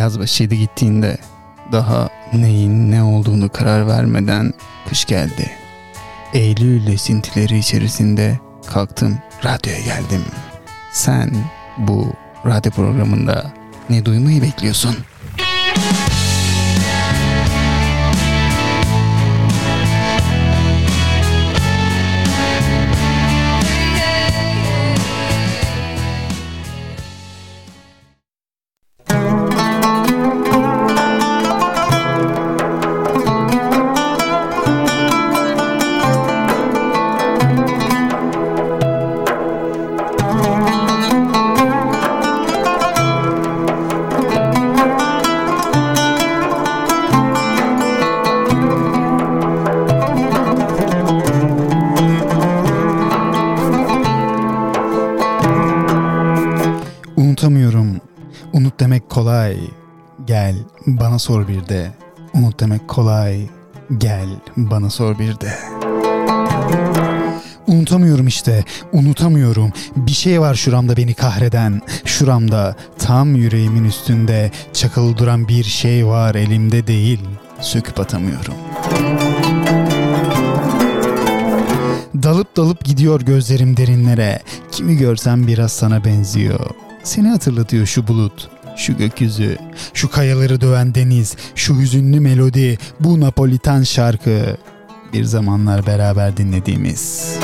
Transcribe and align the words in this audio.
yaz 0.00 0.18
başıydı 0.18 0.54
gittiğinde. 0.54 1.18
Daha 1.72 2.08
neyin 2.32 2.90
ne 2.90 3.02
olduğunu 3.02 3.48
karar 3.48 3.86
vermeden 3.86 4.52
kış 4.88 5.04
geldi. 5.04 5.50
Eylül 6.34 6.86
esintileri 6.86 7.58
içerisinde 7.58 8.38
kalktım 8.66 9.18
radyoya 9.44 9.80
geldim. 9.80 10.24
Sen 10.92 11.30
bu 11.78 12.12
radyo 12.46 12.72
programında 12.72 13.52
ne 13.90 14.04
duymayı 14.04 14.42
bekliyorsun? 14.42 14.96
Bana 64.56 64.90
sor 64.90 65.18
bir 65.18 65.40
de. 65.40 65.58
Unutamıyorum 67.66 68.26
işte, 68.26 68.64
unutamıyorum. 68.92 69.72
Bir 69.96 70.10
şey 70.10 70.40
var 70.40 70.54
şuramda 70.54 70.96
beni 70.96 71.14
kahreden. 71.14 71.80
Şuramda, 72.04 72.76
tam 72.98 73.36
yüreğimin 73.36 73.84
üstünde 73.84 74.50
çakılı 74.72 75.18
duran 75.18 75.48
bir 75.48 75.64
şey 75.64 76.06
var 76.06 76.34
elimde 76.34 76.86
değil. 76.86 77.20
Söküp 77.60 78.00
atamıyorum. 78.00 78.54
Dalıp 82.22 82.56
dalıp 82.56 82.84
gidiyor 82.84 83.20
gözlerim 83.20 83.76
derinlere. 83.76 84.40
Kimi 84.72 84.96
görsem 84.96 85.46
biraz 85.46 85.72
sana 85.72 86.04
benziyor. 86.04 86.70
Seni 87.02 87.28
hatırlatıyor 87.28 87.86
şu 87.86 88.08
bulut 88.08 88.50
şu 88.76 88.96
gökyüzü, 88.96 89.58
şu 90.00 90.10
kayaları 90.10 90.60
döven 90.60 90.94
deniz, 90.94 91.36
şu 91.54 91.80
hüzünlü 91.80 92.20
melodi, 92.20 92.78
bu 93.00 93.20
Napolitan 93.20 93.82
şarkı 93.82 94.56
bir 95.12 95.24
zamanlar 95.24 95.86
beraber 95.86 96.36
dinlediğimiz. 96.36 97.34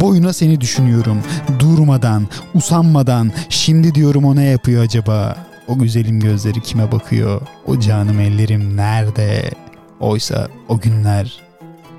Boyuna 0.00 0.32
seni 0.32 0.60
düşünüyorum, 0.60 1.18
durmadan, 1.58 2.28
usanmadan, 2.54 3.32
şimdi 3.48 3.94
diyorum 3.94 4.24
o 4.24 4.36
ne 4.36 4.44
yapıyor 4.44 4.84
acaba? 4.84 5.36
O 5.68 5.78
güzelim 5.78 6.20
gözleri 6.20 6.62
kime 6.62 6.92
bakıyor? 6.92 7.40
O 7.66 7.80
canım 7.80 8.20
ellerim 8.20 8.76
nerede? 8.76 9.50
Oysa 10.00 10.48
o 10.68 10.80
günler 10.80 11.42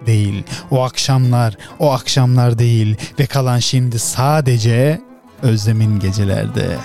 değil. 0.05 0.44
O 0.72 0.83
akşamlar, 0.83 1.57
o 1.79 1.91
akşamlar 1.91 2.59
değil 2.59 2.95
ve 3.19 3.25
kalan 3.25 3.59
şimdi 3.59 4.00
sadece 4.00 5.02
özlemin 5.41 6.00
gecelerde. 6.00 6.77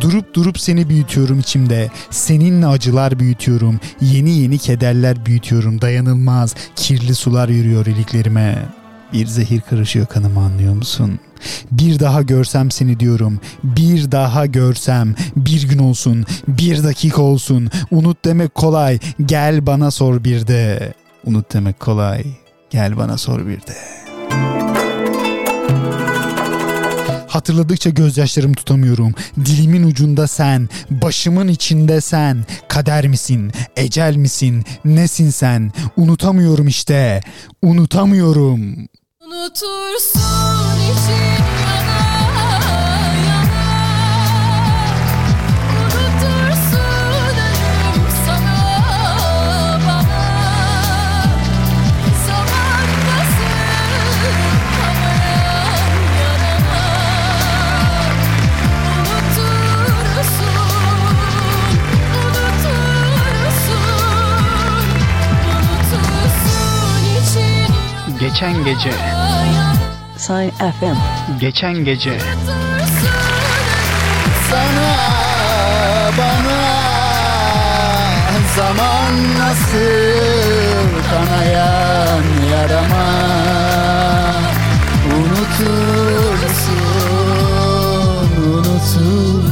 Durup 0.00 0.34
durup 0.34 0.60
seni 0.60 0.88
büyütüyorum 0.88 1.38
içimde. 1.38 1.90
Seninle 2.10 2.66
acılar 2.66 3.18
büyütüyorum. 3.18 3.80
Yeni 4.00 4.30
yeni 4.30 4.58
kederler 4.58 5.26
büyütüyorum. 5.26 5.80
Dayanılmaz 5.80 6.54
kirli 6.76 7.14
sular 7.14 7.48
yürüyor 7.48 7.86
iliklerime. 7.86 8.58
Bir 9.12 9.26
zehir 9.26 9.60
karışıyor 9.60 10.06
kanıma 10.06 10.44
anlıyor 10.44 10.74
musun? 10.74 11.20
Bir 11.70 11.98
daha 11.98 12.22
görsem 12.22 12.70
seni 12.70 13.00
diyorum. 13.00 13.40
Bir 13.64 14.12
daha 14.12 14.46
görsem. 14.46 15.14
Bir 15.36 15.68
gün 15.68 15.78
olsun. 15.78 16.24
Bir 16.48 16.84
dakika 16.84 17.22
olsun. 17.22 17.70
Unut 17.90 18.24
demek 18.24 18.54
kolay. 18.54 18.98
Gel 19.26 19.66
bana 19.66 19.90
sor 19.90 20.24
bir 20.24 20.46
de. 20.46 20.94
Unut 21.24 21.54
demek 21.54 21.80
kolay. 21.80 22.24
Gel 22.70 22.96
bana 22.96 23.18
sor 23.18 23.46
bir 23.46 23.60
de. 23.60 23.99
Hatırladıkça 27.40 27.90
gözyaşlarımı 27.90 28.54
tutamıyorum. 28.54 29.14
Dilimin 29.36 29.82
ucunda 29.82 30.26
sen, 30.26 30.68
başımın 30.90 31.48
içinde 31.48 32.00
sen. 32.00 32.44
Kader 32.68 33.06
misin, 33.06 33.52
ecel 33.76 34.16
misin, 34.16 34.64
nesin 34.84 35.30
sen? 35.30 35.72
Unutamıyorum 35.96 36.68
işte, 36.68 37.20
unutamıyorum. 37.62 38.76
Unutursun 39.26 40.76
için 40.76 41.59
Geçen 68.20 68.64
gece. 68.64 68.92
Sign 70.16 70.48
FM 70.50 70.96
Geçen 71.40 71.84
gece. 71.84 72.18
Sana 74.50 74.96
bana 76.18 76.80
Zaman 78.56 79.38
nasıl 79.38 81.02
kanayan 81.10 82.22
yarama? 82.52 83.06
Unutursun 85.16 86.70
Unutursun. 88.44 89.50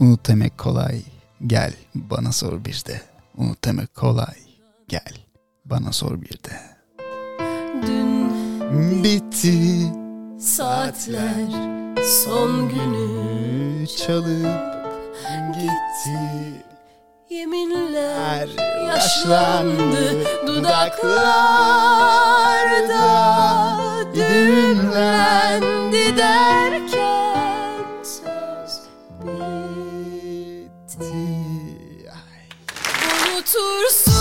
Unut 0.00 0.28
demek 0.28 0.58
kolay. 0.58 1.02
Gel 1.46 1.72
bana 1.94 2.32
sor 2.32 2.64
bir 2.64 2.82
de. 2.86 3.02
Unut 3.36 3.64
demek 3.64 3.94
kolay. 3.94 4.34
Gel 4.88 5.23
bana 5.64 5.92
sor 5.92 6.22
bir 6.22 6.38
de. 6.44 6.60
Dün 7.86 8.30
bitti 9.04 9.92
saatler 10.40 11.44
son 12.24 12.68
günü 12.68 13.86
çalıp 13.86 14.74
gitti. 15.54 16.64
Yeminler 17.30 18.48
yaşlandı 18.86 20.24
dudaklarda 20.46 21.04
düğümlendi 24.14 26.16
derken 26.16 27.74
söz 28.02 28.80
bitti. 29.24 31.14
Unutursun 33.32 34.13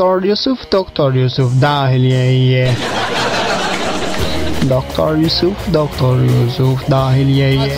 Doktor 0.00 0.24
Yusuf, 0.24 0.72
Doktor 0.72 1.14
Yusuf 1.14 1.60
dahiliyeye. 1.62 2.74
Doktor 4.70 5.16
Yusuf, 5.16 5.74
Doktor 5.74 6.20
Yusuf 6.20 6.90
dahiliyeye. 6.90 7.76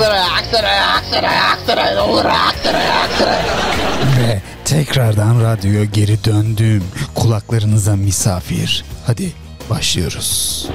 Ve 4.18 4.40
tekrardan 4.64 5.42
radyoya 5.42 5.84
geri 5.84 6.24
döndüm. 6.24 6.84
Kulaklarınıza 7.14 7.96
misafir. 7.96 8.84
Hadi 9.06 9.32
başlıyoruz. 9.70 10.68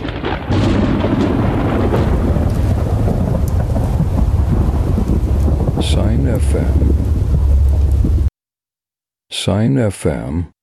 Sign 5.82 6.40
FM. 6.40 6.84
Sign 9.30 9.90
FM. 9.90 10.57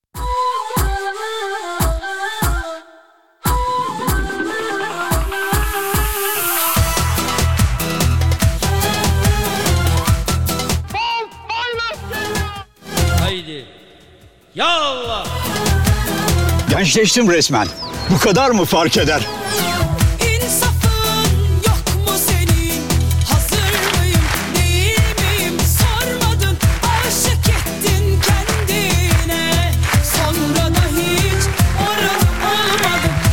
Gençleştim 16.85 17.31
resmen. 17.31 17.69
Bu 18.11 18.19
kadar 18.19 18.51
mı 18.51 18.65
fark 18.65 18.97
eder? 18.97 19.27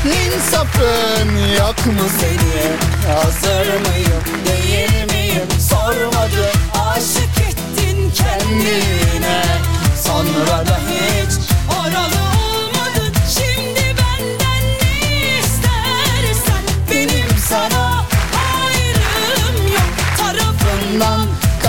İnsafın 0.07 1.37
yok 1.57 1.85
mu 1.85 2.05
senin? 2.19 2.77
Hazır 3.15 3.67
mıyım, 3.67 4.23
değil 4.47 5.05
miyim? 5.13 5.47
Sormadın, 5.69 6.53
aşık 6.89 7.37
ettin 7.49 8.11
kendine. 8.15 9.43
Sonra 10.03 10.65
da 10.67 10.77
hiç 10.89 11.33
oralı 11.79 12.40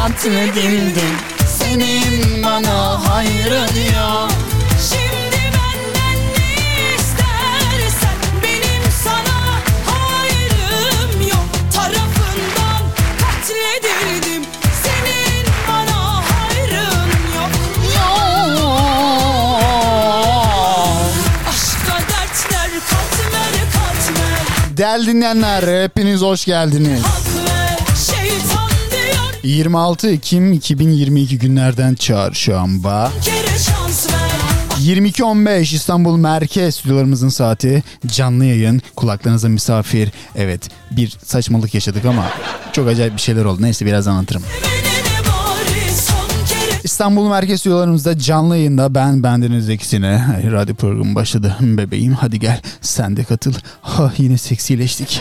Tarafından 0.03 0.47
katledildin. 0.47 1.15
Senin 1.59 2.43
bana 2.45 3.09
hayrın 3.09 3.95
yok. 3.97 4.31
Şimdi 4.91 5.37
benden 5.55 6.19
ne 6.39 6.95
istersen 6.97 8.17
benim 8.43 8.83
sana 9.05 9.39
hayrım 9.87 11.21
yok 11.29 11.49
tarafından 11.75 12.83
katledildim 13.21 14.43
senin 14.83 15.47
bana 15.69 16.15
hayrın 16.17 17.11
yok 17.37 17.53
aşka 21.49 21.97
katmer 21.97 22.71
katmer 22.91 24.77
Değerli 24.77 25.07
dinleyenler 25.07 25.83
hepiniz 25.85 26.21
hoş 26.23 26.45
geldiniz. 26.45 27.22
26 29.43 30.09
Ekim 30.09 30.53
2022 30.53 31.39
günlerden 31.39 31.95
çarşamba. 31.95 33.13
kere 33.25 33.59
şans 33.59 34.13
ver 34.13 34.23
22.15 34.81 35.61
İstanbul 35.75 36.17
Merkez 36.17 36.75
stüdyolarımızın 36.75 37.29
saati 37.29 37.83
canlı 38.07 38.45
yayın 38.45 38.83
kulaklarınıza 38.97 39.49
misafir 39.49 40.11
evet 40.37 40.69
bir 40.91 41.17
saçmalık 41.25 41.75
yaşadık 41.75 42.05
ama 42.05 42.25
çok 42.73 42.89
acayip 42.89 43.17
bir 43.17 43.21
şeyler 43.21 43.45
oldu 43.45 43.63
neyse 43.63 43.87
birazdan 43.87 44.13
anlatırım. 44.13 44.43
İstanbul 46.85 47.29
Merkez 47.29 47.61
stüdyolarımızda 47.61 48.19
canlı 48.19 48.57
yayında 48.57 48.95
ben 48.95 49.23
bendeniz 49.23 49.69
ikisine 49.69 50.43
radyo 50.53 50.75
programı 50.75 51.15
başladı 51.15 51.57
bebeğim 51.61 52.13
hadi 52.13 52.41
gel 52.41 52.61
sen 52.81 53.17
de 53.17 53.25
katıl 53.25 53.53
ha 53.83 54.13
yine 54.19 54.39
seksileştik. 54.39 55.21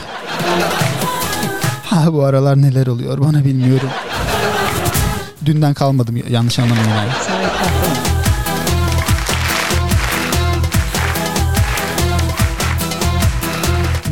Ha 1.84 2.14
bu 2.14 2.24
aralar 2.24 2.62
neler 2.62 2.88
oluyor 2.88 3.18
bana 3.18 3.46
bilmiyorum. 3.46 3.90
Dünden 5.46 5.74
kalmadım 5.74 6.16
yanlış 6.30 6.60
anlamayın 6.60 6.90
yani. 6.90 7.12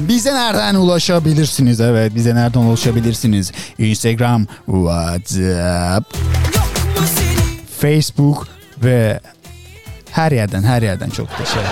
Bize 0.08 0.34
nereden 0.34 0.76
ulaşabilirsiniz? 0.76 1.82
Evet 1.82 2.16
bize 2.16 2.36
nereden 2.36 2.60
ulaşabilirsiniz? 2.60 3.52
Instagram, 3.78 4.46
WhatsApp, 4.66 6.16
Facebook 7.82 8.48
ve 8.84 9.20
her 10.12 10.32
yerden 10.32 10.64
her 10.64 10.82
yerden 10.82 11.10
çok 11.10 11.28
da 11.28 11.46
şey. 11.46 11.64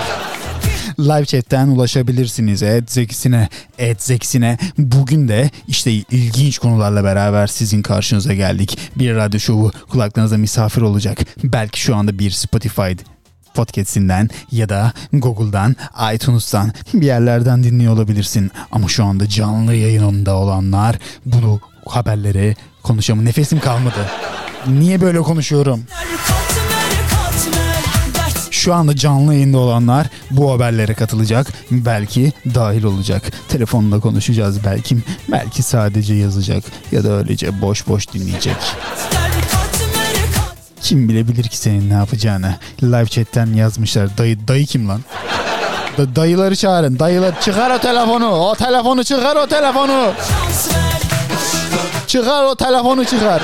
Live 0.98 1.24
chat'ten 1.24 1.68
ulaşabilirsiniz. 1.68 2.62
Et 2.62 2.90
zekisine, 2.90 3.48
et 3.78 4.02
zekisine. 4.02 4.58
Bugün 4.78 5.28
de 5.28 5.50
işte 5.68 5.92
ilginç 5.92 6.58
konularla 6.58 7.04
beraber 7.04 7.46
sizin 7.46 7.82
karşınıza 7.82 8.34
geldik. 8.34 8.78
Bir 8.96 9.14
radyo 9.14 9.40
şovu 9.40 9.72
kulaklarınıza 9.88 10.38
misafir 10.38 10.82
olacak. 10.82 11.18
Belki 11.44 11.80
şu 11.80 11.96
anda 11.96 12.18
bir 12.18 12.30
Spotify 12.30 12.92
podcast'inden 13.54 14.28
ya 14.52 14.68
da 14.68 14.92
Google'dan, 15.12 15.76
iTunes'tan 16.14 16.72
bir 16.94 17.06
yerlerden 17.06 17.64
dinliyor 17.64 17.92
olabilirsin. 17.92 18.50
Ama 18.72 18.88
şu 18.88 19.04
anda 19.04 19.28
canlı 19.28 19.74
yayınında 19.74 20.36
olanlar 20.36 20.98
bunu 21.26 21.60
haberleri 21.86 22.56
konuşamam. 22.82 23.24
Nefesim 23.24 23.60
kalmadı. 23.60 24.06
Niye 24.66 25.00
böyle 25.00 25.18
konuşuyorum? 25.18 25.84
Şu 28.58 28.74
anda 28.74 28.96
canlı 28.96 29.34
yayında 29.34 29.58
olanlar 29.58 30.06
bu 30.30 30.52
haberlere 30.52 30.94
katılacak. 30.94 31.46
Belki 31.70 32.32
dahil 32.54 32.84
olacak. 32.84 33.22
Telefonla 33.48 34.00
konuşacağız 34.00 34.64
belki. 34.64 34.96
Belki 35.28 35.62
sadece 35.62 36.14
yazacak 36.14 36.64
ya 36.92 37.04
da 37.04 37.12
öylece 37.12 37.60
boş 37.62 37.88
boş 37.88 38.12
dinleyecek. 38.12 38.56
Kim 40.80 41.08
bilebilir 41.08 41.44
ki 41.44 41.58
senin 41.58 41.90
ne 41.90 41.94
yapacağını. 41.94 42.56
Live 42.82 43.06
chatten 43.06 43.46
yazmışlar. 43.46 44.18
Dayı, 44.18 44.48
dayı 44.48 44.66
kim 44.66 44.88
lan? 44.88 45.00
Da- 45.98 46.16
dayıları 46.16 46.56
çağırın. 46.56 46.98
Dayılar 46.98 47.40
çıkar 47.40 47.70
o 47.70 47.78
telefonu. 47.78 48.28
O 48.28 48.54
telefonu 48.54 49.04
çıkar 49.04 49.36
o 49.36 49.46
telefonu. 49.46 50.12
Çıkar 52.06 52.44
o 52.44 52.54
telefonu 52.54 53.04
çıkar. 53.04 53.42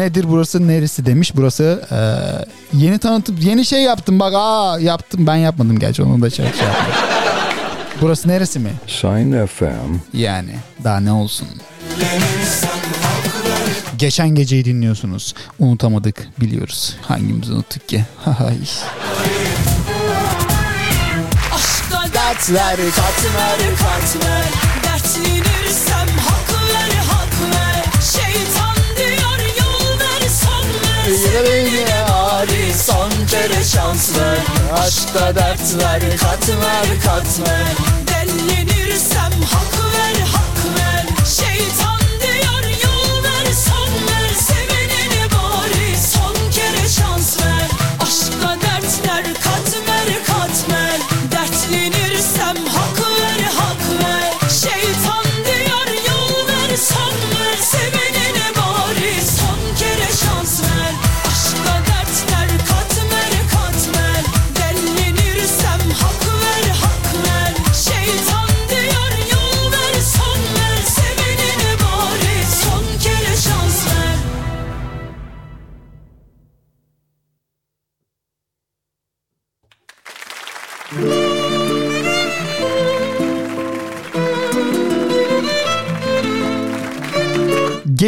Nedir 0.00 0.24
burası 0.28 0.68
neresi 0.68 1.06
demiş. 1.06 1.32
Burası 1.36 1.82
eee, 1.92 2.78
yeni 2.80 2.98
tanıtım 2.98 3.36
yeni 3.40 3.64
şey 3.64 3.82
yaptım 3.82 4.20
bak 4.20 4.32
aa 4.36 4.78
yaptım 4.80 5.26
ben 5.26 5.36
yapmadım 5.36 5.78
gerçi 5.78 6.02
onu 6.02 6.22
da 6.22 6.30
şey, 6.30 6.36
şey 6.52 6.66
yapmadım. 6.66 6.92
Burası 8.00 8.28
neresi 8.28 8.58
mi? 8.58 8.70
Sign 8.86 9.46
FM. 9.46 9.94
Yani 10.12 10.54
daha 10.84 11.00
ne 11.00 11.12
olsun. 11.12 11.48
Geçen 13.98 14.28
geceyi 14.28 14.64
dinliyorsunuz. 14.64 15.34
Unutamadık 15.58 16.28
biliyoruz. 16.40 16.96
Hangimiz 17.02 17.50
unuttuk 17.50 17.88
ki? 17.88 18.04
Aşkta 21.54 22.02
dertler 22.14 22.76
katmer 22.76 23.58
katmer 23.78 24.44
Dertlenirsem 24.84 26.06
ver 31.14 32.04
Ari 32.04 32.74
son 32.74 33.10
kere 33.26 33.64
şans 33.64 34.18
ver. 34.18 34.38
Aşkta 34.78 35.34
dertler 35.34 36.00
katmer 36.16 36.86
katmer 37.04 37.99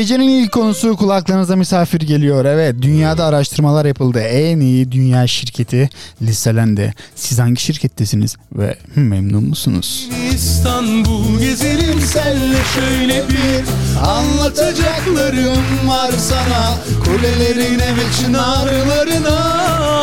Gecenin 0.02 0.28
ilk 0.28 0.52
konusu 0.52 0.96
kulaklarınıza 0.96 1.56
misafir 1.56 2.00
geliyor. 2.00 2.44
Evet 2.44 2.74
dünyada 2.82 3.24
araştırmalar 3.24 3.84
yapıldı. 3.84 4.18
En 4.18 4.60
iyi 4.60 4.92
dünya 4.92 5.26
şirketi 5.26 5.90
listelendi. 6.22 6.94
Siz 7.14 7.38
hangi 7.38 7.60
şirkettesiniz 7.62 8.36
ve 8.56 8.76
memnun 8.96 9.44
musunuz? 9.44 10.08
İstanbul 10.34 11.38
gezelim 11.38 12.00
senle 12.00 12.58
şöyle 12.74 13.28
bir 13.28 13.64
Anlatacaklarım 14.06 15.88
var 15.88 16.10
sana 16.18 16.74
Kulelerine 17.04 17.96
ve 17.96 18.12
çınarlarına 18.20 19.38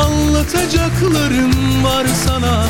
Anlatacaklarım 0.03 1.83
var 1.83 2.05
sana 2.25 2.65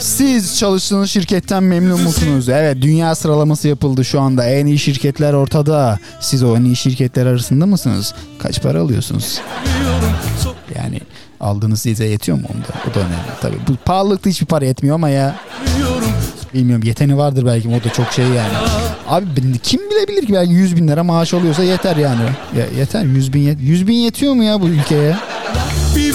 Siz 0.00 0.58
çalıştığınız 0.58 1.10
şirketten 1.10 1.62
memnun 1.62 2.00
musunuz? 2.00 2.48
Evet 2.48 2.76
dünya 2.82 3.14
sıralaması 3.14 3.68
yapıldı 3.68 4.04
şu 4.04 4.20
anda. 4.20 4.44
En 4.44 4.66
iyi 4.66 4.78
şirketler 4.78 5.32
ortada. 5.32 5.98
Siz 6.20 6.42
o 6.42 6.56
en 6.56 6.64
iyi 6.64 6.76
şirketler 6.76 7.26
arasında 7.26 7.66
mısınız? 7.66 8.14
Kaç 8.38 8.62
para 8.62 8.80
alıyorsunuz? 8.80 9.40
Yani 10.76 11.00
aldığınız 11.40 11.80
size 11.80 12.04
yetiyor 12.04 12.38
mu 12.38 12.44
onda? 12.54 12.90
O 12.90 12.94
da 12.94 12.98
önemli 13.00 13.40
tabii. 13.40 13.56
Bu 13.68 13.76
pahalılıkta 13.84 14.30
hiçbir 14.30 14.46
para 14.46 14.64
yetmiyor 14.64 14.94
ama 14.94 15.08
ya. 15.08 15.36
Bilmiyorum 16.54 16.84
yeteni 16.86 17.18
vardır 17.18 17.46
belki 17.46 17.68
o 17.68 17.84
da 17.84 17.92
çok 17.92 18.12
şey 18.12 18.24
yani. 18.24 18.52
Abi 19.08 19.26
kim 19.62 19.80
bilebilir 19.90 20.26
ki 20.26 20.32
belki 20.32 20.52
100 20.52 20.76
bin 20.76 20.88
lira 20.88 21.04
maaş 21.04 21.34
alıyorsa 21.34 21.62
yeter 21.62 21.96
yani. 21.96 22.22
Ya, 22.58 22.66
yeter 22.78 23.02
100 23.04 23.32
bin, 23.32 23.40
yet 23.40 23.58
100 23.60 23.86
bin 23.86 23.94
yetiyor 23.94 24.34
mu 24.34 24.44
ya 24.44 24.60
bu 24.60 24.68
ülkeye? 24.68 25.16
Bir 25.96 26.07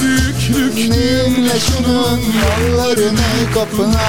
büyüklük 0.49 0.75
Dinle 0.77 1.59
şunun 1.59 2.19
yollarını 2.19 3.53
kapına. 3.53 4.01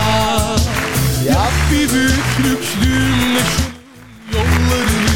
Yap 1.29 1.53
bir 1.73 1.93
büyüklüklüğümle 1.93 3.41
şu 3.41 3.65
yollarını 4.37 5.15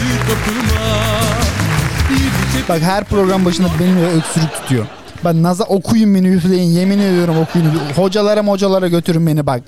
tepe 2.53 2.69
Bak 2.69 2.83
her 2.83 3.05
program 3.05 3.45
başında 3.45 3.69
benim 3.81 3.97
öksürük 3.97 4.53
tutuyor. 4.53 4.87
Bak 5.25 5.35
Naza 5.35 5.65
okuyun 5.65 6.15
beni 6.15 6.29
üfleyin 6.29 6.71
yemin 6.71 6.99
ediyorum 6.99 7.39
okuyun. 7.39 7.67
Hocalara 7.97 8.47
hocalara 8.47 8.89
götürün 8.89 9.27
beni 9.27 9.47
bak. 9.47 9.63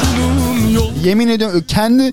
şunun 0.00 0.94
Yemin 1.04 1.28
ediyorum 1.28 1.64
kendi 1.68 2.12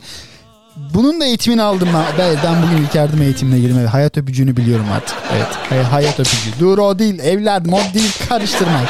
bunun 0.76 1.22
da 1.22 1.26
eğitimini 1.26 1.62
aldım 1.62 1.90
ben. 1.94 2.36
Ben, 2.44 2.56
bugün 2.64 2.84
ilk 2.86 2.96
yardım 2.96 3.22
eğitimine 3.22 3.60
girdim. 3.60 3.78
Evet, 3.80 3.90
hayat 3.90 4.18
öpücüğünü 4.18 4.58
biliyorum 4.58 4.86
artık. 4.96 5.16
Evet 5.36 5.48
hay- 5.70 5.84
hayat 5.84 6.20
öpücüğü. 6.20 6.60
Dur 6.60 6.78
o 6.78 7.00
değil 7.00 7.20
evladım 7.20 7.74
o 7.74 7.80
değil 7.94 8.12
karıştırma. 8.30 8.82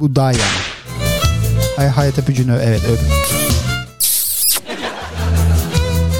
Bu 0.00 0.16
daha 0.16 0.32
yani. 0.32 0.42
Hay, 1.76 1.88
hayat 1.88 2.18
öpücüğünü 2.18 2.58
evet 2.64 2.80
öp. 2.84 2.98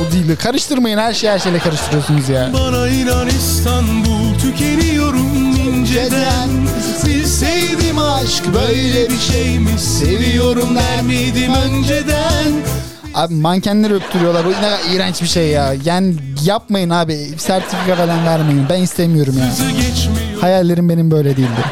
Bu 0.01 0.13
değil 0.13 0.37
karıştırmayın 0.37 0.99
her 0.99 1.15
şey 1.15 1.31
her 1.31 1.39
şeyle 1.39 1.59
karıştırıyorsunuz 1.59 2.29
ya. 2.29 2.51
Bana 2.53 2.89
inan 2.89 3.27
İstanbul 3.29 4.39
tükeniyorum 4.39 5.57
inceden 5.57 6.49
Bilseydim 7.07 7.99
aşk 7.99 8.45
böyle 8.55 9.11
bir 9.11 9.19
şeymiş 9.33 9.81
Seviyorum 9.83 10.77
der 10.77 11.03
miydim 11.03 11.55
önceden 11.55 12.53
Abi 13.17 13.35
mankenleri 13.35 13.95
öptürüyorlar. 13.95 14.45
Bu 14.45 14.51
ne 14.51 14.55
kadar 14.55 14.79
iğrenç 14.93 15.23
bir 15.23 15.27
şey 15.27 15.49
ya. 15.49 15.75
Yani 15.85 16.15
yapmayın 16.45 16.91
abi. 16.91 17.31
Sertifika 17.39 17.97
falan 17.97 18.27
vermeyin. 18.27 18.65
Ben 18.71 18.83
istemiyorum 18.83 19.35
ya. 19.39 19.51
Sözü 19.51 19.71
geçmiyor 19.71 20.41
Hayallerim 20.41 20.89
benim 20.89 21.11
böyle 21.11 21.37
değildi. 21.37 21.65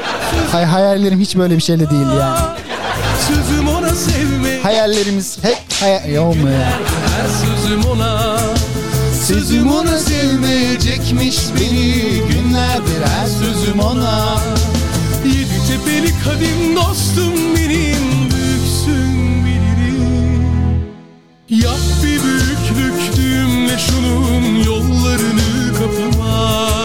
Hay 0.53 0.65
hayallerim 0.65 1.21
hiç 1.21 1.37
böyle 1.37 1.57
bir 1.57 1.63
şeyle 1.63 1.91
değildi 1.91 2.15
yani. 2.21 2.39
Sözüm 3.29 3.69
ona 3.69 3.91
Hayallerimiz 4.63 5.39
hep 5.43 5.59
hayal... 5.81 6.09
Ya 6.09 6.23
olmuyor 6.23 6.59
ya. 6.59 6.73
Her 7.17 7.29
sözüm 7.47 7.85
ona 7.91 8.39
Sözüm 9.27 9.73
ona 9.73 9.99
sevmeyecekmiş 9.99 11.39
beni 11.61 11.93
Günlerdir 12.29 13.07
her 13.17 13.27
sözüm 13.27 13.81
ona 13.81 14.39
Yedi 15.25 15.67
tepeli 15.69 16.13
kadim 16.25 16.77
dostum 16.77 17.57
benim 17.57 18.14
Yap 21.49 21.79
bir 22.03 22.23
büyüklüktümle 22.23 23.79
şunun 23.79 24.65
yollarını 24.65 25.73
kapıma 25.79 26.79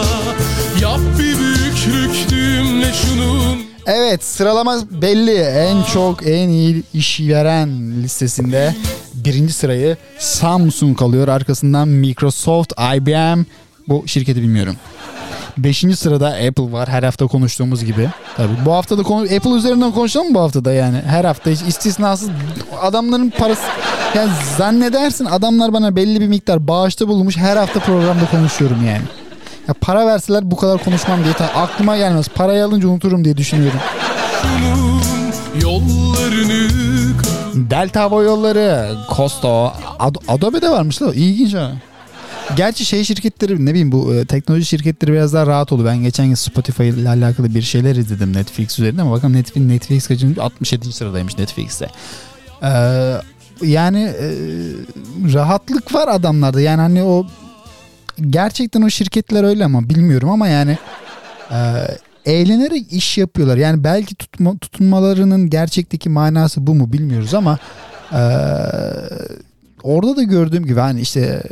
Yap 0.80 1.00
bir 1.18 1.38
büyüklüktümle 1.38 2.92
şunun 2.92 3.58
Evet 3.86 4.24
sıralama 4.24 4.76
belli. 4.90 5.34
En 5.40 5.82
çok 5.82 6.26
en 6.26 6.48
iyi 6.48 6.82
iş 6.94 7.20
veren 7.20 8.02
listesinde 8.02 8.74
birinci 9.14 9.52
sırayı 9.52 9.96
Samsung 10.18 11.02
alıyor. 11.02 11.28
Arkasından 11.28 11.88
Microsoft, 11.88 12.72
IBM. 12.96 13.42
Bu 13.88 14.08
şirketi 14.08 14.42
bilmiyorum. 14.42 14.76
Beşinci 15.58 15.96
sırada 15.96 16.28
Apple 16.28 16.72
var. 16.72 16.88
Her 16.88 17.02
hafta 17.02 17.26
konuştuğumuz 17.26 17.84
gibi. 17.84 18.08
Tabii 18.36 18.64
bu 18.66 18.72
hafta 18.72 18.98
da 18.98 19.02
konu 19.02 19.22
Apple 19.22 19.50
üzerinden 19.50 19.92
konuşalım 19.92 20.28
mı 20.28 20.34
bu 20.34 20.40
haftada 20.40 20.72
yani? 20.72 21.02
Her 21.06 21.24
hafta 21.24 21.50
hiç 21.50 21.62
istisnasız 21.62 22.30
adamların 22.80 23.30
parası 23.30 23.62
yani 24.14 24.30
zannedersin 24.58 25.24
adamlar 25.24 25.72
bana 25.72 25.96
belli 25.96 26.20
bir 26.20 26.28
miktar 26.28 26.68
bağışta 26.68 27.08
bulunmuş. 27.08 27.36
Her 27.36 27.56
hafta 27.56 27.80
programda 27.80 28.26
konuşuyorum 28.30 28.86
yani. 28.86 29.02
Ya 29.68 29.74
para 29.80 30.06
verseler 30.06 30.50
bu 30.50 30.56
kadar 30.56 30.84
konuşmam 30.84 31.24
diye 31.24 31.34
aklıma 31.34 31.96
gelmez. 31.96 32.28
Parayı 32.28 32.64
alınca 32.64 32.88
unuturum 32.88 33.24
diye 33.24 33.36
düşünüyorum. 33.36 33.80
yollarını 35.62 36.68
Delta 37.54 38.00
Hava 38.00 38.22
Yolları, 38.22 38.94
Costo, 39.16 39.72
Ad- 39.98 40.22
Adobe 40.28 40.62
de 40.62 40.70
varmış 40.70 41.00
da 41.00 41.14
ilginç 41.14 41.54
ha. 41.54 41.72
Gerçi 42.56 42.84
şey 42.84 43.04
şirketleri 43.04 43.66
ne 43.66 43.70
bileyim 43.70 43.92
bu 43.92 44.14
e, 44.14 44.24
teknoloji 44.24 44.64
şirketleri 44.64 45.12
biraz 45.12 45.34
daha 45.34 45.46
rahat 45.46 45.72
oldu. 45.72 45.84
Ben 45.84 45.96
geçen 45.96 46.26
gün 46.26 46.34
Spotify 46.34 46.88
ile 46.88 47.08
alakalı 47.08 47.54
bir 47.54 47.62
şeyler 47.62 47.96
izledim 47.96 48.32
Netflix 48.32 48.78
üzerinde 48.78 49.02
ama 49.02 49.10
bakalım 49.12 49.34
Netflix, 49.34 49.64
Netflix 49.66 50.06
kaçıncı 50.08 50.42
67. 50.42 50.92
sıradaymış 50.92 51.38
Netflix'te. 51.38 51.88
Ee, 52.62 52.66
yani 53.62 54.02
e, 54.02 54.28
rahatlık 55.34 55.94
var 55.94 56.08
adamlarda. 56.08 56.60
Yani 56.60 56.80
hani 56.80 57.02
o 57.02 57.26
gerçekten 58.30 58.82
o 58.82 58.90
şirketler 58.90 59.44
öyle 59.44 59.64
ama 59.64 59.88
bilmiyorum 59.88 60.30
ama 60.30 60.48
yani 60.48 60.78
e, 61.50 61.58
eğlenerek 62.24 62.92
iş 62.92 63.18
yapıyorlar. 63.18 63.56
Yani 63.56 63.84
belki 63.84 64.14
tutma, 64.14 64.58
tutunmalarının 64.58 65.50
gerçekteki 65.50 66.08
manası 66.08 66.66
bu 66.66 66.74
mu 66.74 66.92
bilmiyoruz 66.92 67.34
ama 67.34 67.58
e, 68.12 68.22
orada 69.82 70.16
da 70.16 70.22
gördüğüm 70.22 70.66
gibi 70.66 70.80
hani 70.80 71.00
işte 71.00 71.42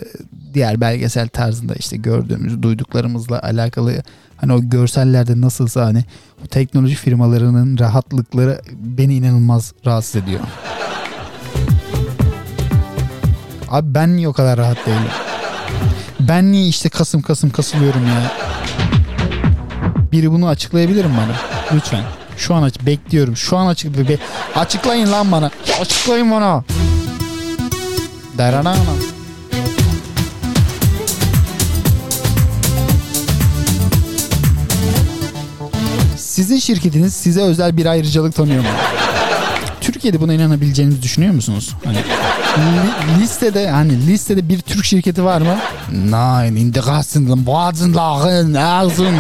diğer 0.55 0.81
belgesel 0.81 1.29
tarzında 1.29 1.75
işte 1.75 1.97
gördüğümüz 1.97 2.63
duyduklarımızla 2.63 3.43
alakalı 3.43 4.03
hani 4.37 4.53
o 4.53 4.61
görsellerde 4.63 5.41
nasılsa 5.41 5.87
hani 5.87 6.05
bu 6.45 6.49
teknoloji 6.49 6.95
firmalarının 6.95 7.79
rahatlıkları 7.79 8.61
beni 8.73 9.15
inanılmaz 9.15 9.73
rahatsız 9.87 10.23
ediyor. 10.23 10.41
Abi 13.71 13.95
ben 13.95 14.17
niye 14.17 14.29
o 14.29 14.33
kadar 14.33 14.59
rahat 14.59 14.87
değilim? 14.87 15.11
Ben 16.21 16.53
niye 16.53 16.67
işte 16.67 16.89
kasım 16.89 17.23
kasım 17.23 17.51
kasılıyorum 17.51 18.07
ya? 18.07 18.33
Biri 20.13 20.33
bunu 20.33 20.49
açıklayabilir 20.49 21.05
mi 21.05 21.13
bana? 21.17 21.37
Lütfen. 21.77 22.03
Şu 22.37 22.55
an 22.55 22.63
aç 22.63 22.75
bekliyorum. 22.87 23.37
Şu 23.37 23.57
an 23.57 23.67
açık 23.67 24.09
be, 24.09 24.17
açıklayın 24.57 25.13
lan 25.13 25.33
bana. 25.33 25.51
Açıklayın 25.81 26.31
bana. 26.31 26.65
Deranana. 28.39 28.77
Sizin 36.17 36.59
şirketiniz 36.59 37.15
size 37.15 37.43
özel 37.43 37.77
bir 37.77 37.87
ayrıcalık 37.87 38.35
tanıyor 38.35 38.63
mu? 38.63 38.69
Türkiye'de 39.99 40.21
buna 40.21 40.35
inanabileceğinizi 40.35 41.03
düşünüyor 41.03 41.35
musunuz? 41.35 41.75
Hani 41.85 41.97
li- 41.97 43.21
listede 43.21 43.71
hani 43.71 44.07
listede 44.07 44.49
bir 44.49 44.61
Türk 44.61 44.85
şirketi 44.85 45.25
var 45.25 45.41
mı? 45.41 45.57
Nein, 45.93 46.57
in 46.57 46.75
der 46.75 46.83
Gassen, 46.83 47.47
Baden, 47.47 47.95
Lachen, 47.95 48.55
Erzen. 48.55 49.15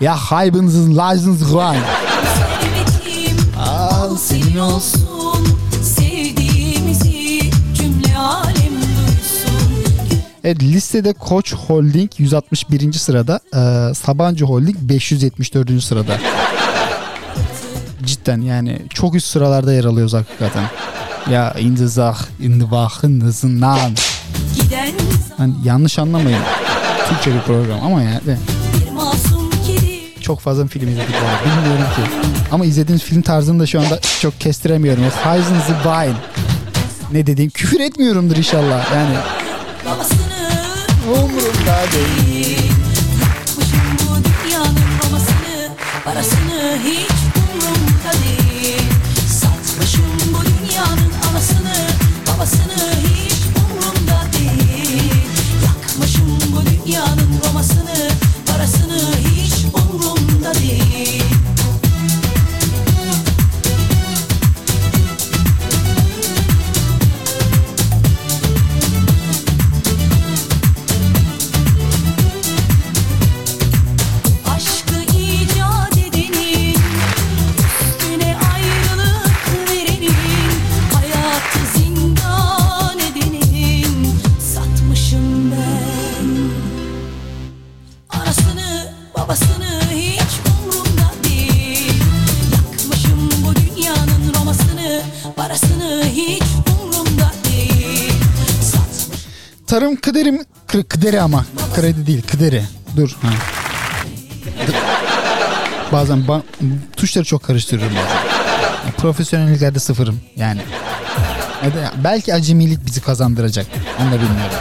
Ya 0.00 0.16
haybınızın 0.16 0.96
var. 1.54 1.76
Sevdiğim 2.38 3.36
al 3.58 4.16
senin 4.16 4.58
olsun 4.58 5.04
Evet 10.44 10.62
listede 10.62 11.12
Koç 11.12 11.54
Holding 11.54 12.10
161. 12.18 12.92
sırada, 12.92 13.40
e, 13.54 13.94
Sabancı 13.94 14.44
Holding 14.44 14.76
574. 14.80 15.80
sırada. 15.80 16.18
Cidden 18.06 18.40
yani 18.40 18.78
çok 18.94 19.14
üst 19.14 19.26
sıralarda 19.26 19.72
yer 19.72 19.84
alıyoruz 19.84 20.14
hakikaten. 20.14 20.64
Ya 21.30 21.54
in 21.58 21.76
the 21.76 21.86
Zach, 21.86 22.18
in 22.40 22.60
the 22.60 22.66
Wachen, 22.66 23.20
the 23.20 23.30
Znan. 23.30 23.94
Giden 24.60 24.92
Hani 25.36 25.54
yanlış 25.64 25.98
anlamayın. 25.98 26.40
Türkçe 27.08 27.34
bir 27.34 27.40
program 27.40 27.82
ama 27.82 28.02
yani 28.02 28.20
çok 30.20 30.40
fazla 30.40 30.66
film 30.66 30.88
izledik 30.88 31.14
arada. 31.14 31.58
Bilmiyorum 31.62 31.84
ki. 31.96 32.02
Ama 32.52 32.64
izlediğimiz 32.64 33.02
film 33.02 33.22
tarzını 33.22 33.60
da 33.60 33.66
şu 33.66 33.80
anda 33.80 34.00
çok 34.20 34.40
kestiremiyorum. 34.40 35.02
Heisen 35.02 35.60
the. 35.60 36.14
Ne 37.12 37.26
dediğim 37.26 37.50
küfür 37.50 37.80
etmiyorumdur 37.80 38.36
inşallah. 38.36 38.94
Yani 38.94 39.16
umurumda 41.08 41.78
değil. 41.92 42.72
Parasını 46.04 46.78
hiç 46.84 47.13
Tarım 99.74 99.96
kıderi 99.96 100.40
kı- 100.68 100.84
kıderi 100.84 101.20
ama 101.20 101.44
kredi 101.76 102.06
değil 102.06 102.22
kıderi. 102.22 102.62
Dur. 102.96 103.16
Ha. 103.22 103.28
Bazen 105.92 106.18
ba- 106.18 106.42
tuşları 106.96 107.24
çok 107.24 107.42
karıştırıyorum 107.42 107.96
bazen. 107.96 108.92
Profesyonelliklerde 108.96 109.78
sıfırım 109.78 110.20
yani. 110.36 110.60
Belki 112.04 112.34
acemilik 112.34 112.86
bizi 112.86 113.00
kazandıracak. 113.00 113.66
Onu 114.02 114.06
da 114.06 114.14
bilmiyorum. 114.14 114.56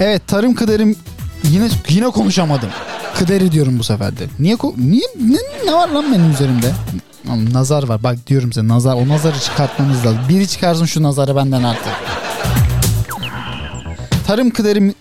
Evet 0.00 0.26
tarım 0.26 0.54
kıderim 0.54 0.96
yine 1.44 1.68
yine 1.88 2.10
konuşamadım. 2.10 2.70
Kıderi 3.18 3.52
diyorum 3.52 3.78
bu 3.78 3.84
sefer 3.84 4.18
de. 4.18 4.26
Niye 4.38 4.56
niye 4.76 5.06
ne, 5.20 5.38
ne 5.66 5.72
var 5.72 5.88
lan 5.88 6.12
benim 6.12 6.30
üzerimde? 6.30 6.72
Oğlum, 7.28 7.54
nazar 7.54 7.82
var. 7.88 8.02
Bak 8.02 8.26
diyorum 8.26 8.52
size 8.52 8.68
nazar 8.68 8.94
o 8.94 9.08
nazarı 9.08 9.38
çıkartmanız 9.38 10.06
lazım. 10.06 10.20
Biri 10.28 10.48
çıkarsın 10.48 10.84
şu 10.84 11.02
nazarı 11.02 11.36
benden 11.36 11.62
artık. 11.62 11.92
Tarım 14.26 14.50
kıderim 14.50 14.94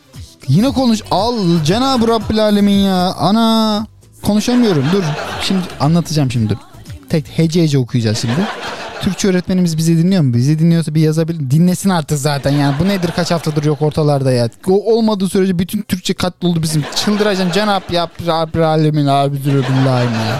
yine 0.47 0.69
konuş. 0.69 1.01
Al 1.11 1.35
Cenab-ı 1.65 2.07
Rabbil 2.07 2.43
Alemin 2.43 2.79
ya. 2.79 3.13
Ana 3.13 3.87
konuşamıyorum. 4.23 4.85
Dur. 4.93 5.03
Şimdi 5.41 5.61
anlatacağım 5.79 6.31
şimdi 6.31 6.49
dur. 6.49 6.57
Tek 7.09 7.25
hece 7.35 7.63
hece 7.63 7.77
okuyacağız 7.77 8.17
şimdi. 8.17 8.47
Türkçe 9.01 9.27
öğretmenimiz 9.27 9.77
bizi 9.77 9.97
dinliyor 9.97 10.21
mu? 10.23 10.33
Bizi 10.33 10.59
dinliyorsa 10.59 10.95
bir 10.95 11.01
yazabilir. 11.01 11.51
Dinlesin 11.51 11.89
artık 11.89 12.17
zaten 12.19 12.51
yani. 12.51 12.75
Bu 12.79 12.87
nedir 12.87 13.11
kaç 13.15 13.31
haftadır 13.31 13.63
yok 13.63 13.81
ortalarda 13.81 14.31
ya. 14.31 14.49
O 14.67 14.93
olmadığı 14.95 15.29
sürece 15.29 15.59
bütün 15.59 15.81
Türkçe 15.81 16.13
katloldu 16.13 16.63
bizim. 16.63 16.83
Çıldıracağım. 16.95 17.51
Cenab-ı 17.51 17.95
Yap- 17.95 18.27
Rabbil 18.27 18.67
Alemin 18.67 19.05
abi 19.05 19.37
ya. 19.47 20.39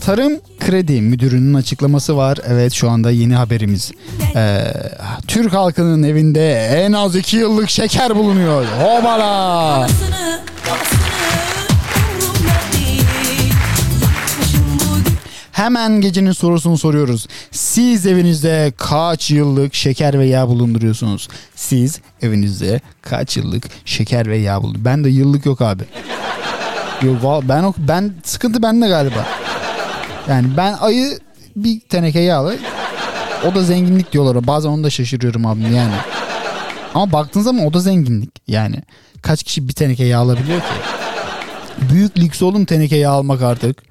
Tarım 0.00 0.32
Kredi 0.60 1.00
Müdürü'nün 1.00 1.54
açıklaması 1.54 2.16
var. 2.16 2.38
Evet 2.46 2.72
şu 2.72 2.90
anda 2.90 3.10
yeni 3.10 3.34
haberimiz. 3.34 3.92
Ee, 4.36 4.64
Türk 5.26 5.52
halkının 5.54 6.02
evinde 6.02 6.54
en 6.56 6.92
az 6.92 7.16
2 7.16 7.36
yıllık 7.36 7.70
şeker 7.70 8.16
bulunuyor. 8.16 8.64
Hobala! 8.64 9.86
Hemen 15.58 16.00
gecenin 16.00 16.32
sorusunu 16.32 16.78
soruyoruz. 16.78 17.26
Siz 17.50 18.06
evinizde 18.06 18.72
kaç 18.76 19.30
yıllık 19.30 19.74
şeker 19.74 20.18
ve 20.18 20.26
yağ 20.26 20.48
bulunduruyorsunuz? 20.48 21.28
Siz 21.54 22.00
evinizde 22.22 22.80
kaç 23.02 23.36
yıllık 23.36 23.64
şeker 23.84 24.26
ve 24.26 24.36
yağ 24.36 24.62
bulunduruyorsunuz? 24.62 24.84
Ben 24.84 25.04
de 25.04 25.08
yıllık 25.08 25.46
yok 25.46 25.60
abi. 25.60 25.82
Yo, 27.02 27.40
ben 27.42 27.74
ben 27.78 28.12
sıkıntı 28.24 28.62
bende 28.62 28.88
galiba. 28.88 29.26
Yani 30.28 30.46
ben 30.56 30.72
ayı 30.80 31.18
bir 31.56 31.80
teneke 31.80 32.20
yağlı. 32.20 32.56
O 33.46 33.54
da 33.54 33.62
zenginlik 33.62 34.12
diyorlar. 34.12 34.46
Bazen 34.46 34.68
onu 34.68 34.84
da 34.84 34.90
şaşırıyorum 34.90 35.46
abi 35.46 35.62
yani. 35.62 35.94
Ama 36.94 37.12
baktığın 37.12 37.40
zaman 37.40 37.66
o 37.66 37.72
da 37.72 37.80
zenginlik. 37.80 38.30
Yani 38.48 38.76
kaç 39.22 39.42
kişi 39.42 39.68
bir 39.68 39.72
teneke 39.72 40.04
yağ 40.04 40.18
alabiliyor 40.18 40.60
ki? 40.60 40.66
Büyük 41.92 42.18
lüks 42.18 42.42
oğlum 42.42 42.64
teneke 42.64 42.96
yağ 42.96 43.10
almak 43.10 43.42
artık. 43.42 43.88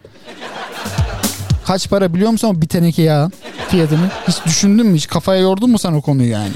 Kaç 1.67 1.89
para 1.89 2.13
biliyor 2.13 2.32
musun 2.32 2.47
ama 2.47 2.62
bir 2.62 2.67
teneke 2.67 3.01
yağ 3.01 3.30
fiyatını? 3.69 4.10
Hiç 4.27 4.36
düşündün 4.45 4.86
mü? 4.86 4.95
Hiç 4.95 5.08
kafaya 5.08 5.41
yordun 5.41 5.69
mu 5.69 5.80
sen 5.80 5.93
o 5.93 6.01
konuyu 6.01 6.30
yani? 6.30 6.51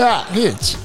Ya 0.00 0.24
hiç. 0.34 0.76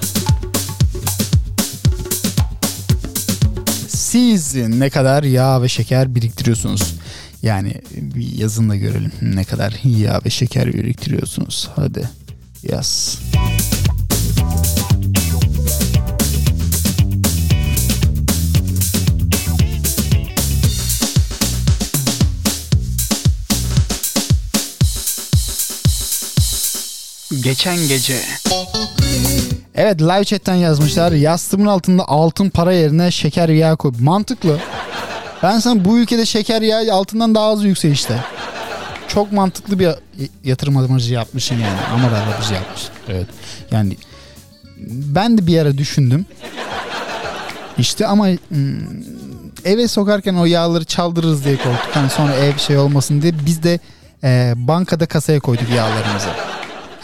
Siz 3.88 4.56
ne 4.56 4.90
kadar 4.90 5.24
yağ 5.24 5.62
ve 5.62 5.70
şeker 5.70 6.16
biriktiriyorsunuz? 6.16 6.94
Yani 7.44 7.74
bir 7.92 8.38
yazın 8.38 8.70
da 8.70 8.76
görelim 8.76 9.12
ne 9.22 9.44
kadar 9.44 9.80
yağ 9.84 10.22
ve 10.26 10.30
şeker 10.30 10.74
biriktiriyorsunuz. 10.74 11.70
Hadi 11.76 12.10
yaz. 12.64 13.20
Geçen 27.32 27.78
gece. 27.88 28.22
Evet 29.76 30.02
live 30.02 30.24
chatten 30.24 30.56
yazmışlar. 30.56 31.12
Yastığımın 31.12 31.66
altında 31.66 32.08
altın 32.08 32.50
para 32.50 32.74
yerine 32.74 33.12
şeker 33.12 33.50
yağ 33.50 33.76
koy. 33.76 33.92
Mantıklı. 34.00 34.60
Ben 35.44 35.60
sana 35.60 35.86
bu 35.86 35.98
ülkede 35.98 36.26
şeker 36.26 36.62
yağı 36.62 36.94
altından 36.94 37.36
daha 37.36 37.46
az 37.46 37.64
yükselişte. 37.64 38.24
Çok 39.08 39.32
mantıklı 39.32 39.80
bir 39.80 39.90
yatırım 40.44 40.78
amacı 40.78 41.14
yapmışsın 41.14 41.56
yani. 41.56 41.80
Amar 41.94 42.12
amacı 42.12 42.54
yapmış. 42.54 42.82
Evet. 43.10 43.28
Yani 43.72 43.98
ben 44.88 45.38
de 45.38 45.48
bir 45.48 45.60
ara 45.60 45.78
düşündüm. 45.78 46.26
İşte 47.78 48.08
ama 48.08 48.28
hmm, 48.28 48.80
eve 49.66 49.88
sokarken 49.88 50.34
o 50.34 50.46
yağları 50.46 50.86
çaldırırız 50.86 51.46
diye 51.46 51.58
korktuk. 51.58 51.90
Hani 51.96 52.10
sonra 52.10 52.34
ev 52.34 52.58
şey 52.58 52.78
olmasın 52.78 53.22
diye 53.22 53.34
biz 53.46 53.64
de 53.64 53.80
e, 54.24 54.54
bankada 54.56 55.06
kasaya 55.06 55.40
koyduk 55.40 55.70
yağlarımızı. 55.70 56.57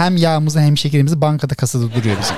Hem 0.04 0.18
yağımızı 0.18 0.60
hem 0.60 0.78
şekerimizi 0.78 1.22
bankada 1.22 1.56
kasada 1.56 1.84
duruyor 1.84 2.18
bizim. 2.22 2.36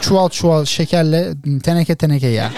Çuval 0.00 0.28
çuval 0.28 0.64
şekerle 0.64 1.32
teneke 1.62 1.96
teneke 1.96 2.26
yağ. 2.26 2.50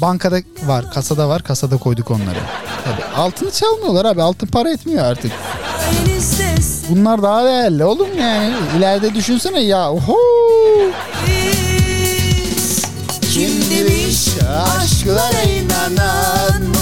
Bankada 0.00 0.36
var, 0.62 0.90
kasada 0.94 1.28
var, 1.28 1.42
kasada 1.42 1.76
koyduk 1.76 2.10
onları. 2.10 2.38
Tabii 2.84 3.16
altını 3.16 3.50
çalmıyorlar 3.50 4.04
abi. 4.04 4.22
Altın 4.22 4.46
para 4.46 4.70
etmiyor 4.70 5.04
artık. 5.04 5.32
Bunlar 6.90 7.22
daha 7.22 7.44
değerli 7.44 7.84
oğlum 7.84 8.18
yani. 8.18 8.54
İleride 8.78 9.14
düşünsene 9.14 9.60
ya. 9.60 9.92
Oho! 9.92 10.16
Kim 13.32 13.50
demiş 13.70 14.28
aşklara 14.78 15.42
inanan 15.42 16.77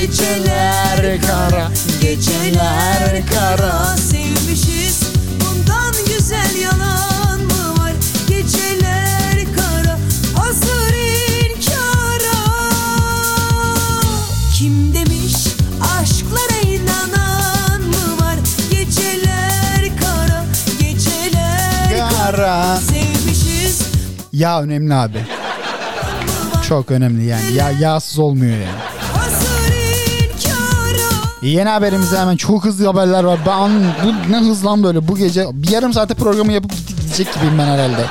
Geceler 0.00 1.20
kara 1.20 1.70
Geceler 2.00 3.22
kara 3.34 3.96
Sevmişiz 3.96 5.02
bundan 5.40 5.94
güzel 6.06 6.60
yalan 6.62 7.40
mı 7.40 7.82
var 7.82 7.92
Geceler 8.28 9.44
kara 9.56 9.98
Hazır 10.36 10.94
inkara 10.94 12.38
Kim 14.54 14.94
demiş 14.94 15.34
aşklara 16.00 16.60
inanan 16.64 17.82
mı 17.82 18.24
var 18.24 18.36
Geceler 18.70 19.90
kara 20.00 20.44
Geceler 20.80 22.10
Kara. 22.10 22.76
Sevmişiz 22.76 23.82
Yağ 24.32 24.62
önemli 24.62 24.94
abi. 24.94 25.24
Çok 26.68 26.90
önemli 26.90 27.24
yani. 27.24 27.52
Ya 27.52 27.70
yağsız 27.70 28.18
olmuyor 28.18 28.56
yani. 28.56 28.97
Yeni 31.42 31.68
haberimizde 31.68 32.18
hemen 32.18 32.36
çok 32.36 32.64
hızlı 32.64 32.86
haberler 32.86 33.24
var. 33.24 33.38
Ben 33.46 33.70
bu 34.04 34.32
ne 34.32 34.38
hız 34.38 34.64
lan 34.64 34.82
böyle 34.82 35.08
bu 35.08 35.16
gece 35.16 35.46
bir 35.52 35.70
yarım 35.70 35.92
saate 35.92 36.14
programı 36.14 36.52
yapıp 36.52 36.72
gidecek 36.88 37.34
gibiyim 37.34 37.58
ben 37.58 37.66
herhalde. 37.66 38.06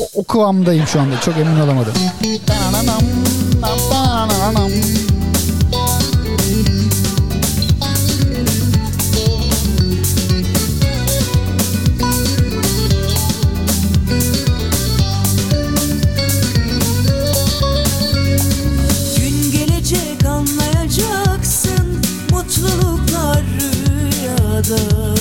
O, 0.00 0.08
o 0.20 0.24
kıvamdayım 0.24 0.86
şu 0.86 1.00
anda. 1.00 1.20
Çok 1.20 1.36
emin 1.36 1.60
olamadım. 1.60 1.92
色 24.68 25.15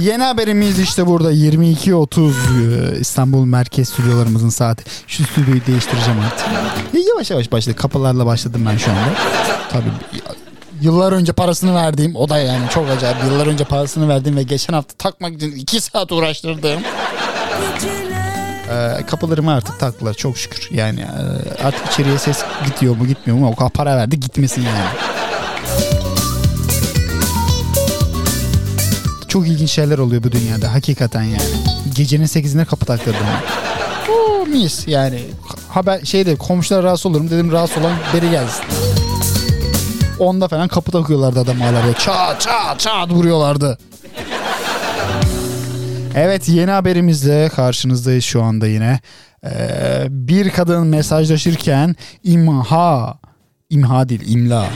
Yeni 0.00 0.22
haberimiz 0.22 0.78
işte 0.78 1.06
burada 1.06 1.32
22.30 1.32 2.96
e, 2.96 3.00
İstanbul 3.00 3.44
Merkez 3.44 3.88
stüdyolarımızın 3.88 4.48
saati. 4.48 4.84
Şu 5.06 5.24
stüdyoyu 5.24 5.66
değiştireceğim 5.66 6.20
artık. 6.20 6.46
Ya 6.94 7.00
Yavaş 7.08 7.30
yavaş 7.30 7.52
başladı. 7.52 7.76
Kapılarla 7.76 8.26
başladım 8.26 8.66
ben 8.70 8.76
şu 8.76 8.90
anda. 8.90 9.00
Tabii 9.70 9.90
yıllar 10.80 11.12
önce 11.12 11.32
parasını 11.32 11.74
verdiğim 11.74 12.16
o 12.16 12.28
da 12.28 12.38
yani 12.38 12.68
çok 12.74 12.90
acayip. 12.90 13.16
Yıllar 13.24 13.46
önce 13.46 13.64
parasını 13.64 14.08
verdiğim 14.08 14.36
ve 14.36 14.42
geçen 14.42 14.74
hafta 14.74 14.94
takmak 14.94 15.32
için 15.34 15.52
2 15.52 15.80
saat 15.80 16.12
uğraştırdığım 16.12 16.80
geceler 17.74 18.98
e, 18.98 19.06
kapılarımı 19.06 19.52
artık 19.52 19.80
taktılar 19.80 20.14
çok 20.14 20.38
şükür. 20.38 20.68
Yani 20.70 21.00
e, 21.00 21.64
artık 21.64 21.92
içeriye 21.92 22.18
ses 22.18 22.44
gidiyor 22.66 22.96
mu 22.96 23.06
gitmiyor 23.06 23.38
mu 23.38 23.50
o 23.52 23.56
kadar 23.56 23.70
para 23.70 23.96
verdi 23.96 24.20
gitmesin 24.20 24.62
yani. 24.62 24.84
Çok 29.30 29.48
ilginç 29.48 29.70
şeyler 29.70 29.98
oluyor 29.98 30.22
bu 30.22 30.32
dünyada 30.32 30.72
hakikaten 30.72 31.22
yani. 31.22 31.42
Gecenin 31.94 32.24
8'ine 32.26 32.64
kapı 32.64 32.86
taktırdım 32.86 33.20
ben. 33.26 34.12
Oo, 34.12 34.46
mis 34.46 34.88
yani. 34.88 35.20
Haber 35.68 36.00
şeyde 36.04 36.36
komşular 36.36 36.82
rahatsız 36.82 37.06
olurum 37.06 37.30
dedim 37.30 37.52
rahatsız 37.52 37.78
olan 37.78 37.92
beri 38.14 38.30
gelsin. 38.30 38.64
Onda 40.18 40.48
falan 40.48 40.68
kapı 40.68 40.90
takıyorlardı 40.90 41.40
adam 41.40 41.60
hala 41.60 41.84
böyle 41.84 41.98
çat 41.98 42.40
çat 42.40 42.80
çat 42.80 43.10
vuruyorlardı. 43.10 43.78
Evet 46.14 46.48
yeni 46.48 46.70
haberimizle 46.70 47.48
karşınızdayız 47.48 48.24
şu 48.24 48.42
anda 48.42 48.66
yine. 48.66 49.00
Ee, 49.44 50.06
bir 50.10 50.50
kadın 50.50 50.86
mesajlaşırken 50.86 51.96
imha, 52.24 53.18
imha 53.70 54.08
değil 54.08 54.22
imla. 54.26 54.66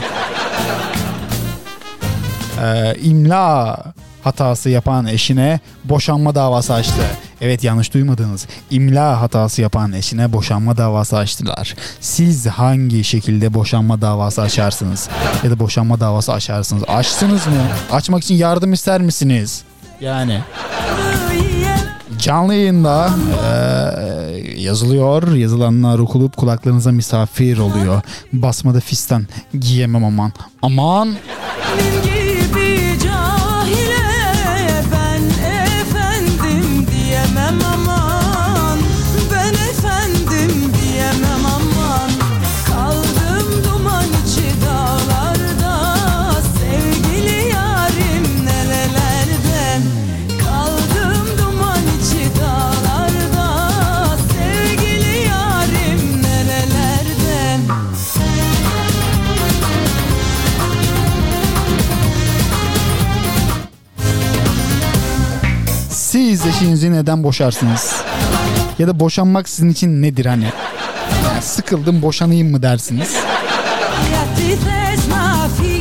Ee, 2.61 2.95
imla 3.03 3.77
hatası 4.25 4.69
yapan 4.69 5.05
eşine 5.05 5.59
boşanma 5.83 6.35
davası 6.35 6.73
açtı. 6.73 7.01
Evet 7.41 7.63
yanlış 7.63 7.93
duymadınız. 7.93 8.47
İmla 8.71 9.21
hatası 9.21 9.61
yapan 9.61 9.91
eşine 9.93 10.33
boşanma 10.33 10.77
davası 10.77 11.17
açtılar. 11.17 11.75
Siz 11.99 12.47
hangi 12.47 13.03
şekilde 13.03 13.53
boşanma 13.53 14.01
davası 14.01 14.41
açarsınız? 14.41 15.09
Ya 15.43 15.51
da 15.51 15.59
boşanma 15.59 15.99
davası 15.99 16.33
açarsınız. 16.33 16.83
Açtınız 16.87 17.47
mı? 17.47 17.53
Açmak 17.91 18.23
için 18.23 18.35
yardım 18.35 18.73
ister 18.73 19.01
misiniz? 19.01 19.63
Yani 20.01 20.41
canlı 22.19 22.53
yayında 22.53 23.09
eee, 23.43 24.61
yazılıyor. 24.61 25.31
Yazılanlar 25.33 25.99
okulup 25.99 26.37
kulaklarınıza 26.37 26.91
misafir 26.91 27.57
oluyor. 27.57 28.01
Basmada 28.33 28.79
fistan 28.79 29.27
giyemem 29.59 30.05
aman. 30.05 30.31
Aman 30.61 31.15
eşinizi 66.55 66.91
neden 66.91 67.23
boşarsınız? 67.23 67.95
Ya 68.79 68.87
da 68.87 68.99
boşanmak 68.99 69.49
sizin 69.49 69.69
için 69.69 70.01
nedir 70.01 70.25
hani? 70.25 70.43
Yani 71.27 71.41
sıkıldım 71.41 72.01
boşanayım 72.01 72.51
mı 72.51 72.61
dersiniz? 72.61 73.15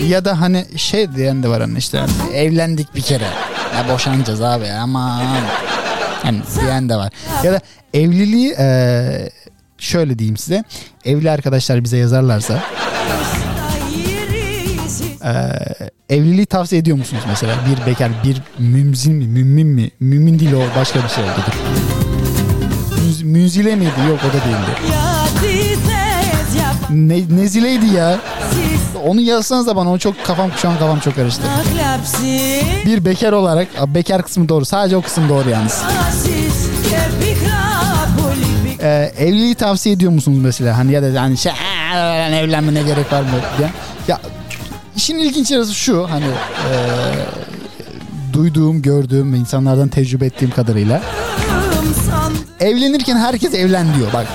Ya 0.09 0.25
da 0.25 0.41
hani 0.41 0.65
şey 0.77 1.15
diyen 1.15 1.43
de 1.43 1.49
var 1.49 1.61
hani 1.61 1.79
işte 1.79 1.99
hani 1.99 2.37
evlendik 2.37 2.95
bir 2.95 3.01
kere. 3.03 3.25
Ya 3.77 3.95
boşanacağız 3.95 4.43
abi 4.43 4.71
aman. 4.71 5.25
Hani 6.23 6.43
diyen 6.61 6.89
de 6.89 6.97
var. 6.97 7.13
Ya 7.45 7.53
da 7.53 7.61
evliliği 7.95 8.55
eee, 8.59 9.31
şöyle 9.79 10.19
diyeyim 10.19 10.37
size. 10.37 10.65
Evli 11.05 11.31
arkadaşlar 11.31 11.85
bize 11.85 11.97
yazarlarsa 11.97 12.63
eee, 15.25 15.91
evliliği 16.11 16.47
tavsiye 16.47 16.81
ediyor 16.81 16.97
musunuz 16.97 17.23
mesela? 17.29 17.53
Bir 17.71 17.87
bekar, 17.91 18.11
bir 18.25 18.43
mümzin 18.59 19.15
mi, 19.15 19.27
mümin 19.27 19.67
mi? 19.67 19.91
Mümin 20.01 20.39
değil 20.39 20.53
o 20.53 20.79
başka 20.81 21.03
bir 21.05 21.09
şey 21.09 21.25
oldu. 21.25 21.33
Müz- 23.07 23.25
Münzile 23.25 23.77
miydi? 23.77 23.91
Yok 24.09 24.19
o 24.25 24.29
da 24.29 24.33
değildi. 24.45 24.91
Ne, 26.91 27.37
nezileydi 27.43 27.87
ya. 27.87 28.19
Onu 29.07 29.21
yazsanız 29.21 29.67
da 29.67 29.77
bana 29.77 29.93
o 29.93 29.99
çok 29.99 30.25
kafam 30.25 30.51
şu 30.57 30.69
an 30.69 30.79
kafam 30.79 31.01
çok 31.01 31.17
karıştı. 31.17 31.43
Bir 32.87 33.05
bekar 33.05 33.33
olarak 33.33 33.69
bekar 33.95 34.23
kısmı 34.23 34.49
doğru. 34.49 34.65
Sadece 34.65 34.97
o 34.97 35.03
kısım 35.03 35.29
doğru 35.29 35.51
yalnız. 35.51 35.83
Ee, 38.83 39.13
evliliği 39.19 39.55
tavsiye 39.55 39.95
ediyor 39.95 40.13
musunuz 40.13 40.39
mesela? 40.43 40.79
Hani 40.79 40.93
ya 40.93 41.03
da 41.15 41.23
hani 41.23 41.37
şey 41.39 41.53
"Aa, 41.53 41.97
lan 41.97 42.33
evlenme 42.33 42.75
ne 42.75 42.83
gerek 42.83 43.13
var 43.13 43.21
mı 43.23 43.29
diye. 43.59 43.69
Ya 44.09 44.21
işin 44.97 45.19
ilginç 45.19 45.51
yarısı 45.51 45.75
şu 45.75 46.11
hani 46.11 46.25
e, 46.25 46.73
duyduğum, 48.33 48.83
gördüğüm 48.83 49.35
insanlardan 49.35 49.89
tecrübe 49.89 50.27
ettiğim 50.27 50.51
kadarıyla 50.51 51.03
evlenirken 52.61 53.17
herkes 53.17 53.55
evlen 53.55 53.95
diyor 53.95 54.13
bak. 54.13 54.27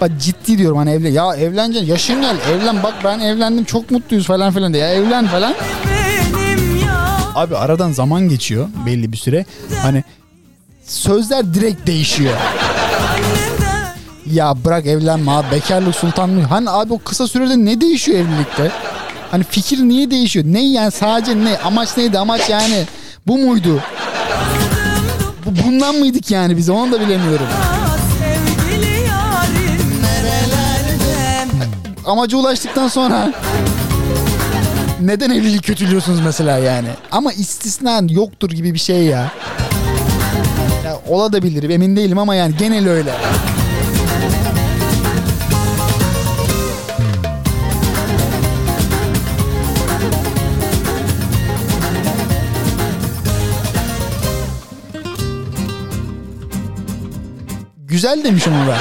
Bak 0.00 0.10
ciddi 0.20 0.58
diyorum 0.58 0.78
hani 0.78 0.90
evlen. 0.90 1.12
Ya 1.12 1.34
evleneceksin 1.36 1.88
yaşın 1.88 2.20
gel 2.20 2.36
evlen 2.52 2.82
bak 2.82 2.94
ben 3.04 3.18
evlendim 3.20 3.64
çok 3.64 3.90
mutluyuz 3.90 4.26
falan 4.26 4.52
filan 4.52 4.72
diye. 4.74 4.82
Ya 4.84 4.90
evlen 4.94 5.26
falan. 5.26 5.54
Abi 7.34 7.56
aradan 7.56 7.92
zaman 7.92 8.28
geçiyor 8.28 8.68
belli 8.86 9.12
bir 9.12 9.16
süre. 9.16 9.44
Hani 9.82 10.04
sözler 10.86 11.54
direkt 11.54 11.86
değişiyor. 11.86 12.34
Ya 14.32 14.54
bırak 14.64 14.86
evlenme 14.86 15.30
abi 15.30 15.50
bekarlık 15.50 15.94
sultanlık. 15.96 16.50
Hani 16.50 16.70
abi 16.70 16.92
o 16.92 16.98
kısa 16.98 17.26
sürede 17.26 17.64
ne 17.64 17.80
değişiyor 17.80 18.18
evlilikte? 18.18 18.70
Hani 19.30 19.44
fikir 19.44 19.78
niye 19.78 20.10
değişiyor? 20.10 20.44
Ne 20.48 20.60
yani 20.66 20.90
sadece 20.90 21.44
ne? 21.44 21.58
Amaç 21.58 21.96
neydi? 21.96 22.18
Amaç 22.18 22.50
yani 22.50 22.84
bu 23.26 23.38
muydu? 23.38 23.80
Bu, 25.46 25.66
bundan 25.66 25.94
mıydık 25.94 26.30
yani 26.30 26.56
biz 26.56 26.70
onu 26.70 26.92
da 26.92 27.00
bilemiyorum. 27.00 27.46
Amaca 32.06 32.38
ulaştıktan 32.38 32.88
sonra 32.88 33.32
neden 35.00 35.30
evliliği 35.30 35.60
kötülüyorsunuz 35.60 36.20
mesela 36.20 36.58
yani? 36.58 36.88
Ama 37.10 37.32
istisna 37.32 38.02
yoktur 38.08 38.50
gibi 38.50 38.74
bir 38.74 38.78
şey 38.78 39.04
ya. 39.04 39.32
ya 40.84 40.98
olabilir 41.08 41.70
emin 41.70 41.96
değilim 41.96 42.18
ama 42.18 42.34
yani 42.34 42.56
genel 42.58 42.88
öyle. 42.88 43.12
Güzel 58.00 58.24
demiş 58.24 58.46
da. 58.46 58.76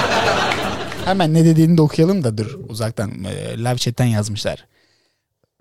Hemen 1.06 1.34
ne 1.34 1.46
dediğini 1.46 1.78
de 1.78 1.82
okuyalım 1.82 2.24
da 2.24 2.38
dur 2.38 2.58
uzaktan 2.70 3.12
e, 3.24 3.58
live 3.58 3.78
chatten 3.78 4.06
yazmışlar. 4.06 4.66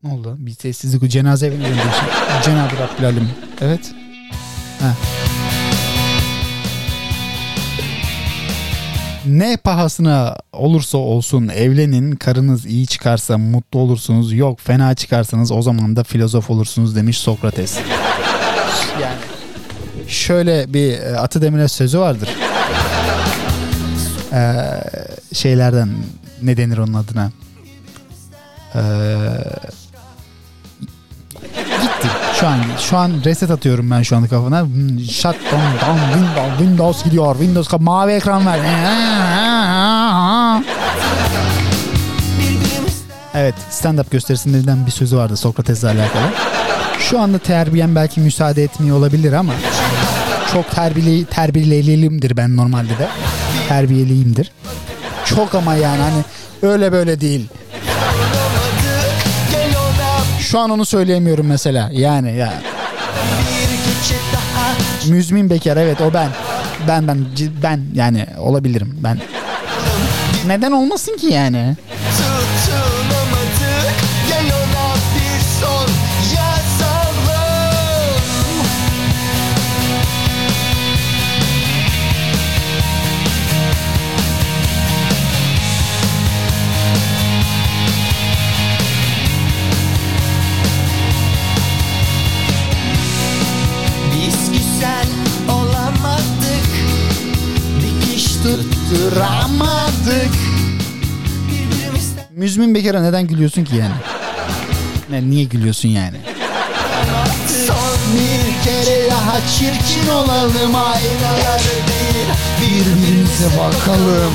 Ne 0.02 0.12
oldu? 0.12 0.36
Bir 0.38 0.50
sessizlik 0.50 1.10
cenaze 1.10 1.46
evine 1.46 1.64
döndü. 1.64 1.78
Cenab-ı 2.44 3.02
Rabbül. 3.02 3.22
Evet. 3.60 3.80
Ha. 4.80 4.94
Ne 9.26 9.56
pahasına 9.56 10.36
olursa 10.52 10.98
olsun 10.98 11.48
evlenin 11.48 12.12
karınız 12.12 12.66
iyi 12.66 12.86
çıkarsa 12.86 13.38
mutlu 13.38 13.78
olursunuz 13.78 14.32
yok 14.32 14.60
fena 14.60 14.94
çıkarsanız 14.94 15.52
o 15.52 15.62
zaman 15.62 15.96
da 15.96 16.04
filozof 16.04 16.50
olursunuz 16.50 16.96
demiş 16.96 17.18
Sokrates. 17.18 17.78
Yani 19.02 19.18
şöyle 20.08 20.74
bir 20.74 20.92
e, 20.92 21.18
Atı 21.18 21.42
Demir'e 21.42 21.68
sözü 21.68 21.98
vardır. 21.98 22.28
Ee, 24.32 24.64
şeylerden 25.32 25.88
ne 26.42 26.56
denir 26.56 26.78
onun 26.78 26.94
adına? 26.94 27.30
Ee, 28.74 28.80
gitti. 31.82 32.08
Şu 32.40 32.46
an 32.46 32.58
şu 32.78 32.96
an 32.96 33.12
reset 33.24 33.50
atıyorum 33.50 33.90
ben 33.90 34.02
şu 34.02 34.16
anda 34.16 34.28
kafana. 34.28 34.66
Shut 35.10 35.36
down, 35.52 35.86
down, 35.86 36.12
Windows, 36.12 36.58
Windows 36.58 37.04
gidiyor. 37.04 37.36
Windows 37.36 37.72
mavi 37.80 38.12
ekran 38.12 38.46
ver. 38.46 38.58
Evet 43.34 43.54
stand-up 43.70 44.10
gösterisinde 44.10 44.86
bir 44.86 44.90
sözü 44.90 45.16
vardı 45.16 45.36
Sokrates'le 45.36 45.84
alakalı. 45.84 46.32
Şu 46.98 47.20
anda 47.20 47.38
terbiyem 47.38 47.94
belki 47.94 48.20
müsaade 48.20 48.62
etmiyor 48.62 48.96
olabilir 48.96 49.32
ama 49.32 49.52
çok 50.52 50.70
terbiyeli, 50.70 51.24
terbiyeliyimdir 51.24 52.36
ben 52.36 52.56
normalde 52.56 52.98
de. 52.98 53.08
Terbiyeliyimdir. 53.68 54.52
Çok 55.24 55.54
ama 55.54 55.74
yani 55.74 56.02
hani 56.02 56.22
öyle 56.62 56.92
böyle 56.92 57.20
değil. 57.20 57.48
Şu 60.40 60.58
an 60.58 60.70
onu 60.70 60.84
söyleyemiyorum 60.84 61.46
mesela. 61.46 61.90
Yani 61.92 62.36
ya. 62.36 62.52
Müzmin 65.08 65.50
Bekar 65.50 65.76
evet 65.76 66.00
o 66.00 66.14
ben. 66.14 66.28
Ben 66.88 67.08
ben 67.08 67.26
ben 67.62 67.80
yani 67.94 68.26
olabilirim 68.38 68.98
ben. 69.02 69.18
Neden 70.46 70.72
olmasın 70.72 71.16
ki 71.16 71.26
yani? 71.26 71.76
Birbirimizden 101.48 102.24
Müzmin 102.30 102.74
Bekar'a 102.74 103.02
neden 103.02 103.26
gülüyorsun 103.26 103.64
ki 103.64 103.76
yani? 103.76 103.94
Ne, 105.10 105.30
niye 105.30 105.44
gülüyorsun 105.44 105.88
yani? 105.88 106.16
Son 107.66 107.98
bir 108.14 108.64
kere 108.64 109.10
daha 109.10 109.36
çirkin 109.58 110.08
olalım 110.10 110.74
aynaları 110.74 111.74
değil 111.88 112.28
Birbirimize 112.60 113.58
bakalım. 113.58 114.32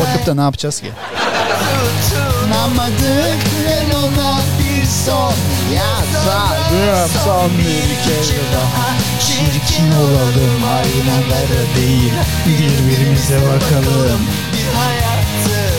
Bakıp 0.00 0.26
da 0.26 0.34
ne 0.34 0.40
yapacağız 0.40 0.80
ki? 0.80 0.90
Tutunamadık 2.10 3.38
ben 3.66 3.96
ona 3.98 4.40
son 4.90 5.32
Son 7.24 7.50
bir 7.58 7.94
kere 8.04 8.40
daha 8.54 8.88
çirkin 9.20 9.92
olalım 9.92 10.64
aynaları 10.64 11.66
değil 11.76 12.12
Birbirimize 12.46 13.36
bakalım. 13.36 14.20
Bir 14.52 14.78
hayatı 14.78 15.70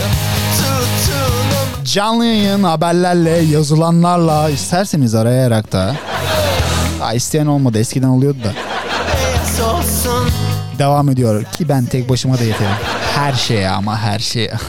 tutunamadık 0.58 1.86
Canlı 1.86 2.26
yayın 2.26 2.64
haberlerle, 2.64 3.30
yazılanlarla 3.30 4.50
isterseniz 4.50 5.16
arayarak 5.16 5.72
da. 5.72 5.96
Ha, 7.00 7.14
isteyen 7.14 7.46
olmadı 7.46 7.80
eskiden 7.80 8.08
oluyordu 8.08 8.38
da. 8.44 8.54
Devam 10.80 11.10
ediyor 11.10 11.44
ki 11.44 11.70
ben 11.70 11.86
tek 11.86 12.10
başıma 12.10 12.40
da 12.40 12.44
yeterim. 12.44 12.72
Her 13.16 13.34
şeye 13.34 13.70
ama 13.70 13.98
her 14.00 14.20
şeye. 14.20 14.54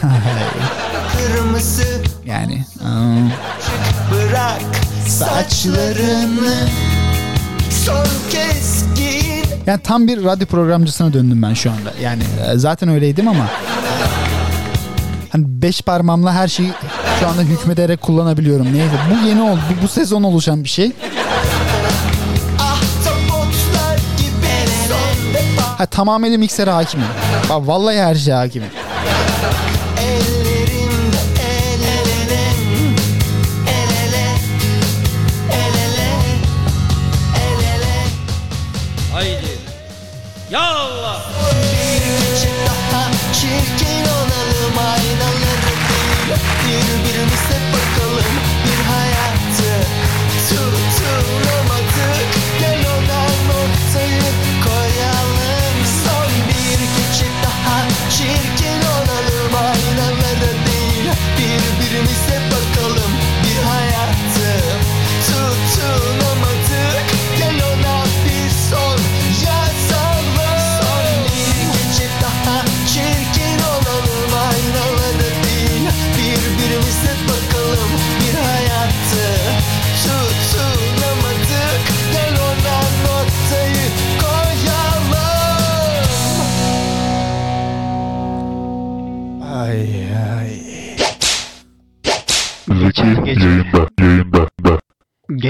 Yani. 2.26 2.64
ıı, 2.84 3.30
bırak 4.12 4.62
saçlarını 5.08 6.54
Son 7.84 8.06
kez 8.30 8.84
giyin 8.96 9.44
Yani 9.66 9.80
tam 9.82 10.06
bir 10.06 10.24
radyo 10.24 10.46
programcısına 10.46 11.12
döndüm 11.12 11.42
ben 11.42 11.54
şu 11.54 11.70
anda. 11.70 11.92
Yani 12.02 12.22
e, 12.52 12.58
zaten 12.58 12.88
öyleydim 12.88 13.28
ama 13.28 13.46
hani 15.30 15.44
beş 15.46 15.82
parmağımla 15.82 16.32
her 16.34 16.48
şeyi 16.48 16.70
şu 17.20 17.28
anda 17.28 17.42
hükmederek 17.42 18.00
kullanabiliyorum. 18.00 18.66
Neyse 18.66 18.94
bu 19.10 19.28
yeni 19.28 19.42
oldu. 19.42 19.60
Bu, 19.70 19.82
bu 19.82 19.88
sezon 19.88 20.22
oluşan 20.22 20.64
bir 20.64 20.68
şey. 20.68 20.92
Defa 25.34 25.78
Ha 25.78 25.86
tamamıyla 25.86 26.38
miksere 26.38 26.70
hakimim. 26.70 27.06
Vallahi 27.50 27.98
her 27.98 28.14
şeye 28.14 28.34
hakimim. 28.34 28.68
Birbirimize 46.72 47.58
bakalım 47.72 48.51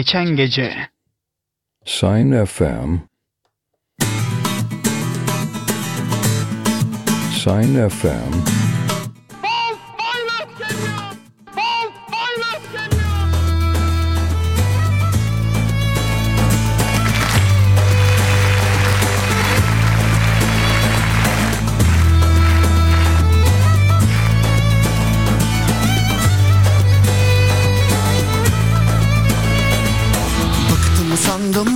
Geçen 0.03 0.37
gece. 0.37 0.73
Sign 1.85 2.45
FM. 2.45 2.97
Sign 7.45 7.88
FM. 7.88 8.72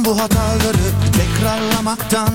Bu 0.07 0.21
hataları 0.21 0.87
tekrarlamaktan 1.19 2.35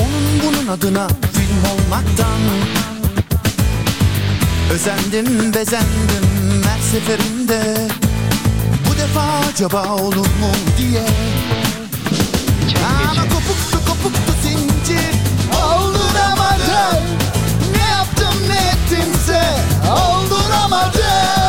Onun 0.00 0.42
bunun 0.44 0.68
adına 0.68 1.08
film 1.08 1.64
olmaktan. 1.72 2.40
Özendim 4.72 5.54
bezendim 5.54 6.62
her 6.68 6.80
seferinde 6.80 7.88
Bu 8.88 8.98
defa 8.98 9.48
acaba 9.52 9.94
olur 9.94 10.16
mu 10.26 10.52
diye. 10.78 11.06
Ama 13.10 13.22
kopuktu 13.22 13.78
kopuktu 13.88 14.32
zincir 14.42 15.14
Olduramadım 15.64 17.04
Ne 17.72 17.82
yaptım 17.82 18.48
ne 18.48 18.56
ettimse 18.56 19.42
Olduramadım 19.90 21.45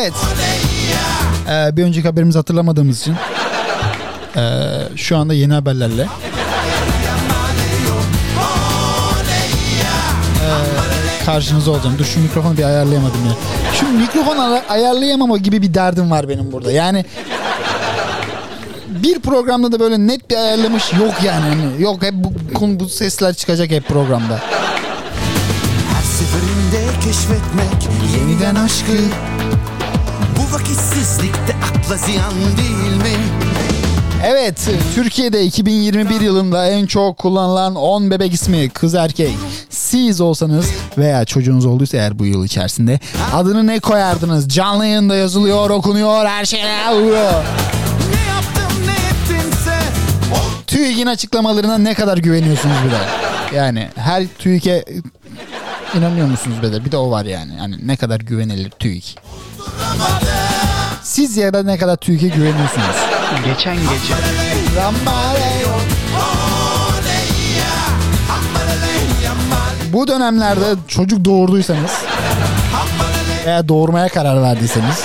Evet. 0.00 0.12
Ee, 1.48 1.76
bir 1.76 1.84
önceki 1.84 2.08
haberimizi 2.08 2.38
hatırlamadığımız 2.38 3.00
için 3.00 3.16
ee, 4.36 4.68
şu 4.96 5.16
anda 5.16 5.34
yeni 5.34 5.52
haberlerle 5.52 6.08
ee, 10.42 11.24
karşınızda 11.26 11.70
olacağım. 11.70 11.98
Dur 11.98 12.04
şu 12.04 12.20
mikrofonu 12.20 12.56
bir 12.56 12.64
ayarlayamadım 12.64 13.26
ya. 13.26 13.32
Şu 13.74 13.88
mikrofon 13.88 14.36
ay- 14.36 14.62
ayarlayamama 14.68 15.36
gibi 15.36 15.62
bir 15.62 15.74
derdim 15.74 16.10
var 16.10 16.28
benim 16.28 16.52
burada. 16.52 16.72
Yani 16.72 17.04
bir 18.88 19.20
programda 19.20 19.72
da 19.72 19.80
böyle 19.80 19.98
net 19.98 20.30
bir 20.30 20.36
ayarlamış 20.36 20.92
yok 20.92 21.14
yani. 21.24 21.40
Hani 21.40 21.82
yok 21.82 22.02
hep 22.02 22.14
bu, 22.14 22.32
bu 22.80 22.88
sesler 22.88 23.34
çıkacak 23.34 23.70
hep 23.70 23.88
programda. 23.88 24.40
Her 25.94 26.02
seferinde 26.02 27.00
keşfetmek 27.04 27.88
yeniden 28.16 28.54
aşkı 28.54 28.92
vakitsizlikte 30.52 31.56
akla 31.64 31.96
ziyan 31.96 32.32
değil 32.56 32.96
mi? 32.96 33.18
Evet, 34.24 34.68
Türkiye'de 34.94 35.44
2021 35.44 36.20
yılında 36.20 36.66
en 36.66 36.86
çok 36.86 37.16
kullanılan 37.18 37.74
10 37.74 38.10
bebek 38.10 38.32
ismi 38.32 38.68
kız 38.68 38.94
erkek. 38.94 39.34
Siz 39.70 40.20
olsanız 40.20 40.66
veya 40.98 41.24
çocuğunuz 41.24 41.66
olduysa 41.66 41.96
eğer 41.96 42.18
bu 42.18 42.26
yıl 42.26 42.44
içerisinde 42.44 43.00
adını 43.34 43.66
ne 43.66 43.80
koyardınız? 43.80 44.48
Canlı 44.48 44.86
yayında 44.86 45.16
yazılıyor, 45.16 45.70
okunuyor, 45.70 46.26
her 46.26 46.44
şey 46.44 46.60
oluyor. 46.92 47.32
TÜİK'in 50.66 51.06
açıklamalarına 51.06 51.78
ne 51.78 51.94
kadar 51.94 52.18
güveniyorsunuz 52.18 52.76
bir 52.86 52.90
de? 52.90 52.98
Yani 53.56 53.88
her 53.96 54.26
TÜİK'e 54.38 54.84
inanıyor 55.98 56.26
musunuz 56.26 56.56
bir 56.62 56.72
de? 56.72 56.84
Bir 56.84 56.92
de 56.92 56.96
o 56.96 57.10
var 57.10 57.24
yani. 57.24 57.52
Yani 57.58 57.76
ne 57.82 57.96
kadar 57.96 58.20
güvenilir 58.20 58.70
TÜİK? 58.70 59.18
Siz 61.02 61.36
da 61.36 61.62
ne 61.62 61.78
kadar 61.78 61.96
TÜİK'e 61.96 62.28
güveniyorsunuz? 62.28 62.96
Geçen 63.44 63.76
gece 63.76 64.14
Bu 69.92 70.08
dönemlerde 70.08 70.74
çocuk 70.88 71.24
doğurduysanız 71.24 71.90
veya 73.46 73.68
doğurmaya 73.68 74.08
karar 74.08 74.42
verdiyseniz 74.42 75.02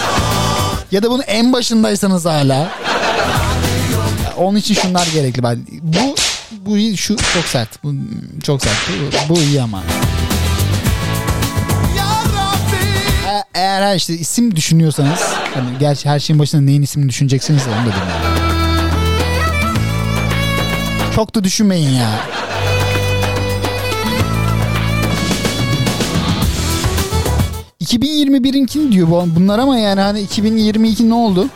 ya 0.92 1.04
da 1.04 1.12
bunun 1.12 1.24
en 1.28 1.54
başındaysanız 1.54 2.26
hala 2.26 2.68
onun 4.38 4.58
için 4.58 4.74
şunlar 4.74 5.08
gerekli. 5.14 5.44
Bak, 5.44 5.58
Bu 5.82 6.16
bu 6.52 6.98
şu 6.98 7.16
çok 7.34 7.46
sert. 7.46 7.84
Bu 7.84 7.94
çok 8.44 8.62
sert. 8.62 8.76
Bu, 9.30 9.36
bu 9.36 9.40
iyi 9.40 9.62
ama. 9.62 9.84
Eğer 13.56 13.82
ha 13.82 13.94
işte 13.94 14.14
isim 14.14 14.56
düşünüyorsanız 14.56 15.20
hani 15.54 15.70
gerçi 15.80 16.10
her 16.10 16.20
şeyin 16.20 16.40
başında 16.40 16.62
neyin 16.62 16.82
ismini 16.82 17.10
düşüneceksiniz 17.10 17.64
onu 17.68 17.74
da 17.76 17.80
bilmiyorum. 17.80 18.36
Çok 21.16 21.36
da 21.36 21.44
düşünmeyin 21.44 21.90
ya. 21.90 22.10
...2021'inkini 27.82 28.92
diyor 28.92 29.08
bu- 29.12 29.36
bunlar 29.36 29.60
ama 29.60 29.78
yani 29.78 30.02
hani 30.02 30.22
2022 30.22 31.10
ne 31.10 31.14
oldu? 31.14 31.48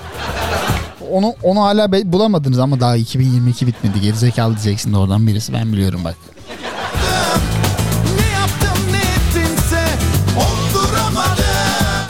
Onu 1.11 1.33
onu 1.43 1.61
hala 1.61 1.91
bulamadınız 2.13 2.59
ama 2.59 2.79
daha 2.79 2.95
2022 2.95 3.67
bitmedi. 3.67 4.01
Gerizekalı 4.01 4.53
diyeceksin 4.53 4.93
de 4.93 4.97
oradan 4.97 5.27
birisi 5.27 5.53
ben 5.53 5.73
biliyorum 5.73 6.01
bak. 6.03 6.15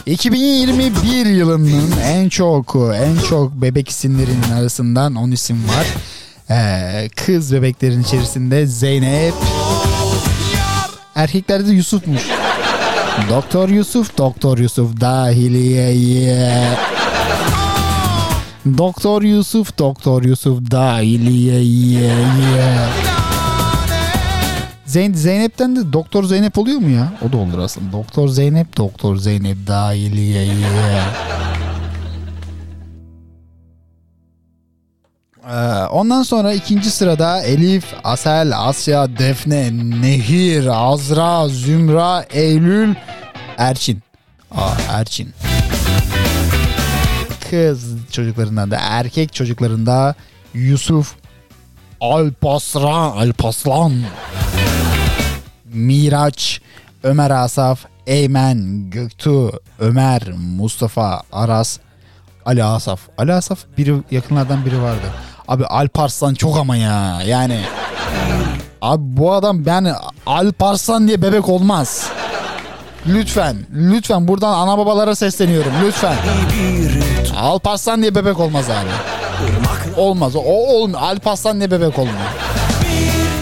2021 0.09 1.25
yılının 1.25 1.91
en 2.03 2.29
çok 2.29 2.75
en 2.95 3.29
çok 3.29 3.53
bebek 3.53 3.89
isimlerinin 3.89 4.51
arasından 4.59 5.15
10 5.15 5.31
isim 5.31 5.57
var. 5.67 5.85
Ee, 6.49 7.09
kız 7.15 7.53
bebeklerin 7.53 8.03
içerisinde 8.03 8.67
Zeynep. 8.67 9.33
Erkeklerde 11.15 11.67
de 11.67 11.71
Yusuf'muş. 11.71 12.21
Doktor 13.29 13.69
Yusuf, 13.69 14.17
Doktor 14.17 14.57
Yusuf 14.57 15.01
dahiliyeye. 15.01 16.77
Doktor 18.77 19.21
Yusuf, 19.21 19.77
Doktor 19.77 20.23
Yusuf 20.23 20.71
dahiliyeye. 20.71 22.11
Zeyn 24.89 25.13
Zeynep'ten 25.13 25.75
de 25.75 25.93
Doktor 25.93 26.23
Zeynep 26.23 26.57
oluyor 26.57 26.79
mu 26.79 26.89
ya? 26.89 27.13
O 27.27 27.31
da 27.31 27.37
olur 27.37 27.59
aslında. 27.59 27.91
Doktor 27.91 28.27
Zeynep, 28.27 28.77
Doktor 28.77 29.15
Zeynep 29.15 29.67
dahiliye. 29.67 30.47
Ee, 35.49 35.55
ondan 35.91 36.23
sonra 36.23 36.53
ikinci 36.53 36.91
sırada 36.91 37.41
Elif, 37.41 37.85
Asel, 38.03 38.57
Asya, 38.57 39.17
Defne, 39.17 39.71
Nehir, 40.01 40.67
Azra, 40.67 41.47
Zümra, 41.47 42.25
Eylül, 42.29 42.95
Erçin. 43.57 43.99
Aa, 44.51 44.71
Erçin. 44.89 45.29
Kız 47.49 48.11
çocuklarından 48.11 48.71
da 48.71 48.77
erkek 48.81 49.33
çocuklarında 49.33 50.15
Yusuf, 50.53 51.15
Alpaslan, 52.01 53.11
Alpaslan, 53.11 53.93
Miraç, 55.73 56.61
Ömer 57.03 57.31
Asaf, 57.31 57.79
Eymen, 58.07 58.89
Göktuğ, 58.89 59.51
Ömer, 59.79 60.21
Mustafa, 60.57 61.21
Aras, 61.31 61.79
Ali 62.45 62.63
Asaf. 62.63 62.99
Ali 63.17 63.33
Asaf 63.33 63.59
biri 63.77 63.95
yakınlardan 64.11 64.65
biri 64.65 64.81
vardı. 64.81 65.05
Abi 65.47 65.65
Alparslan 65.65 66.33
çok 66.33 66.57
ama 66.57 66.75
ya 66.75 67.21
yani. 67.25 67.61
Abi 68.81 69.03
bu 69.05 69.33
adam 69.33 69.63
yani 69.65 69.93
Alparslan 70.25 71.07
diye 71.07 71.21
bebek 71.21 71.49
olmaz. 71.49 72.09
Lütfen, 73.07 73.55
lütfen 73.73 74.27
buradan 74.27 74.53
ana 74.53 74.77
babalara 74.77 75.15
sesleniyorum 75.15 75.71
lütfen. 75.83 76.15
Alparslan 77.37 78.01
diye 78.01 78.15
bebek 78.15 78.39
olmaz 78.39 78.65
abi. 78.69 78.89
Olmaz. 79.97 80.35
O 80.35 80.39
olmuyor. 80.39 81.01
Alparslan 81.01 81.59
diye 81.59 81.71
bebek 81.71 81.99
olmuyor. 81.99 82.17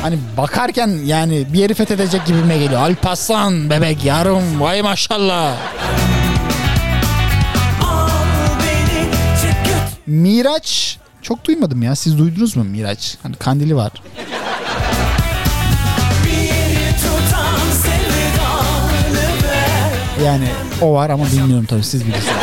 Hani 0.01 0.17
bakarken 0.37 0.89
yani 1.05 1.47
bir 1.53 1.59
yeri 1.59 1.73
fethedecek 1.73 2.25
gibime 2.25 2.57
geliyor. 2.57 2.81
Alparslan 2.81 3.69
bebek 3.69 4.05
yarım 4.05 4.61
vay 4.61 4.81
maşallah. 4.81 5.55
Miraç 10.07 10.97
çok 11.21 11.45
duymadım 11.45 11.83
ya. 11.83 11.95
Siz 11.95 12.17
duydunuz 12.17 12.55
mu 12.55 12.63
Miraç? 12.63 13.17
Hani 13.23 13.35
kandili 13.35 13.75
var. 13.75 13.91
Yani 20.25 20.47
o 20.81 20.93
var 20.93 21.09
ama 21.09 21.25
bilmiyorum 21.25 21.65
tabii 21.69 21.83
siz 21.83 22.05
bilirsiniz. 22.07 22.35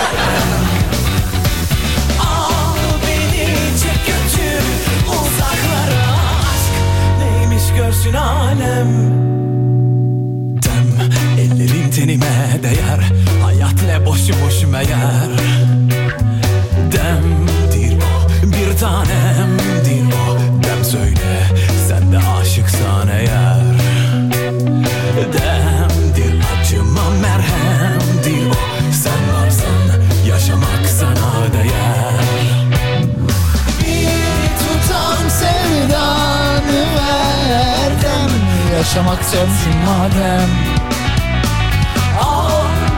Görsün 8.15 8.27
alem. 8.27 8.89
Dem 10.63 11.11
ellerin 11.39 11.91
tenime 11.91 12.63
değer. 12.63 13.01
Hayat 13.43 13.83
ne 13.87 14.07
boşu 14.07 14.35
boşu 14.47 14.69
meğer 14.69 15.31
Demdir 16.93 17.97
o 17.97 18.53
bir 18.53 18.79
tanemdir 18.79 20.15
o. 20.15 20.39
Dem 20.65 20.85
söyle 20.85 21.44
sensin 38.85 39.77
madem. 39.87 40.51
Al 42.23 42.51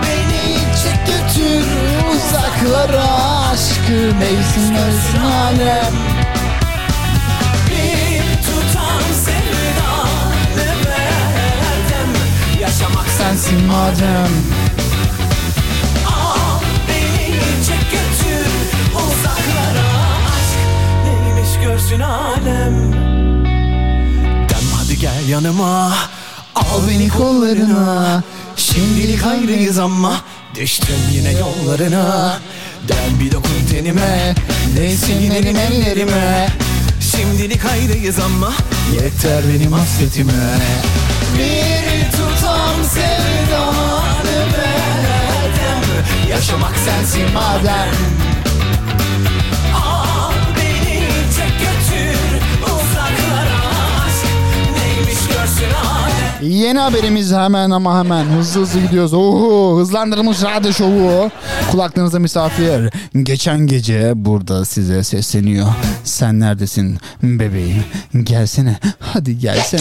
beni 0.03 0.55
çek 0.83 1.07
götür 1.07 1.67
uzaklara 2.15 3.05
aşkı 3.53 4.21
neysin 4.21 4.75
neysin 4.75 5.21
alem. 5.21 5.95
Bir 7.71 8.43
tutam 8.43 9.03
sevdanı 9.25 10.69
verdim 10.87 12.13
Yaşamak 12.61 13.09
Sensin 13.09 13.65
madem. 13.65 14.33
Al 16.07 16.61
beni 16.89 17.35
çek 17.67 17.91
götür 17.91 18.47
uzaklara 18.95 19.91
Aşk 20.37 20.59
neymiş 21.05 21.65
görsün 21.65 22.01
alem 22.01 23.07
gel 25.07 25.29
yanıma. 25.29 25.93
Al 26.55 26.89
beni 26.89 27.09
kollarına. 27.09 28.23
Şimdilik 28.57 29.27
ayrıyız 29.27 29.79
ama 29.79 30.13
Düştüm 30.55 30.97
yine 31.13 31.33
yollarına. 31.33 32.39
Gel 32.89 33.21
bir 33.21 33.33
dokun 33.33 33.67
tenime 33.71 34.35
Değsin 34.77 35.31
elim 35.31 35.57
ellerime. 35.57 36.49
Şimdilik 37.11 37.65
ayrıyız 37.65 38.19
ama 38.19 38.53
Yeter 38.95 39.43
benim 39.55 39.73
hasretime. 39.73 40.33
Bir 41.39 42.11
tutam 42.13 42.85
sevdanı 42.95 44.41
verdim 44.59 46.05
Yaşamak 46.31 46.75
sensin 46.85 47.33
madem 47.33 48.26
Yeni 56.43 56.79
haberimiz 56.79 57.33
hemen 57.33 57.71
ama 57.71 57.99
hemen 57.99 58.25
hızlı 58.25 58.61
hızlı 58.61 58.81
gidiyoruz. 58.81 59.15
Oho, 59.15 59.79
hızlandırılmış 59.81 60.43
radyo 60.43 60.73
şovu. 60.73 61.31
Kulaklarınıza 61.71 62.19
misafir. 62.19 62.93
Geçen 63.23 63.59
gece 63.67 64.13
burada 64.15 64.65
size 64.65 65.05
sesleniyor. 65.05 65.67
Sen 66.05 66.41
neredesin 66.41 66.99
bebeğim? 67.23 67.85
Gelsene. 68.23 68.79
Hadi 69.01 69.39
gelsene. 69.39 69.81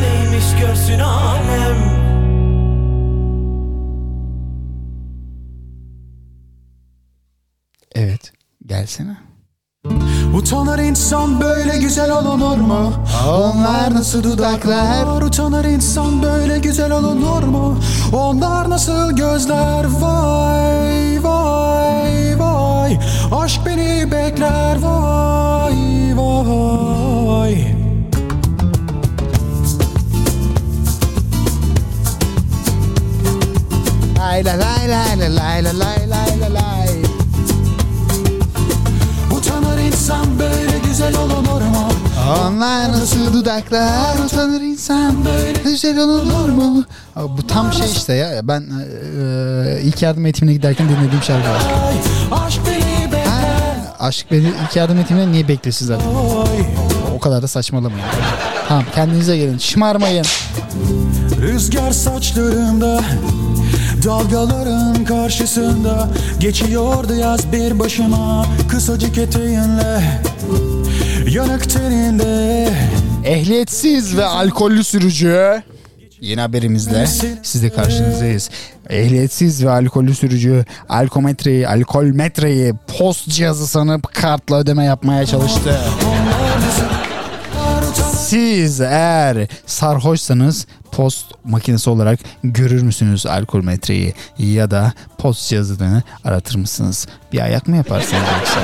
Neymiş 0.00 0.44
görsün 0.60 0.98
alem 0.98 1.76
Evet. 7.94 8.32
Gelsene. 8.66 9.16
Utanır 10.34 10.78
insan 10.78 11.40
böyle 11.40 11.78
güzel 11.78 12.10
olunur 12.10 12.56
mu? 12.56 12.92
Onlar 13.28 13.94
nasıl 13.94 14.22
dudaklar? 14.22 15.22
Utanır 15.22 15.64
insan 15.64 16.22
böyle 16.22 16.58
güzel 16.58 16.92
olunur 16.92 17.42
mu? 17.42 17.78
Onlar 18.12 18.70
nasıl 18.70 19.12
gözler? 19.12 19.84
Vay 20.00 21.24
vay 21.24 22.38
vay 22.38 22.98
Aşk 23.32 23.60
beni 23.66 24.12
bekler 24.12 24.76
vay 24.82 26.16
vay 26.16 27.76
Lay 34.18 34.44
la 34.44 34.52
lay 34.52 34.88
lay 34.88 35.18
la 35.18 35.36
lay 35.36 35.64
la 35.64 35.72
lay 35.78 36.10
lay 36.10 36.54
lay 36.54 37.05
İnsan 39.96 40.38
böyle 40.38 40.78
güzel 40.88 41.16
olunur 41.16 41.60
mu? 41.62 41.88
Onlar 42.46 42.92
nasıl 42.92 43.32
dudaklar 43.32 44.18
utanır 44.24 44.60
insan 44.60 45.24
böyle 45.24 45.62
güzel 45.64 45.98
olur 45.98 46.48
mu? 46.48 46.84
Abi 47.16 47.28
Bu 47.38 47.46
tam 47.46 47.72
şey 47.72 47.86
işte 47.92 48.12
ya 48.14 48.48
ben 48.48 48.60
e, 48.60 49.80
ilk 49.82 50.02
yardım 50.02 50.26
eğitimine 50.26 50.54
giderken 50.54 50.88
dinlediğim 50.88 51.22
şarkı 51.22 51.48
Aşk 52.32 52.60
beni 52.66 53.12
bekler 53.12 53.76
aşk 53.98 54.26
beni 54.30 54.46
ilk 54.64 54.76
yardım 54.76 54.96
eğitimine 54.96 55.32
niye 55.32 55.48
beklesin 55.48 55.86
zaten? 55.86 56.06
O 57.16 57.20
kadar 57.20 57.42
da 57.42 57.48
saçmalamayın. 57.48 58.04
Tamam 58.68 58.84
kendinize 58.94 59.36
gelin 59.36 59.58
şımarmayın. 59.58 60.24
Rüzgar 61.40 61.92
saçlarımda 61.92 63.00
Dalgaların 64.06 65.04
karşısında 65.04 66.08
Geçiyordu 66.40 67.14
yaz 67.14 67.52
bir 67.52 67.78
başıma 67.78 68.46
Kısacık 68.68 69.18
eteğinle 69.18 70.20
Yanık 71.30 71.70
teninde 71.70 72.68
Ehliyetsiz 73.24 74.16
ve 74.16 74.24
alkollü 74.24 74.84
sürücü. 74.84 75.62
Yeni 76.20 76.40
haberimizle 76.40 77.06
siz 77.42 77.62
de 77.62 77.70
karşınızdayız. 77.70 78.50
Ehliyetsiz 78.90 79.64
ve 79.64 79.70
alkollü 79.70 80.14
sürücü 80.14 80.64
alkometreyi, 80.88 81.68
alkolmetreyi 81.68 82.74
post 82.98 83.28
cihazı 83.28 83.66
sanıp 83.66 84.14
kartla 84.14 84.56
ödeme 84.56 84.84
yapmaya 84.84 85.26
çalıştı. 85.26 85.80
Siz 88.26 88.80
eğer 88.80 89.48
sarhoşsanız 89.66 90.66
post 90.92 91.26
makinesi 91.44 91.90
olarak 91.90 92.20
görür 92.42 92.82
müsünüz 92.82 93.26
alkolmetreyi 93.26 94.14
ya 94.38 94.70
da 94.70 94.92
post 95.18 95.48
cihazını 95.48 96.02
aratır 96.24 96.58
mısınız? 96.58 97.06
Bir 97.32 97.40
ayak 97.40 97.68
mı 97.68 97.76
yaparsınız 97.76 98.22
yoksa? 98.38 98.60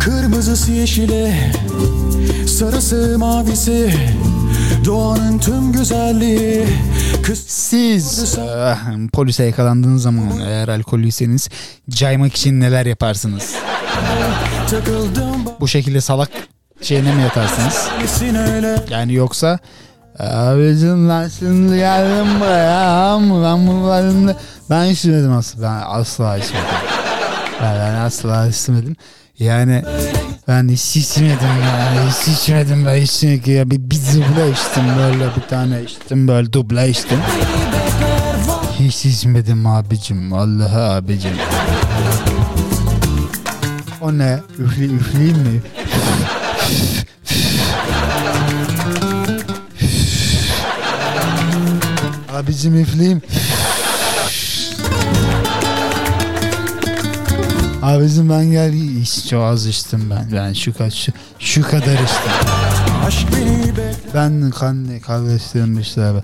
Kırmızısı 0.00 0.72
yeşili 0.72 1.34
Sarısı 2.60 3.16
mavisi 3.18 3.94
Doğanın 4.84 5.38
tüm 5.38 5.72
güzelliği. 5.72 6.66
Kız 7.22 7.38
Siz 7.38 8.38
eh, 8.38 8.76
polise 9.12 9.44
yakalandığınız 9.44 10.02
zaman 10.02 10.40
eğer 10.40 10.68
alkollüyseniz 10.68 11.48
caymak 11.90 12.36
için 12.36 12.60
neler 12.60 12.86
yaparsınız? 12.86 13.54
Bu 15.60 15.68
şekilde 15.68 16.00
salak 16.00 16.30
şeyine 16.82 17.14
mi 17.14 17.22
yatarsınız? 17.22 17.88
Yani 18.90 19.14
yoksa 19.14 19.58
abicim 20.18 21.08
ben 21.08 21.28
şimdi 21.28 21.76
geldim 21.76 22.40
buraya 22.40 23.12
ama 23.12 23.44
ben 23.44 23.66
bunların 23.66 24.34
ben 24.70 24.84
içmedim 24.84 25.32
aslında 25.32 25.66
ben 25.66 25.82
asla 25.86 26.38
içmedim 26.38 26.64
ben, 27.62 27.78
ben 27.78 27.94
asla 27.94 28.46
içmedim 28.46 28.96
yani 29.38 29.82
ben 30.50 30.68
hiç 30.68 30.96
içmedim 30.96 31.48
ya 31.64 32.08
hiç 32.08 32.28
içmedim 32.28 32.86
ben 32.86 32.96
hiç 32.96 33.22
ya. 33.46 33.70
Bir, 33.70 33.78
bir 33.78 33.96
duble 33.96 34.50
içtim 34.50 34.82
böyle 34.98 35.24
bir 35.36 35.48
tane 35.48 35.82
içtim 35.82 36.28
böyle 36.28 36.52
duble 36.52 36.88
içtim. 36.88 37.18
Hiç 38.78 39.06
içmedim 39.06 39.66
abicim 39.66 40.32
vallahi 40.32 40.76
abicim. 40.76 41.32
O 44.00 44.18
ne? 44.18 44.38
Üfle, 44.58 44.84
üfleyeyim 44.84 45.38
mi? 45.38 45.60
Abicim 52.32 52.80
üfleyeyim. 52.80 53.22
Abicim 57.90 58.30
ben 58.30 58.50
gel 58.50 58.72
hiç 58.72 59.28
çok 59.30 59.44
az 59.44 59.66
içtim 59.66 60.10
ben. 60.10 60.28
Ben 60.32 60.52
şu 60.52 60.78
kaç 60.78 60.94
şu, 60.94 61.12
şu 61.38 61.62
kadar 61.62 61.92
içtim. 61.92 62.32
Aşk 63.06 63.26
beni 63.36 63.74
Ben 64.14 64.50
kan 64.50 64.98
kardeşlerim 65.06 65.80
işte 65.80 66.04
abi. 66.04 66.18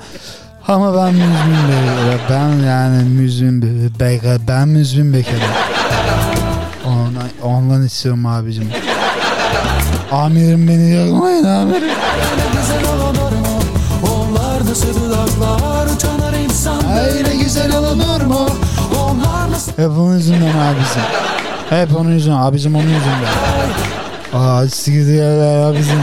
Ama 0.69 0.97
ben 0.97 1.15
müzmin 1.15 1.69
be, 1.69 2.19
ben 2.31 2.49
yani 2.49 3.05
müzmin 3.05 3.63
be, 3.63 4.01
be, 4.01 4.39
ben 4.49 4.69
müzmin 4.69 5.13
bekarım. 5.13 5.41
Ondan, 6.87 7.29
ondan 7.43 7.83
istiyorum 7.83 8.27
abicim. 8.27 8.71
Amirim 10.13 10.69
beni 10.69 10.91
yakmayın 10.91 11.45
amirim. 11.45 11.89
böyle 17.15 17.37
güzel 17.37 17.77
olunur 17.77 18.27
mu? 18.27 18.49
Onlar 18.99 19.51
nasıl 19.51 19.73
Hep 19.77 19.91
onun 19.91 20.15
yüzünden 20.17 20.57
abicim. 20.59 21.26
Hep 21.71 21.97
onun 21.97 22.13
yüzünden. 22.13 22.37
Abicim 22.37 22.75
onun 22.75 22.83
yüzünden. 22.83 23.27
Aa 24.35 24.67
sigara 24.69 25.67
abicim 25.67 26.01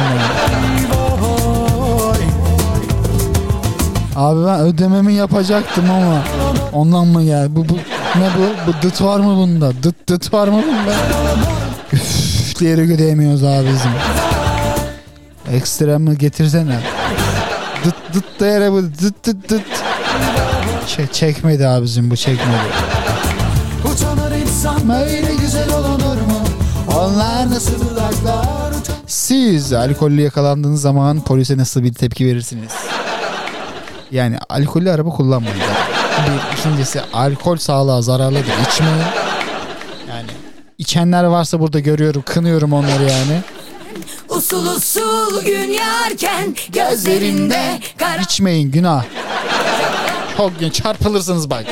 Abi 4.16 4.46
ben 4.46 4.60
ödememi 4.60 5.14
yapacaktım 5.14 5.86
ama 5.92 6.22
ondan 6.74 7.08
mı 7.08 7.24
geldi? 7.24 7.50
Bu, 7.56 7.70
bu 7.70 7.74
ne 8.20 8.28
bu? 8.38 8.68
Bu 8.68 8.82
dıt 8.82 9.02
var 9.02 9.20
mı 9.20 9.38
bunda? 9.38 9.72
Dıt 9.84 10.08
dıt 10.08 10.34
var 10.34 10.48
mı 10.48 10.64
bunda? 10.68 10.96
Üf, 11.94 12.60
diyerek 12.60 12.90
ödeyemiyoruz 12.90 13.44
abicim. 13.44 13.92
Ekstra 15.54 16.00
mı 16.00 16.14
getirsene? 16.14 16.80
Dıt 17.86 17.96
dıt 18.14 18.40
diyerek 18.40 18.72
bu 18.72 18.84
dıt 18.84 19.26
dıt 19.26 19.50
dıt. 19.50 19.62
Çek, 20.88 21.14
çekmedi 21.14 21.68
abicim 21.68 22.12
bu 22.12 22.16
çekmedi. 22.16 22.94
İnsan 24.64 24.90
böyle 24.90 25.33
Siz 29.08 29.74
alkollü 29.74 30.22
yakalandığınız 30.22 30.82
zaman 30.82 31.22
polise 31.24 31.58
nasıl 31.58 31.84
bir 31.84 31.94
tepki 31.94 32.26
verirsiniz? 32.26 32.72
Yani 34.12 34.38
alkollü 34.50 34.92
araba 34.92 35.10
kullanmayın. 35.10 35.58
Bir 36.28 36.58
ikincisi 36.58 37.02
alkol 37.14 37.58
sağlığa 37.58 38.02
zararlıdır. 38.02 38.54
İçmeyin. 38.72 38.98
Yani 40.10 40.28
içenler 40.78 41.24
varsa 41.24 41.60
burada 41.60 41.80
görüyorum, 41.80 42.24
kınıyorum 42.26 42.74
onları 42.74 43.04
yani. 43.04 43.42
Usul 44.30 44.66
usul 44.66 45.44
gün 45.46 45.70
yarken 45.72 46.56
gözlerinde 46.70 47.80
kara 47.98 48.22
İçmeyin 48.22 48.72
günah. 48.72 49.04
Çok 50.38 50.60
gün 50.60 50.70
çarpılırsınız 50.70 51.50
bak. 51.50 51.66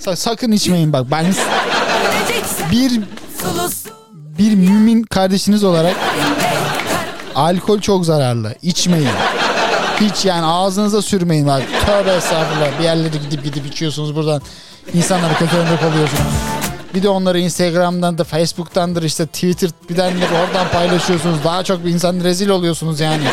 Sa- 0.00 0.16
sakın 0.16 0.52
içmeyin 0.52 0.92
bak. 0.92 1.06
Ben 1.10 1.26
bir 2.70 3.00
bir 4.38 4.54
mümin 4.54 5.02
kardeşiniz 5.02 5.64
olarak 5.64 5.96
alkol 7.34 7.80
çok 7.80 8.04
zararlı. 8.04 8.54
İçmeyin. 8.62 9.08
Hiç 10.00 10.24
yani 10.24 10.46
ağzınıza 10.46 11.02
sürmeyin 11.02 11.46
bak. 11.46 11.62
Tövbe 11.86 12.10
estağfurullah. 12.10 12.78
Bir 12.78 12.84
yerlere 12.84 13.16
gidip 13.24 13.44
gidip 13.44 13.66
içiyorsunuz 13.66 14.16
buradan. 14.16 14.42
İnsanları 14.94 15.34
kötü 15.34 15.56
örnek 15.56 15.82
oluyorsunuz. 15.82 16.32
Bir 16.94 17.02
de 17.02 17.08
onları 17.08 17.38
Instagram'dan 17.38 18.18
da 18.18 18.24
Facebook'tandır 18.24 19.02
işte 19.02 19.26
Twitter 19.26 19.70
bilendir 19.90 20.28
oradan 20.30 20.68
paylaşıyorsunuz. 20.72 21.44
Daha 21.44 21.64
çok 21.64 21.84
bir 21.84 21.90
insan 21.90 22.20
rezil 22.24 22.48
oluyorsunuz 22.48 23.00
yani. 23.00 23.24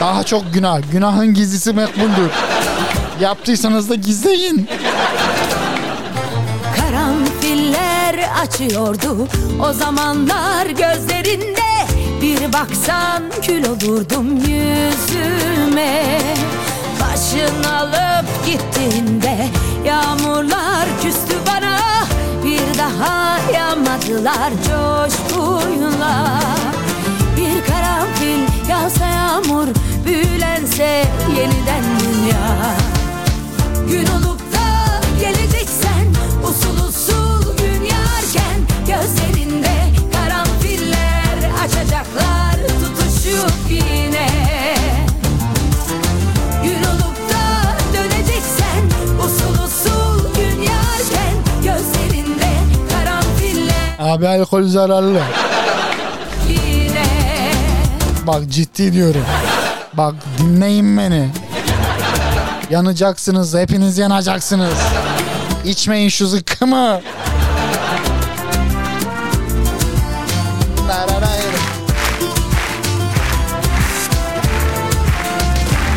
Daha 0.00 0.22
çok 0.24 0.54
günah. 0.54 0.80
Günahın 0.92 1.34
gizlisi 1.34 1.72
mekbuldür. 1.72 2.30
Yaptıysanız 3.20 3.90
da 3.90 3.94
gizleyin. 3.94 4.68
Açıyordu. 8.42 9.28
O 9.62 9.72
zamanlar 9.72 10.66
gözlerinde 10.66 11.60
Bir 12.22 12.52
baksan 12.52 13.22
kül 13.42 13.64
olurdum 13.64 14.36
yüzüme. 14.36 16.18
Başın 17.00 17.64
alıp 17.64 18.46
gittiğinde 18.46 19.48
yağmurlar 19.86 20.86
küstü 21.02 21.36
bana. 21.46 21.78
Bir 22.44 22.78
daha 22.78 23.38
yağmadılar 23.54 24.50
coşkuyla. 24.50 26.40
Bir 27.36 27.72
karanfil 27.72 28.70
yağsa 28.70 29.06
yağmur 29.06 29.66
büyülense 30.06 31.04
yeniden 31.36 31.84
dünya. 32.00 32.74
Gün 33.88 34.06
olup 34.06 34.43
karanfiller 54.14 54.28
Abi 54.28 54.28
alkol 54.28 54.62
zararlı. 54.68 55.20
Bak 58.26 58.42
ciddi 58.50 58.92
diyorum. 58.92 59.24
Bak 59.94 60.14
dinleyin 60.38 60.98
beni. 60.98 61.28
Yanacaksınız. 62.70 63.54
Hepiniz 63.54 63.98
yanacaksınız. 63.98 64.78
İçmeyin 65.64 66.08
şu 66.08 66.26
zıkkımı. 66.26 67.00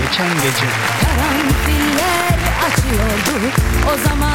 Geçen 0.02 0.34
gece 0.36 0.68
Karanfiller 1.02 2.38
açıyordu 2.68 3.48
o 3.86 3.98
gözleri. 4.08 4.27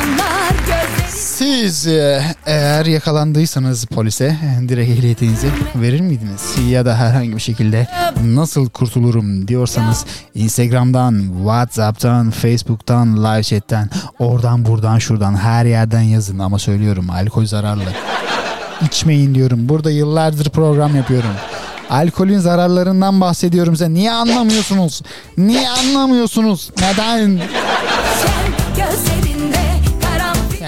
Siz 1.63 1.87
e, 1.87 2.23
eğer 2.47 2.87
yakalandıysanız 2.87 3.85
polise 3.85 4.37
direkt 4.69 4.91
ehliyetinizi 4.91 5.47
verir 5.75 6.01
miydiniz? 6.01 6.55
Ya 6.69 6.87
da 6.87 6.97
herhangi 6.97 7.37
bir 7.37 7.41
şekilde 7.41 7.87
nasıl 8.25 8.69
kurtulurum 8.69 9.49
diyorsanız 9.49 10.05
Instagram'dan, 10.35 11.23
Whatsapp'tan, 11.37 12.31
Facebook'tan, 12.31 13.25
live 13.25 13.43
chat'ten 13.43 13.91
oradan 14.19 14.65
buradan 14.65 14.99
şuradan 14.99 15.37
her 15.37 15.65
yerden 15.65 16.01
yazın 16.01 16.39
ama 16.39 16.59
söylüyorum 16.59 17.11
alkol 17.11 17.47
zararlı. 17.47 17.93
İçmeyin 18.87 19.35
diyorum. 19.35 19.69
Burada 19.69 19.91
yıllardır 19.91 20.51
program 20.51 20.97
yapıyorum. 20.97 21.33
Alkolün 21.91 22.39
zararlarından 22.39 23.21
bahsediyorum 23.21 23.77
size. 23.77 23.95
Niye 23.95 24.13
anlamıyorsunuz? 24.13 25.03
Niye 25.39 25.69
anlamıyorsunuz? 25.69 26.71
Neden? 26.79 27.41
Sen 28.23 29.12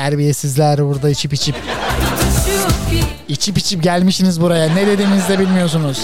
Terbiyesizler 0.04 0.78
burada 0.78 1.10
içip 1.10 1.32
içip. 1.32 1.56
İçip 3.28 3.58
içip 3.58 3.82
gelmişsiniz 3.82 4.40
buraya. 4.40 4.74
Ne 4.74 4.86
dediğinizi 4.86 5.28
de 5.28 5.38
bilmiyorsunuz. 5.38 5.98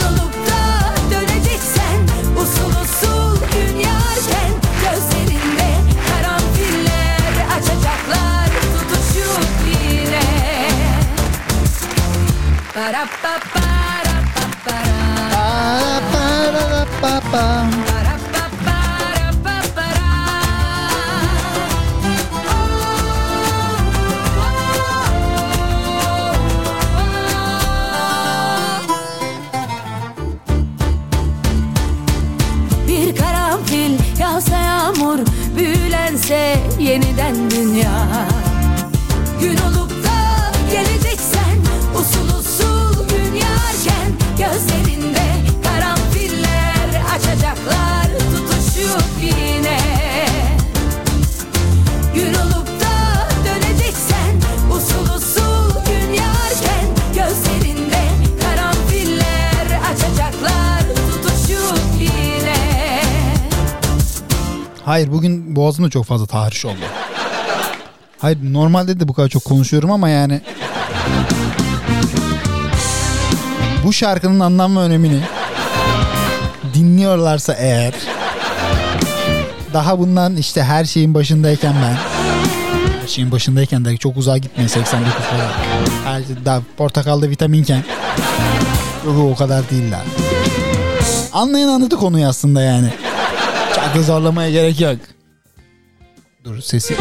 Hayır 64.84 65.12
bugün 65.12 65.56
boğazımda 65.56 65.90
çok 65.90 66.04
fazla 66.04 66.26
tahriş 66.26 66.64
oldu. 66.64 66.74
Hayır 68.18 68.38
normalde 68.42 69.00
de 69.00 69.08
bu 69.08 69.12
kadar 69.12 69.28
çok 69.28 69.44
konuşuyorum 69.44 69.90
ama 69.90 70.08
yani 70.08 70.40
bu 73.84 73.92
şarkının 73.92 74.40
anlam 74.40 74.76
ve 74.76 74.80
önemini 74.80 75.20
dinliyorlarsa 76.74 77.52
eğer 77.52 77.94
daha 79.72 79.98
bundan 79.98 80.36
işte 80.36 80.62
her 80.62 80.84
şeyin 80.84 81.14
başındayken 81.14 81.74
ben 81.82 81.94
her 83.02 83.08
şeyin 83.08 83.32
başındayken 83.32 83.84
de 83.84 83.96
çok 83.96 84.16
uzağa 84.16 84.38
gitmeyin 84.38 84.68
89 84.68 85.12
falan. 85.12 85.48
Her 86.04 86.24
şey 86.24 86.36
daha 86.44 86.60
portakalda 86.76 87.30
vitaminken 87.30 87.84
yok 89.06 89.16
o 89.32 89.34
kadar 89.34 89.70
değiller. 89.70 90.00
Anlayan 91.32 91.68
anladı 91.68 91.96
konuyu 91.96 92.26
aslında 92.26 92.62
yani. 92.62 92.88
Da 93.94 94.02
zorlamaya 94.02 94.50
gerek 94.50 94.80
yok. 94.80 94.96
Dur 96.44 96.60
sesi. 96.60 96.94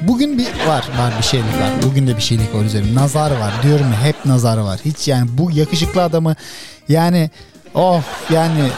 Bugün 0.00 0.38
bir 0.38 0.44
var 0.44 0.84
var 0.98 1.12
bir 1.18 1.24
şeylik 1.24 1.60
var. 1.60 1.70
Bugün 1.82 2.06
de 2.06 2.16
bir 2.16 2.22
şeylik 2.22 2.54
var 2.54 2.64
üzerim. 2.64 2.94
Nazar 2.94 3.30
var 3.30 3.52
diyorum 3.62 3.86
ya 3.92 4.02
hep 4.02 4.24
nazar 4.24 4.58
var. 4.58 4.80
Hiç 4.84 5.08
yani 5.08 5.28
bu 5.32 5.50
yakışıklı 5.50 6.02
adamı 6.02 6.34
yani 6.88 7.30
of 7.74 8.30
yani 8.30 8.68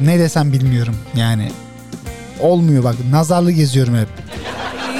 ne 0.00 0.18
desem 0.18 0.52
bilmiyorum 0.52 0.96
yani. 1.14 1.52
Olmuyor 2.40 2.84
bak 2.84 2.94
nazarlı 3.10 3.52
geziyorum 3.52 3.96
hep. 3.96 4.08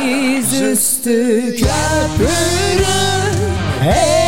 Yüzüstü 0.07 1.57
köprü 1.57 2.29
Hey 3.81 4.26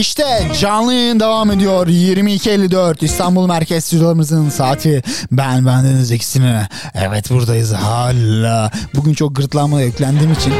İşte 0.00 0.48
canlı 0.60 0.94
yayın 0.94 1.20
devam 1.20 1.50
ediyor. 1.50 1.86
22.54 1.86 3.04
İstanbul 3.04 3.46
Merkez 3.46 3.84
Stüdyolarımızın 3.84 4.48
saati. 4.48 5.02
Ben 5.32 5.66
bendeniz 5.66 6.10
ikisini. 6.10 6.60
Evet 6.94 7.30
buradayız 7.30 7.72
hala. 7.72 8.70
Bugün 8.94 9.14
çok 9.14 9.36
gırtlağıma 9.36 9.82
yüklendiğim 9.82 10.32
için 10.32 10.52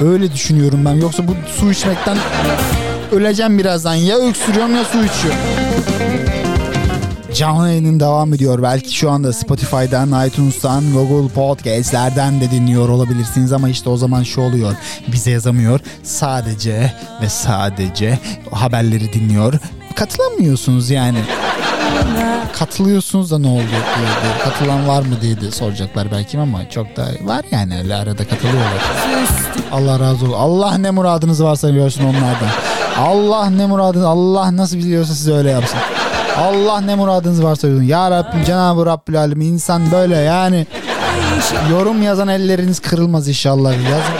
öyle 0.00 0.32
düşünüyorum 0.32 0.84
ben. 0.84 0.94
Yoksa 0.94 1.28
bu 1.28 1.32
su 1.58 1.70
içmekten 1.70 2.16
öleceğim 3.12 3.58
birazdan. 3.58 3.94
Ya 3.94 4.16
öksürüyorum 4.16 4.74
ya 4.76 4.84
su 4.84 5.04
içiyorum. 5.04 5.40
Canlı 7.34 7.68
yayının 7.68 8.00
devam 8.00 8.34
ediyor. 8.34 8.62
Belki 8.62 8.96
şu 8.96 9.10
anda 9.10 9.32
Spotify'dan, 9.32 10.26
iTunes'tan, 10.26 10.92
Google 10.92 11.34
Podcast'lerden 11.34 12.40
de 12.40 12.50
dinliyor 12.50 12.88
olabilirsiniz 12.88 13.52
ama 13.52 13.68
işte 13.68 13.90
o 13.90 13.96
zaman 13.96 14.22
şu 14.22 14.40
oluyor. 14.40 14.74
Bize 15.12 15.30
yazamıyor. 15.30 15.80
Sadece 16.02 16.92
ve 17.22 17.28
sadece 17.28 18.18
haberleri 18.50 19.12
dinliyor. 19.12 19.54
Katılamıyorsunuz 19.96 20.90
yani. 20.90 21.18
Katılıyorsunuz 22.52 23.30
da 23.30 23.38
ne 23.38 23.48
oldu 23.48 23.62
diye 23.68 24.38
katılan 24.44 24.88
var 24.88 25.02
mı 25.02 25.20
diye 25.22 25.40
de 25.40 25.50
soracaklar 25.50 26.12
belki 26.12 26.38
ama 26.38 26.70
çok 26.70 26.96
da 26.96 27.06
var 27.24 27.44
yani 27.50 27.78
öyle 27.78 27.94
arada 27.94 28.28
katılıyorlar. 28.28 28.82
Allah 29.72 30.00
razı 30.00 30.24
olsun. 30.24 30.32
Allah 30.36 30.78
ne 30.78 30.90
muradınız 30.90 31.42
varsa 31.42 31.70
görsün 31.70 32.04
onlardan. 32.04 32.48
Allah 32.98 33.50
ne 33.50 33.66
muradınız 33.66 34.04
Allah 34.04 34.56
nasıl 34.56 34.76
biliyorsa 34.76 35.14
size 35.14 35.32
öyle 35.32 35.50
yapsın. 35.50 35.78
Allah 36.38 36.80
ne 36.80 36.94
muradınız 36.94 37.42
varsa 37.42 37.68
görsün. 37.68 37.84
Ya 37.84 38.10
Rabbim 38.10 38.44
Cenab-ı 38.44 38.86
Rabbül 38.86 39.18
Alem 39.20 39.40
insan 39.40 39.90
böyle 39.92 40.16
yani. 40.16 40.66
Yorum 41.70 42.02
yazan 42.02 42.28
elleriniz 42.28 42.80
kırılmaz 42.80 43.28
inşallah. 43.28 43.72
Yazın. 43.72 44.14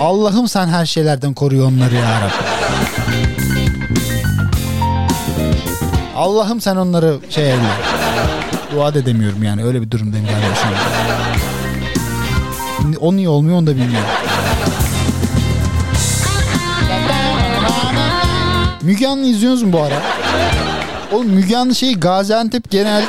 Allah'ım 0.00 0.48
sen 0.48 0.66
her 0.66 0.86
şeylerden 0.86 1.34
koruyor 1.34 1.66
onları 1.68 1.94
ya 1.94 2.20
Rabbim. 2.20 2.46
Allah'ım 6.16 6.60
sen 6.60 6.76
onları 6.76 7.18
şey 7.30 7.44
eyle. 7.44 7.60
Dua 8.74 8.94
da 8.94 8.98
edemiyorum 8.98 9.42
yani 9.42 9.64
öyle 9.64 9.82
bir 9.82 9.90
durumdayım 9.90 10.26
galiba 10.26 10.54
şu 10.54 10.68
an. 10.68 10.74
O 13.00 13.16
niye 13.16 13.28
olmuyor 13.28 13.58
onu 13.58 13.66
da 13.66 13.70
bilmiyorum. 13.70 14.08
Müge 18.84 19.08
Anlı 19.08 19.26
izliyorsunuz 19.26 19.62
mu 19.62 19.72
bu 19.72 19.82
ara? 19.82 20.02
Oğlum 21.12 21.26
Müge 21.26 21.56
Anlı 21.56 21.74
şey 21.74 21.94
Gaziantep 21.94 22.70
genel 22.70 23.04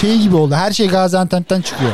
şey 0.00 0.18
gibi 0.18 0.36
oldu. 0.36 0.54
Her 0.54 0.72
şey 0.72 0.88
Gaziantep'ten 0.88 1.60
çıkıyor. 1.62 1.92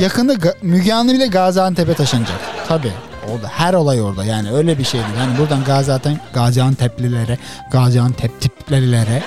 Yakında 0.00 0.34
Ga- 0.34 0.54
Müge 0.62 0.92
Anlı 0.94 1.12
bile 1.12 1.26
Gaziantep'e 1.26 1.94
taşınacak. 1.94 2.36
Tabii. 2.68 2.92
Oldu. 3.28 3.46
Her 3.50 3.74
olay 3.74 4.02
orada. 4.02 4.24
Yani 4.24 4.52
öyle 4.52 4.78
bir 4.78 4.84
şey 4.84 5.00
değil. 5.00 5.12
Yani 5.18 5.38
buradan 5.38 5.64
Gaziantep, 5.64 6.16
Gaziantep'lilere, 6.34 7.38
Gaziantep 7.72 8.40
tiplilere 8.40 9.22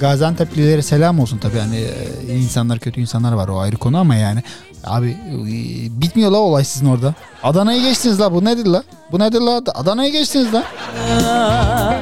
Gaziantep'lilere 0.00 0.82
selam 0.82 1.20
olsun 1.20 1.38
tabii. 1.38 1.58
Hani 1.58 1.76
e, 2.28 2.34
insanlar 2.36 2.78
kötü 2.78 3.00
insanlar 3.00 3.32
var 3.32 3.48
o 3.48 3.58
ayrı 3.60 3.76
konu 3.76 3.98
ama 3.98 4.14
yani 4.14 4.42
abi 4.86 5.10
e, 5.10 6.00
bitmiyor 6.00 6.30
la 6.30 6.36
olay 6.38 6.64
sizin 6.64 6.86
orada. 6.86 7.14
Adana'yı 7.42 7.82
geçtiniz 7.82 8.20
la 8.20 8.32
bu 8.34 8.44
nedir 8.44 8.66
la? 8.66 8.82
Bu 9.12 9.18
nedir 9.18 9.40
la? 9.40 9.56
Adana'yı 9.74 10.12
geçtiniz 10.12 10.54
la. 10.54 10.62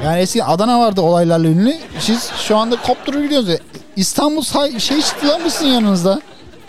Yani 0.05 0.19
eski 0.21 0.45
Adana 0.45 0.81
vardı 0.81 1.01
olaylarla 1.01 1.47
ünlü. 1.49 1.75
Siz 2.01 2.31
şu 2.49 2.57
anda 2.57 2.77
kopturup 2.77 3.23
gidiyorsunuz. 3.23 3.59
İstanbul 3.97 4.43
say- 4.43 4.81
şey 4.81 5.03
çıktı 5.03 5.29
lan 5.29 5.41
mısın 5.43 5.67
yanınızda? 5.67 6.21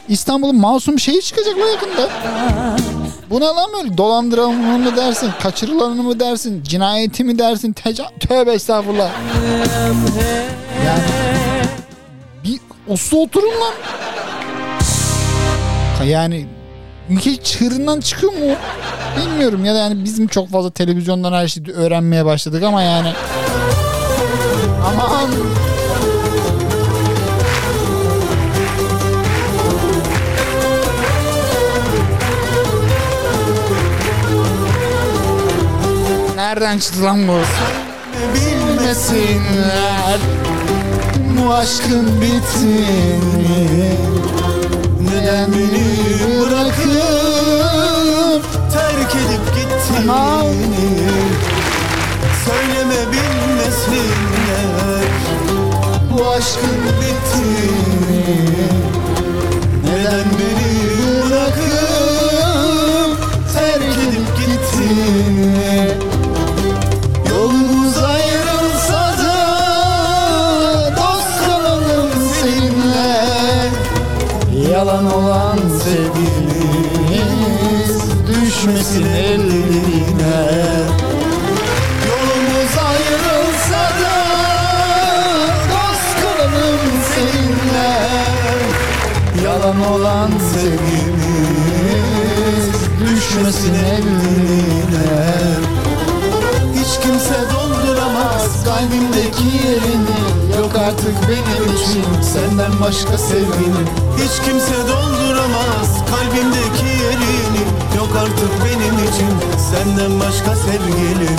İstanbul'un 0.09 0.55
masum 0.55 0.99
şeyi 0.99 1.21
çıkacak 1.21 1.57
la 1.57 1.67
yakında. 1.69 2.09
Bu 3.29 3.39
ne 3.39 3.45
lan 3.45 3.69
böyle 3.77 3.97
dolandıranı 3.97 4.53
mı 4.53 4.95
dersin, 4.97 5.29
kaçırılanı 5.43 6.03
mı 6.03 6.19
dersin, 6.19 6.63
cinayeti 6.63 7.23
mi 7.23 7.39
dersin, 7.39 7.73
teca- 7.73 8.19
tövbe 8.19 8.51
estağfurullah. 8.53 9.09
Yani 10.85 11.01
bir 12.43 12.59
uslu 12.87 13.19
oturun 13.21 13.47
lan. 13.61 13.73
Yani 16.05 16.45
ülke 17.09 17.35
çığırından 17.35 17.99
çıkıyor 17.99 18.33
mu? 18.33 18.55
Bilmiyorum 19.17 19.65
ya 19.65 19.75
da 19.75 19.77
yani 19.77 20.03
bizim 20.03 20.27
çok 20.27 20.49
fazla 20.49 20.71
televizyondan 20.71 21.33
her 21.33 21.47
şeyi 21.47 21.71
öğrenmeye 21.71 22.25
başladık 22.25 22.63
ama 22.63 22.81
yani. 22.81 23.13
Aman. 24.85 25.29
Nereden 36.35 36.79
çıktı 36.79 37.03
lan 37.03 37.27
bu? 37.27 37.33
Bilmesinler 38.35 40.19
bu 41.37 41.53
aşkın 41.53 42.21
bittiğini 42.21 43.93
Neden 45.05 45.51
beni 45.51 45.85
bırakıp 46.39 46.83
Terk 48.73 49.15
edip 49.15 49.45
gittiğini 49.55 51.09
Söyleme 52.45 53.01
bilmesinler 53.11 55.05
bu 56.11 56.29
aşkın 56.29 56.81
bittiğini 57.01 58.23
Neden 59.85 60.25
beni 60.39 60.71
bırakıp 61.29 63.11
Terk 63.53 63.97
edip 64.07 64.27
gittiğini 64.37 65.92
Yalan 74.73 75.13
olan 75.13 75.59
sevgimiz 75.83 77.21
düşmesin 78.27 79.05
eline 79.05 80.37
Yolumuz 82.07 82.73
ayrılsa 82.87 83.83
da 84.01 84.17
dost 85.69 86.11
kalalım 86.21 86.85
seninle. 87.15 87.91
Yalan 89.45 89.79
olan 89.91 90.31
sevgimiz 90.53 91.85
düşmesin 92.99 93.73
eline 93.73 95.33
Hiç 96.73 96.91
kimse 97.03 97.37
dolduramaz 97.53 98.63
kalbimdeki 98.65 99.47
yerini 99.67 100.42
Yok 100.59 100.75
artık 100.75 101.15
benim 101.29 101.75
için 101.75 102.21
senden 102.33 102.81
başka 102.81 103.17
sevgini 103.17 103.83
Hiç 104.17 104.45
kimse 104.45 104.75
dolduramaz 104.87 106.05
kalbimdeki 106.09 106.85
yerini 107.03 107.63
Yok 107.97 108.09
artık 108.21 108.51
benim 108.65 108.93
için 108.93 109.29
senden 109.71 110.19
başka 110.19 110.55
sevgili 110.55 111.29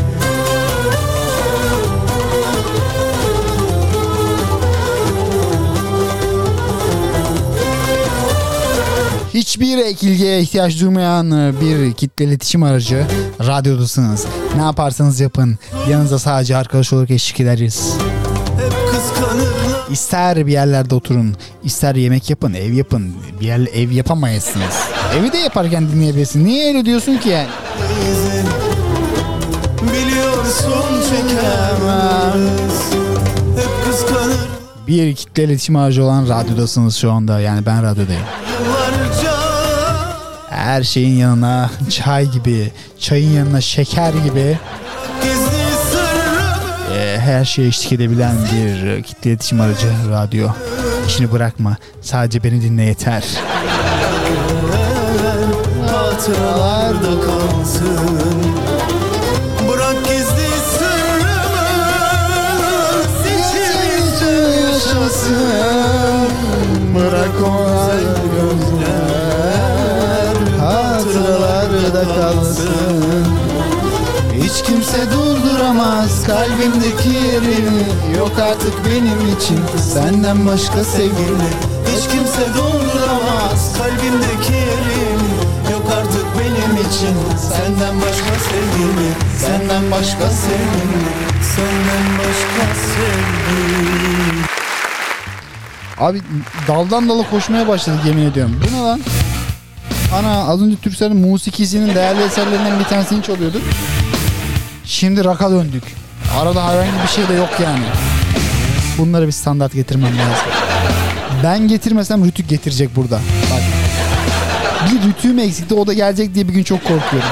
Hiçbir 9.35 9.79
ekilgeye 9.79 10.41
ihtiyaç 10.41 10.81
duymayan 10.81 11.55
bir 11.61 11.93
kitle 11.93 12.25
iletişim 12.25 12.63
aracı 12.63 13.07
radyodasınız. 13.47 14.27
Ne 14.57 14.63
yaparsanız 14.63 15.21
yapın. 15.21 15.59
Yanınıza 15.91 16.19
sadece 16.19 16.57
arkadaş 16.57 16.93
olarak 16.93 17.11
eşlik 17.11 17.41
ederiz. 17.41 17.97
İster 19.95 20.47
bir 20.47 20.53
yerlerde 20.53 20.95
oturun, 20.95 21.35
ister 21.65 21.95
yemek 21.95 22.31
yapın, 22.31 22.55
ev 22.55 22.73
yapın. 22.73 23.15
Bir 23.41 23.47
yer 23.47 23.59
ev 23.75 23.91
yapamayasınız. 23.91 24.89
Evi 25.19 25.33
de 25.33 25.39
yaparken 25.39 25.89
dinleyebilirsin. 25.89 26.45
Niye 26.45 26.69
öyle 26.69 26.85
diyorsun 26.85 27.17
ki 27.17 27.29
yani? 27.29 27.49
Biliyorsun 29.83 31.03
çekemez 31.11 32.93
Hep 33.57 33.85
kıskanır 33.87 34.37
Bir 34.89 35.15
kitle 35.15 35.45
iletişim 35.45 35.77
aracı 35.77 36.05
olan 36.05 36.29
radyodasınız 36.29 36.97
şu 36.97 37.13
anda. 37.13 37.41
Yani 37.41 37.67
ben 37.67 37.83
radyodayım. 37.83 38.23
yıllarca 38.61 39.35
Her 40.51 40.83
şeyin 40.83 41.17
yanına 41.17 41.71
çay 41.91 42.31
gibi, 42.31 42.73
çayın 42.99 43.31
yanına 43.31 43.61
şeker 43.61 44.13
gibi 44.13 44.59
her 47.25 47.45
şeye 47.45 47.69
eşlik 47.69 47.93
edebilen 47.93 48.37
bir 48.53 49.03
kitle 49.03 49.31
iletişim 49.31 49.61
aracı 49.61 49.87
radyo. 50.11 50.49
İşini 51.07 51.33
bırakma. 51.33 51.77
Sadece 52.01 52.45
beni 52.45 52.63
dinle 52.63 52.83
yeter. 52.83 53.25
Hatıralarda 55.87 57.21
kalsın 57.21 58.19
Bırak 59.69 60.05
gizli 60.05 60.49
sırrımız 60.79 62.07
İçimizde 63.27 64.33
yaşasın 64.63 66.29
Bırak 66.95 67.43
o 67.43 67.45
gözler 68.35 70.35
Hatıralarda 70.61 72.05
kalsın 72.15 73.27
hiç 74.43 74.63
kimse 74.63 75.11
durduramaz 75.85 76.27
kalbimdeki 76.27 77.09
yerini 77.09 78.17
Yok 78.19 78.39
artık 78.39 78.75
benim 78.87 79.37
için 79.37 79.61
senden 79.93 80.47
başka 80.47 80.85
sevgili 80.85 81.49
Hiç 81.87 82.09
kimse 82.13 82.55
durduramaz 82.55 83.79
kalbimdeki 83.79 84.53
yerini 84.53 85.35
Yok 85.73 85.93
artık 85.99 86.27
benim 86.39 86.87
için 86.87 87.17
senden 87.39 88.01
başka 88.01 88.35
sevgili 88.51 89.11
Senden 89.39 89.91
başka 89.91 90.31
sevgili 90.31 91.05
Senden 91.57 92.19
başka 92.19 92.75
sevgili 92.75 94.45
Abi 95.99 96.23
daldan 96.69 97.09
dala 97.09 97.31
koşmaya 97.31 97.69
başladık 97.69 98.01
yemin 98.07 98.31
ediyorum. 98.31 98.61
Bu 98.69 98.77
ne 98.77 98.81
lan? 98.81 99.01
Ana 100.15 100.45
az 100.45 100.63
önce 100.63 100.77
Türkcell'in 100.77 101.17
musikisinin 101.17 101.95
değerli 101.95 102.23
eserlerinden 102.23 102.79
bir 102.79 102.85
tanesini 102.85 103.23
çalıyorduk. 103.23 103.63
Şimdi 104.85 105.25
rock'a 105.25 105.51
döndük. 105.51 105.83
Arada 106.41 106.65
herhangi 106.69 107.03
bir 107.03 107.09
şey 107.09 107.29
de 107.29 107.33
yok 107.33 107.51
yani. 107.63 107.85
Bunları 108.99 109.27
bir 109.27 109.33
standart 109.33 109.73
getirmem 109.73 110.13
lazım. 110.19 110.47
Ben 111.45 111.69
getirmesem 111.69 112.25
Rütük 112.25 112.49
getirecek 112.49 112.97
burada. 112.97 113.21
Bak. 113.53 113.63
Bir 114.91 115.09
rütüğüm 115.09 115.39
eksikti 115.39 115.75
o 115.75 115.87
da 115.87 115.93
gelecek 115.93 116.35
diye 116.35 116.49
bir 116.49 116.53
gün 116.53 116.63
çok 116.63 116.81
korkuyorum. 116.81 117.29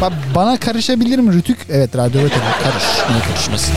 Bak 0.00 0.12
bana 0.34 0.56
karışabilir 0.56 1.18
mi 1.18 1.32
Rütük? 1.32 1.58
Evet 1.70 1.96
radyo 1.96 2.20
tabii 2.20 2.62
karış. 2.64 2.84
Niye 3.10 3.20
karışmasın? 3.22 3.74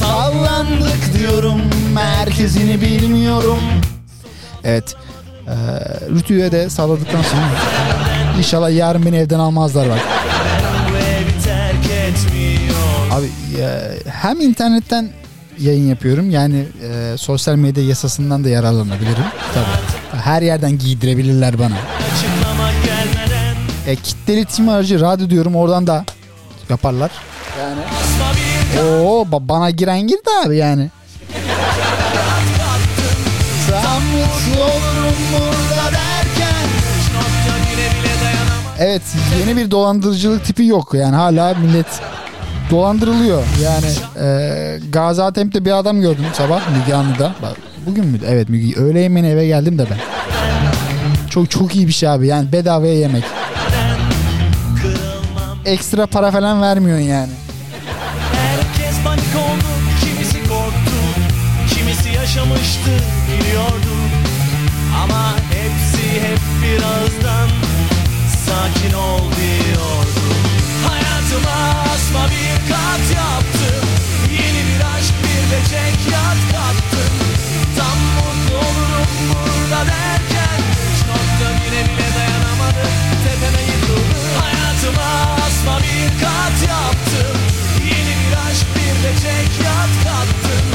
Sallandık 0.00 1.18
diyorum 1.18 1.60
merkezini 1.94 2.80
bilmiyorum 2.80 3.58
Evet. 4.64 4.94
Ee, 5.48 5.52
Rütü'ye 6.10 6.52
de 6.52 6.70
salladıktan 6.70 7.22
sonra 7.22 7.42
inşallah 8.38 8.76
yarın 8.76 9.06
beni 9.06 9.16
evden 9.16 9.38
almazlar 9.38 9.88
bak. 9.90 9.98
Hem 14.10 14.40
internetten 14.40 15.10
yayın 15.58 15.88
yapıyorum 15.88 16.30
yani 16.30 16.64
e, 16.82 17.16
sosyal 17.18 17.54
medya 17.56 17.84
yasasından 17.84 18.44
da 18.44 18.48
yararlanabilirim. 18.48 19.24
Tabii. 19.54 20.20
Her 20.22 20.42
yerden 20.42 20.78
giydirebilirler 20.78 21.58
bana. 21.58 21.74
E, 23.86 23.96
kitle 23.96 24.34
iletişim 24.34 24.68
aracı 24.68 25.00
radyo 25.00 25.30
diyorum 25.30 25.56
oradan 25.56 25.86
da 25.86 26.04
yaparlar. 26.70 27.10
Yani. 27.60 27.80
Oo 28.82 29.22
ba- 29.22 29.48
bana 29.48 29.70
giren 29.70 30.00
girdi 30.00 30.30
abi 30.46 30.56
yani. 30.56 30.90
Evet 38.78 39.02
yeni 39.40 39.56
bir 39.56 39.70
dolandırıcılık 39.70 40.44
tipi 40.44 40.66
yok 40.66 40.94
yani 40.94 41.16
hala 41.16 41.54
millet 41.54 41.86
dolandırılıyor. 42.74 43.42
Yani 43.62 43.86
e, 44.26 44.78
Gaziantep'te 44.92 45.64
bir 45.64 45.78
adam 45.78 46.00
gördüm 46.00 46.24
sabah 46.32 46.60
Müge 46.78 46.94
Anlı'da. 46.94 47.34
Bak, 47.42 47.56
bugün 47.86 48.06
müydü? 48.06 48.24
Evet 48.28 48.48
Müge. 48.48 48.80
Öğle 48.80 49.00
yemeğine 49.00 49.30
eve 49.30 49.46
geldim 49.46 49.78
de 49.78 49.86
ben. 49.90 49.98
Çok 51.30 51.50
çok 51.50 51.76
iyi 51.76 51.86
bir 51.86 51.92
şey 51.92 52.08
abi 52.08 52.26
yani 52.26 52.52
bedavaya 52.52 52.94
yemek. 52.94 53.24
Ekstra 55.64 56.06
para 56.06 56.30
falan 56.30 56.62
vermiyorsun 56.62 57.04
yani. 57.04 57.32
Herkes 58.32 58.96
panik 59.04 59.24
kimisi 60.00 60.48
korktu, 60.48 60.96
kimisi 61.74 62.08
yaşamıştı 62.08 62.90
biliyordu. 63.28 63.94
Ama 65.02 65.32
hepsi 65.32 66.20
hep 66.20 66.40
birazdan 66.62 67.48
sakin 68.46 68.96
ol 68.96 69.20
diyordu. 69.20 70.24
Hayatıma 70.86 71.83
asma 72.14 72.30
bir 72.30 72.70
kat 72.70 73.16
yaptım, 73.16 73.88
yeni 74.30 74.62
bir 74.68 74.80
aşk 74.96 75.14
bir 75.24 75.50
de 75.50 75.60
çekyat 75.62 76.40
kattım. 76.52 77.14
Tam 77.78 77.98
mutlu 78.14 78.56
olurum 78.56 79.08
burada 79.30 79.86
derken, 79.86 80.58
üç 80.86 81.00
nokta 81.08 81.46
bire 81.58 81.82
bile 81.88 82.08
dayanamadı, 82.16 82.84
tepeme 83.24 83.62
yıkıldı. 83.62 84.18
Hayatıma 84.40 85.36
asma 85.46 85.78
bir 85.78 86.08
kat 86.22 86.56
yaptım, 86.68 87.36
yeni 87.84 88.14
bir 88.20 88.36
aşk 88.46 88.66
bir 88.74 88.94
de 89.04 89.12
çekyat 89.24 89.92
kattım. 90.04 90.66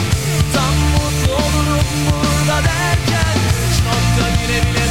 Tam 0.54 0.76
mutlu 0.94 1.34
olurum 1.34 1.86
burada 2.10 2.64
derken, 2.64 3.36
üç 3.66 3.78
nokta 3.88 4.26
bire 4.36 4.60
bile 4.68 4.89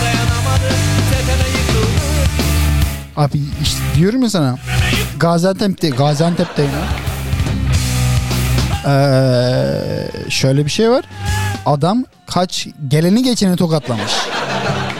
Abi 3.19 3.41
işte 3.62 3.81
diyorum 3.97 4.23
ya 4.23 4.31
sana. 4.31 4.59
Gaziantep'te, 5.21 5.89
Gaziantep'teyim. 5.89 6.71
Ee, 8.87 10.09
şöyle 10.29 10.64
bir 10.64 10.71
şey 10.71 10.91
var. 10.91 11.05
Adam 11.66 12.05
kaç 12.27 12.69
geleni 12.89 13.23
geçeni 13.23 13.57
tokatlamış. 13.57 14.12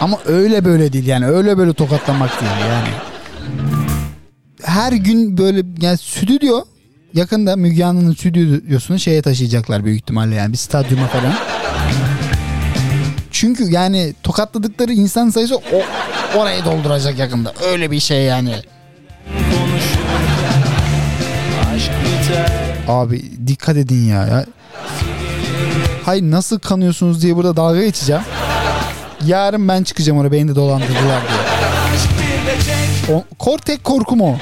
Ama 0.01 0.17
öyle 0.25 0.65
böyle 0.65 0.93
değil 0.93 1.07
yani 1.07 1.25
öyle 1.27 1.57
böyle 1.57 1.73
tokatlamak 1.73 2.41
değil 2.41 2.51
yani. 2.69 2.89
Her 4.63 4.93
gün 4.93 5.37
böyle 5.37 5.63
yani 5.81 5.97
stüdyo 5.97 6.61
yakında 7.13 7.55
Müge 7.55 7.85
Anlı'nın 7.85 8.13
stüdyosunu 8.13 8.99
şeye 8.99 9.21
taşıyacaklar 9.21 9.85
büyük 9.85 10.01
ihtimalle 10.01 10.35
yani 10.35 10.51
bir 10.51 10.57
stadyuma 10.57 11.07
falan. 11.07 11.33
Çünkü 13.39 13.71
yani 13.71 14.13
tokatladıkları 14.23 14.93
insan 14.93 15.29
sayısı 15.29 15.55
o, 15.55 15.81
orayı 16.37 16.65
dolduracak 16.65 17.19
yakında. 17.19 17.53
Öyle 17.71 17.91
bir 17.91 17.99
şey 17.99 18.23
yani. 18.23 18.55
Abi 22.87 23.47
dikkat 23.47 23.77
edin 23.77 24.07
ya. 24.07 24.27
ya. 24.27 24.45
Hayır 26.05 26.23
nasıl 26.23 26.59
kanıyorsunuz 26.59 27.21
diye 27.21 27.35
burada 27.35 27.55
dalga 27.55 27.81
geçeceğim. 27.81 28.21
Yarın 29.25 29.67
ben 29.67 29.83
çıkacağım 29.83 30.19
oraya 30.19 30.31
beni 30.31 30.47
de 30.47 30.55
dolandırdılar 30.55 31.21
diye. 31.27 33.17
O, 33.17 33.23
kor 33.39 33.57
tek 33.57 33.83
korkum 33.83 34.21
o. 34.21 34.37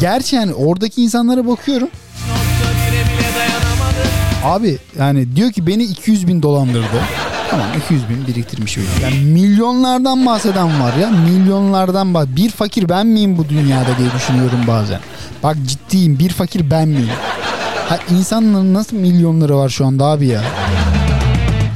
Gerçi 0.00 0.36
yani 0.36 0.54
oradaki 0.54 1.02
insanlara 1.02 1.46
bakıyorum. 1.46 1.88
Abi 4.44 4.78
yani 4.98 5.36
diyor 5.36 5.52
ki 5.52 5.66
beni 5.66 5.82
200 5.84 6.28
bin 6.28 6.42
dolandırdı. 6.42 7.23
Tamam 7.54 7.68
200 7.84 8.08
bin 8.08 8.26
biriktirmiş 8.26 8.78
öyle. 8.78 8.88
Yani 9.02 9.16
milyonlardan 9.16 10.26
bahseden 10.26 10.80
var 10.80 10.96
ya. 10.96 11.10
Milyonlardan 11.10 12.14
bak. 12.14 12.28
Bir 12.36 12.50
fakir 12.50 12.88
ben 12.88 13.06
miyim 13.06 13.38
bu 13.38 13.48
dünyada 13.48 13.98
diye 13.98 14.08
düşünüyorum 14.16 14.58
bazen. 14.66 15.00
Bak 15.42 15.56
ciddiyim 15.66 16.18
bir 16.18 16.30
fakir 16.30 16.70
ben 16.70 16.88
miyim? 16.88 17.10
Ha, 17.88 17.98
insanların 18.10 18.74
nasıl 18.74 18.96
milyonları 18.96 19.56
var 19.56 19.68
şu 19.68 19.86
anda 19.86 20.04
abi 20.04 20.26
ya? 20.26 20.42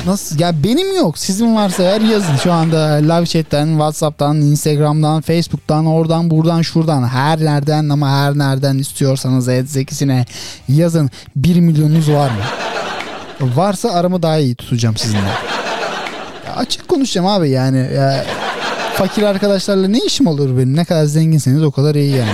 Nasıl? 0.06 0.38
Ya 0.38 0.64
benim 0.64 0.96
yok. 0.96 1.18
Sizin 1.18 1.56
varsa 1.56 1.82
eğer 1.82 2.00
yazın. 2.00 2.36
Şu 2.36 2.52
anda 2.52 2.78
live 2.84 3.26
chat'ten, 3.26 3.68
Whatsapp'tan, 3.68 4.36
Instagram'dan, 4.36 5.20
Facebook'tan, 5.20 5.86
oradan, 5.86 6.30
buradan, 6.30 6.62
şuradan. 6.62 7.08
Her 7.08 7.38
nereden 7.38 7.88
ama 7.88 8.10
her 8.10 8.38
nereden 8.38 8.78
istiyorsanız 8.78 9.44
zekisine 9.70 10.26
yazın. 10.68 11.10
1 11.36 11.60
milyonunuz 11.60 12.10
var 12.10 12.30
mı? 12.30 12.42
Varsa 13.56 13.90
aramı 13.90 14.22
daha 14.22 14.38
iyi 14.38 14.54
tutacağım 14.54 14.96
sizinle. 14.96 15.57
Açık 16.58 16.88
konuşacağım 16.88 17.26
abi 17.26 17.50
yani. 17.50 17.78
Ya, 17.78 18.24
fakir 18.94 19.22
arkadaşlarla 19.22 19.88
ne 19.88 19.98
işim 19.98 20.26
olur 20.26 20.56
benim? 20.56 20.76
Ne 20.76 20.84
kadar 20.84 21.04
zenginseniz 21.04 21.62
o 21.62 21.70
kadar 21.70 21.94
iyi 21.94 22.16
yani. 22.16 22.30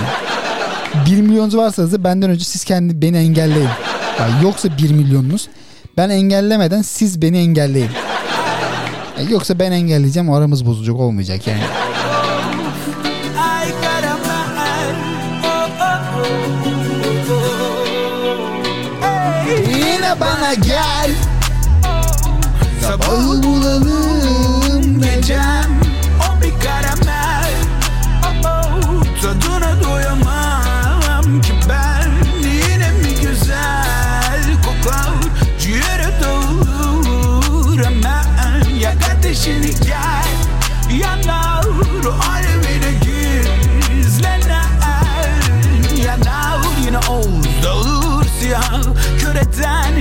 1 1.05 1.21
milyonunuz 1.21 1.57
varsa 1.57 1.91
da 1.91 2.03
benden 2.03 2.29
önce 2.29 2.45
siz 2.45 2.63
kendi 2.63 3.01
beni 3.01 3.17
engelleyin. 3.17 3.69
Ya 4.19 4.27
yoksa 4.43 4.69
1 4.77 4.91
milyonunuz 4.91 5.47
ben 5.97 6.09
engellemeden 6.09 6.81
siz 6.81 7.21
beni 7.21 7.37
engelleyin. 7.37 7.89
Ya 9.17 9.23
yoksa 9.29 9.59
ben 9.59 9.71
engelleyeceğim 9.71 10.31
aramız 10.31 10.65
bozulacak 10.65 10.95
olmayacak 10.95 11.47
yani. 11.47 11.63
Bana 20.19 20.53
gel 20.53 21.11
Sabahı 22.81 23.43
bulalım 23.43 24.04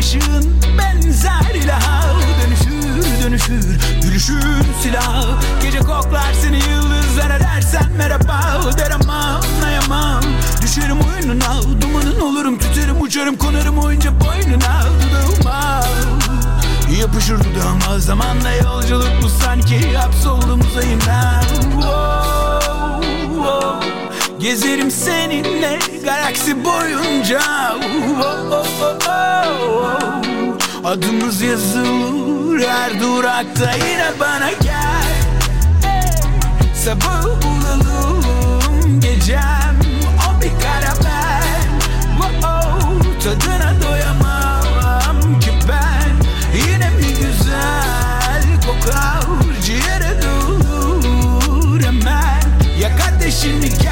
ışığın 0.04 0.60
benzer 0.78 1.54
ilaha 1.54 2.14
Dönüşür 2.42 3.22
dönüşür 3.22 3.78
gülüşün 4.02 4.66
silahı 4.82 5.26
Gece 5.62 5.78
koklar 5.78 6.32
seni 6.42 6.56
yıldızlara 6.56 7.40
dersen 7.40 7.92
merhaba. 7.98 8.60
Derim 8.78 9.10
anlayamam 9.10 10.22
Düşerim 10.62 11.00
oyununa 11.00 11.62
dumanın 11.80 12.20
olurum 12.20 12.58
Tüterim 12.58 13.00
uçarım 13.00 13.36
konarım 13.36 13.78
oyunca 13.78 14.10
boynuna. 14.20 14.84
Dudağıma 15.02 15.84
Yapışır 17.00 17.38
dudağıma 17.38 17.98
zamanla 17.98 18.50
yolculuk 18.52 19.12
bu 19.22 19.28
sanki 19.28 19.96
Hapsolduğumuz 19.96 20.76
ayından 20.76 21.42
Wow, 21.42 23.06
wow. 23.26 24.03
Gezerim 24.44 24.90
seninle 24.90 25.78
galaksi 26.04 26.64
boyunca. 26.64 27.40
Wow, 27.80 28.64
wow, 28.78 29.00
wow. 29.00 30.88
Adımız 30.88 31.42
yazılır 31.42 32.68
her 32.68 33.00
durakta 33.00 33.72
yine 33.72 34.12
bana 34.20 34.50
gel. 34.62 35.14
Sabah 36.74 37.24
bulalım 37.24 39.00
gecem 39.00 39.78
o 40.28 40.40
bir 40.40 40.50
karamel. 40.62 41.64
Wow, 42.20 43.20
Tadına 43.24 43.74
doyamam 43.82 45.40
ki 45.40 45.50
ben. 45.68 46.10
Yine 46.58 46.90
mi 46.90 47.08
güzel 47.08 48.42
kokar 48.66 49.20
ciğere 49.64 50.22
dur 50.22 51.80
hemen. 51.80 52.42
Yak 52.80 53.00
ateşini 53.00 53.83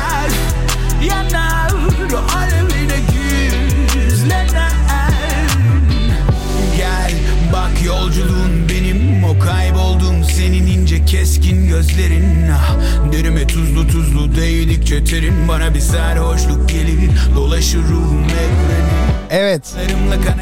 senin 10.37 10.66
ince 10.66 11.05
keskin 11.05 11.68
gözlerin 11.68 12.51
ah, 12.53 12.76
Derime 13.12 13.47
tuzlu 13.47 13.87
tuzlu 13.87 14.37
değdikçe 14.37 15.05
terin. 15.05 15.49
Bana 15.49 15.74
bir 15.74 15.80
sarhoşluk 15.80 16.68
gelir 16.68 17.11
Dolaşır 17.37 17.83
ruhum 17.83 18.24
evreni 18.24 18.93
Evet. 19.30 19.74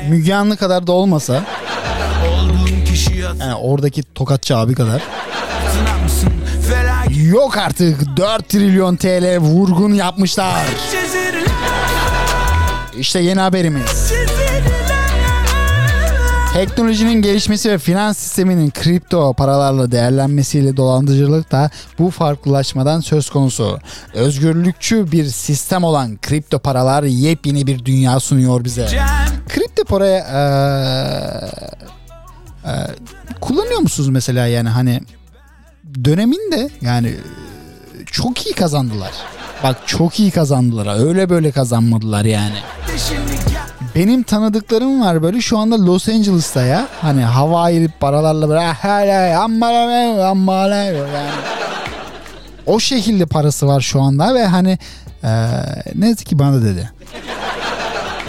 Müge 0.09 0.35
Anlı 0.35 0.57
kadar 0.57 0.87
da 0.87 0.93
olmasa 0.93 1.45
yani 3.41 3.55
oradaki 3.55 4.03
tokatçı 4.03 4.57
abi 4.57 4.75
kadar. 4.75 5.03
Yok 7.31 7.57
artık 7.57 8.17
4 8.17 8.49
trilyon 8.49 8.97
TL 8.97 9.39
vurgun 9.39 9.93
yapmışlar. 9.95 10.67
İşte 12.99 13.21
yeni 13.21 13.41
haberimiz. 13.41 14.13
Teknolojinin 16.55 17.23
gelişmesi 17.23 17.71
ve 17.71 17.79
finans 17.79 18.19
sisteminin 18.19 18.71
kripto 18.71 19.35
paralarla 19.35 19.93
değerlenmesiyle 19.93 20.77
dolandırıcılık 20.77 21.53
da 21.53 21.71
bu 21.99 22.11
farklılaşmadan 22.11 23.01
söz 23.01 23.31
konusu. 23.31 23.79
Özgürlükçü 24.15 25.13
bir 25.13 25.25
sistem 25.27 25.85
olan 25.85 26.17
kripto 26.23 26.59
paralar 26.59 27.03
yepyeni 27.03 27.67
bir 27.67 27.85
dünya 27.85 28.21
sunuyor 28.21 28.65
bize. 28.65 28.89
Kripto 29.49 29.85
paraya 29.85 30.19
eee, 30.19 31.51
eee, 32.65 32.87
kullanıyor 33.41 33.81
musunuz 33.81 34.09
mesela 34.09 34.47
yani 34.47 34.69
hani 34.69 35.01
döneminde 36.05 36.71
yani 36.81 37.15
çok 38.07 38.47
iyi 38.47 38.55
kazandılar. 38.55 39.13
Bak 39.63 39.77
çok 39.87 40.21
iyi 40.21 40.31
kazandılar. 40.31 41.07
Öyle 41.07 41.31
böyle 41.31 41.51
kazanmadılar 41.51 42.25
yani. 42.25 42.55
gel 42.87 42.99
Benim 44.01 44.23
tanıdıklarım 44.23 45.01
var 45.01 45.23
böyle 45.23 45.41
şu 45.41 45.59
anda 45.59 45.87
Los 45.87 46.09
Angeles'ta 46.09 46.63
ya. 46.63 46.89
Hani 47.01 47.23
havai 47.25 47.89
paralarla 48.01 48.49
böyle 48.49 48.61
"Ah, 48.61 48.85
hele, 48.85 49.37
ammale, 49.37 50.25
ammale" 50.25 50.75
yani. 50.75 51.31
O 52.67 52.81
şekilde 52.81 53.27
parası 53.27 53.67
var 53.67 53.81
şu 53.81 54.01
anda 54.01 54.35
ve 54.35 54.47
hani 54.47 54.79
eee 55.25 55.31
ne 55.95 56.15
ki 56.15 56.39
bana 56.39 56.53
da 56.53 56.63
dedi. 56.65 56.91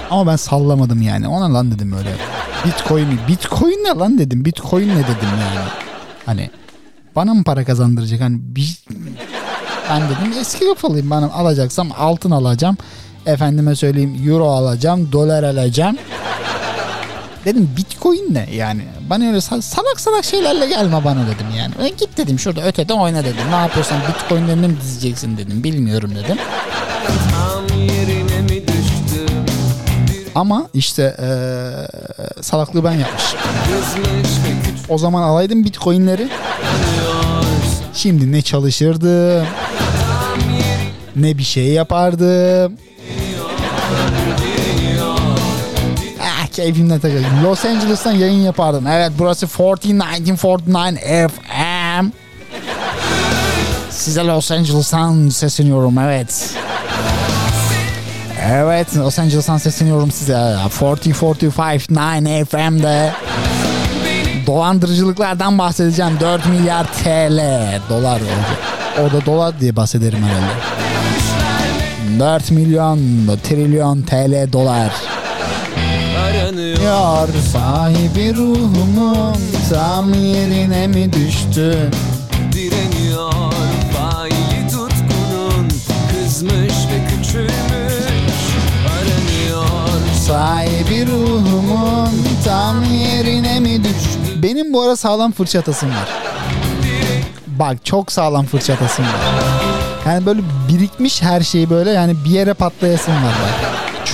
Ama 0.10 0.32
ben 0.32 0.36
sallamadım 0.36 1.02
yani. 1.02 1.28
Ona 1.28 1.54
lan 1.54 1.72
dedim 1.72 1.94
öyle. 1.94 2.10
Bitcoin 2.66 3.08
mi? 3.08 3.20
Bitcoin 3.28 3.84
ne 3.84 3.90
lan 4.00 4.18
dedim. 4.18 4.46
Bitcoin 4.46 4.90
ne 4.90 5.04
dedim 5.04 5.30
yani. 5.42 5.68
Hani 6.26 6.50
bana 7.16 7.34
mı 7.34 7.44
para 7.44 7.66
kazandıracak? 7.66 8.22
Hani 8.22 8.38
bir, 8.42 8.84
ben 9.90 10.02
dedim 10.02 10.40
eski 10.40 10.66
kafalıyım. 10.66 11.12
Ben 11.12 11.22
alacaksam 11.22 11.90
altın 11.98 12.32
alacağım. 12.32 12.78
Efendime 13.26 13.76
söyleyeyim 13.76 14.22
euro 14.28 14.46
alacağım. 14.50 15.12
Dolar 15.12 15.44
alacağım. 15.44 15.98
Dedim 17.46 17.70
bitcoin 17.78 18.34
ne 18.34 18.50
yani? 18.54 18.82
Bana 19.10 19.28
öyle 19.28 19.38
sa- 19.38 19.62
salak 19.62 20.00
salak 20.00 20.26
şeylerle 20.26 20.68
gelme 20.68 21.04
bana 21.06 21.20
dedim 21.28 21.48
yani. 21.58 21.74
E, 21.86 21.90
git 21.90 22.18
dedim 22.18 22.40
şurada 22.40 22.62
ötede 22.62 22.94
oyna 22.94 23.24
dedim. 23.24 23.44
Ne 23.52 23.56
yapıyorsan 23.56 23.98
bitcoinlerini 24.10 24.68
mi 24.68 24.78
dizeceksin 24.82 25.38
dedim. 25.38 25.64
Bilmiyorum 25.64 26.12
dedim. 26.24 26.38
Ama 30.36 30.68
işte 30.74 31.16
eee, 31.20 32.42
salaklığı 32.42 32.84
ben 32.84 32.92
yapmışım. 32.92 33.40
O 34.90 34.98
zaman 34.98 35.22
alaydım 35.24 35.64
bitcoinleri. 35.66 36.30
Şimdi 37.94 38.32
ne 38.32 38.42
çalışırdım. 38.42 39.46
Ne 41.16 41.38
bir 41.38 41.44
şey 41.44 41.68
yapardım. 41.68 42.78
Ah 46.22 46.48
keyfimden 46.48 47.00
takıldım. 47.00 47.44
Los 47.44 47.66
Angeles'tan 47.66 48.12
yayın 48.12 48.40
yapardım. 48.40 48.88
Evet 48.88 49.12
burası 49.20 49.48
1419 49.48 51.00
FM. 51.32 52.06
Size 53.90 54.22
Los 54.22 54.52
Angeles'tan 54.52 55.30
sesleniyorum 55.30 56.00
evet. 56.00 56.50
Evet 58.46 58.98
Los 58.98 59.20
Angeles'tan 59.20 59.58
sesleniyorum 59.58 60.12
size. 60.12 60.56
4045 60.82 61.90
9 61.90 62.50
FM'de 62.50 63.12
dolandırıcılıklardan 64.48 65.58
bahsedeceğim. 65.58 66.20
4 66.20 66.46
milyar 66.46 66.86
TL 66.86 67.40
dolar 67.90 68.22
olacak. 68.22 68.60
Orada 69.00 69.26
dolar 69.26 69.60
diye 69.60 69.76
bahsederim 69.76 70.24
herhalde. 70.24 70.81
4 72.20 72.52
milyon 72.52 73.00
trilyon 73.44 74.02
TL 74.02 74.54
dolar. 74.54 74.92
aranıyor 76.20 77.28
sahibi 77.52 78.36
ruhumun 78.36 79.36
tam 79.70 80.14
yerine 80.14 80.88
mi 80.88 81.14
düştün? 81.14 81.92
direniyor 82.52 83.32
Faili 83.94 84.68
tutkunun 84.72 85.68
kızmış 86.12 86.74
ve 86.92 87.08
küçülmüş 87.10 88.34
Aranıyor 88.92 89.90
Sahibi 90.28 91.08
ruhumun 91.08 92.10
tam 92.46 92.84
yerine 92.84 93.60
mi 93.60 93.84
düştün? 93.84 94.44
Benim 94.44 94.74
bu 94.74 94.82
ara 94.82 94.96
sağlam 94.96 95.32
fırça 95.32 95.60
atasım 95.60 95.90
var. 95.90 96.10
Bak 97.48 97.86
çok 97.86 98.12
sağlam 98.12 98.46
fırça 98.46 98.74
atasım 98.74 99.06
var. 99.06 99.61
Yani 100.06 100.26
böyle 100.26 100.42
birikmiş 100.70 101.22
her 101.22 101.42
şeyi 101.42 101.70
böyle 101.70 101.92
yani 101.92 102.16
bir 102.26 102.30
yere 102.30 102.54
patlayasım 102.54 103.14
var. 103.14 103.34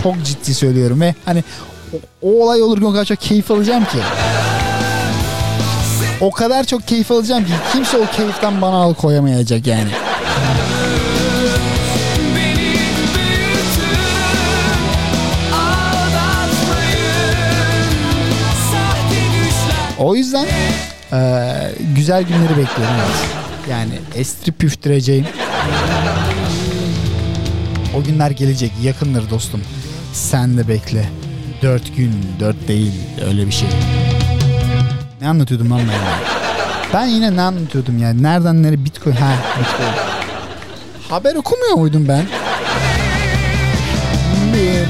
Çok 0.04 0.24
ciddi 0.24 0.54
söylüyorum 0.54 1.02
ve 1.02 1.16
hani 1.26 1.44
o, 1.94 1.98
o 2.22 2.44
olay 2.44 2.62
olurken 2.62 2.86
o 2.86 2.92
kadar 2.92 3.06
çok 3.06 3.20
keyif 3.22 3.52
alacağım 3.52 3.84
ki. 3.86 3.98
O 6.22 6.32
kadar 6.32 6.64
çok 6.64 6.88
keyif 6.88 7.12
alacağım 7.12 7.46
ki 7.46 7.52
kimse 7.74 7.98
o 7.98 8.06
keyiften 8.18 8.62
bana 8.62 8.76
yani. 9.68 9.90
Aldatmayın 15.54 17.92
Sahte 18.72 19.16
düşler 19.16 19.96
O 20.00 20.16
yüzden 20.16 20.46
eee, 21.14 21.72
güzel 21.96 22.24
günleri 22.24 22.50
bekliyorum. 22.58 22.96
Yani 23.72 23.92
estirip 24.16 24.60
püftüreceğim. 24.60 25.26
O 27.96 28.04
günler 28.04 28.32
gelecek. 28.32 28.72
Yakındır 28.84 29.30
dostum. 29.30 29.62
Sen 30.14 30.58
de 30.58 30.68
bekle. 30.68 31.10
Dört 31.62 31.96
gün, 31.96 32.14
dört 32.40 32.68
değil. 32.68 32.94
Öyle 33.28 33.48
bir 33.48 33.52
şey. 33.52 33.70
Ne 35.22 35.28
anlatıyordum 35.28 35.72
lan 35.72 35.80
ben? 35.80 35.94
ya? 35.94 36.38
Ben 36.94 37.06
yine 37.06 37.36
ne 37.36 37.42
anlatıyordum 37.42 37.98
yani? 37.98 38.24
Nereden 38.24 38.64
nereye 38.64 38.86
bitcoin? 38.86 39.16
Ha 39.16 39.34
bitcoin. 39.60 39.90
Haber 41.10 41.36
okumuyor 41.36 41.76
muydum 41.76 42.06
ben? 42.08 42.26
Bir 44.54 44.88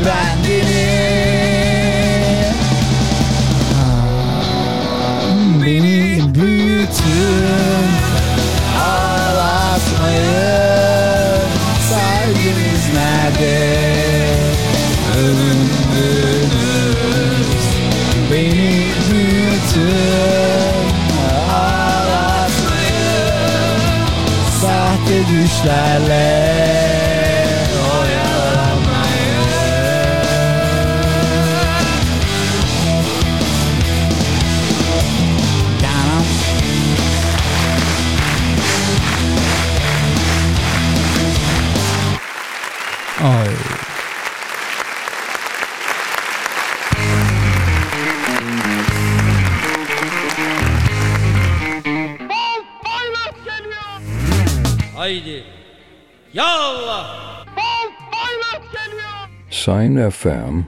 Beni 5.66 6.36
büyütün 6.36 7.67
de 13.40 13.78
Ömrünüz 15.18 16.48
beni 18.32 18.86
büyütün 19.12 20.88
Ağlatmayın. 21.52 22.60
Sahte 24.62 25.18
düşlerle 25.28 26.47
Haydi. 55.08 55.44
Ya 56.34 56.44
Allah. 56.46 57.08
FM 60.12 60.68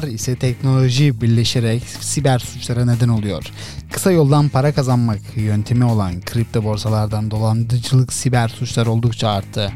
soygunlar 0.00 0.14
ise 0.14 0.36
teknoloji 0.36 1.20
birleşerek 1.20 1.82
siber 2.00 2.38
suçlara 2.38 2.84
neden 2.84 3.08
oluyor. 3.08 3.44
Kısa 3.92 4.10
yoldan 4.10 4.48
para 4.48 4.72
kazanmak 4.72 5.18
yöntemi 5.36 5.84
olan 5.84 6.20
kripto 6.20 6.64
borsalardan 6.64 7.30
dolandırıcılık 7.30 8.12
siber 8.12 8.48
suçlar 8.48 8.86
oldukça 8.86 9.28
arttı. 9.28 9.72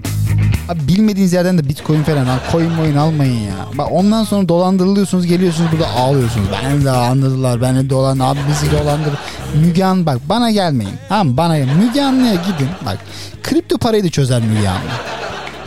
Abi 0.68 0.88
bilmediğiniz 0.88 1.32
yerden 1.32 1.58
de 1.58 1.68
bitcoin 1.68 2.02
falan 2.02 2.26
al, 2.26 2.38
coin 2.52 2.72
moin 2.72 2.96
almayın 2.96 3.40
ya. 3.40 3.68
Bak 3.74 3.88
ondan 3.90 4.24
sonra 4.24 4.48
dolandırılıyorsunuz 4.48 5.26
geliyorsunuz 5.26 5.72
burada 5.72 5.88
ağlıyorsunuz. 5.88 6.48
Beni 6.64 6.84
dolandırdılar 6.84 7.62
beni 7.62 7.90
dolan 7.90 8.18
abi 8.18 8.38
bizi 8.48 8.72
dolandır. 8.72 9.14
Müge 9.54 9.84
Anlı 9.84 10.06
bak 10.06 10.18
bana 10.28 10.50
gelmeyin. 10.50 10.94
Tamam 11.08 11.36
bana 11.36 11.58
gel. 11.58 11.68
Müge 11.76 12.02
Anlı'ya 12.02 12.34
gidin 12.34 12.68
bak. 12.86 12.98
Kripto 13.42 13.78
parayı 13.78 14.04
da 14.04 14.10
çözer 14.10 14.42
Müge 14.42 14.68
Anlı. 14.68 14.90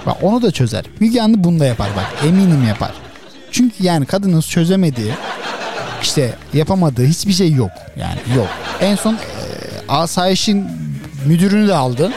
Bak 0.06 0.18
onu 0.22 0.42
da 0.42 0.52
çözer. 0.52 0.86
Müge 1.00 1.22
Anlı 1.22 1.44
bunu 1.44 1.60
da 1.60 1.66
yapar 1.66 1.90
bak. 1.96 2.28
Eminim 2.28 2.68
yapar. 2.68 3.07
Yani 3.80 4.06
kadının 4.06 4.42
çözemediği 4.42 5.14
işte 6.02 6.36
yapamadığı 6.54 7.06
hiçbir 7.06 7.34
şey 7.34 7.52
yok. 7.52 7.72
Yani 8.00 8.38
yok. 8.38 8.48
En 8.82 8.96
son 8.96 9.14
e, 9.14 9.18
asayişin 9.90 10.68
müdürünü 11.26 11.68
de 11.68 11.74
aldı. 11.76 12.12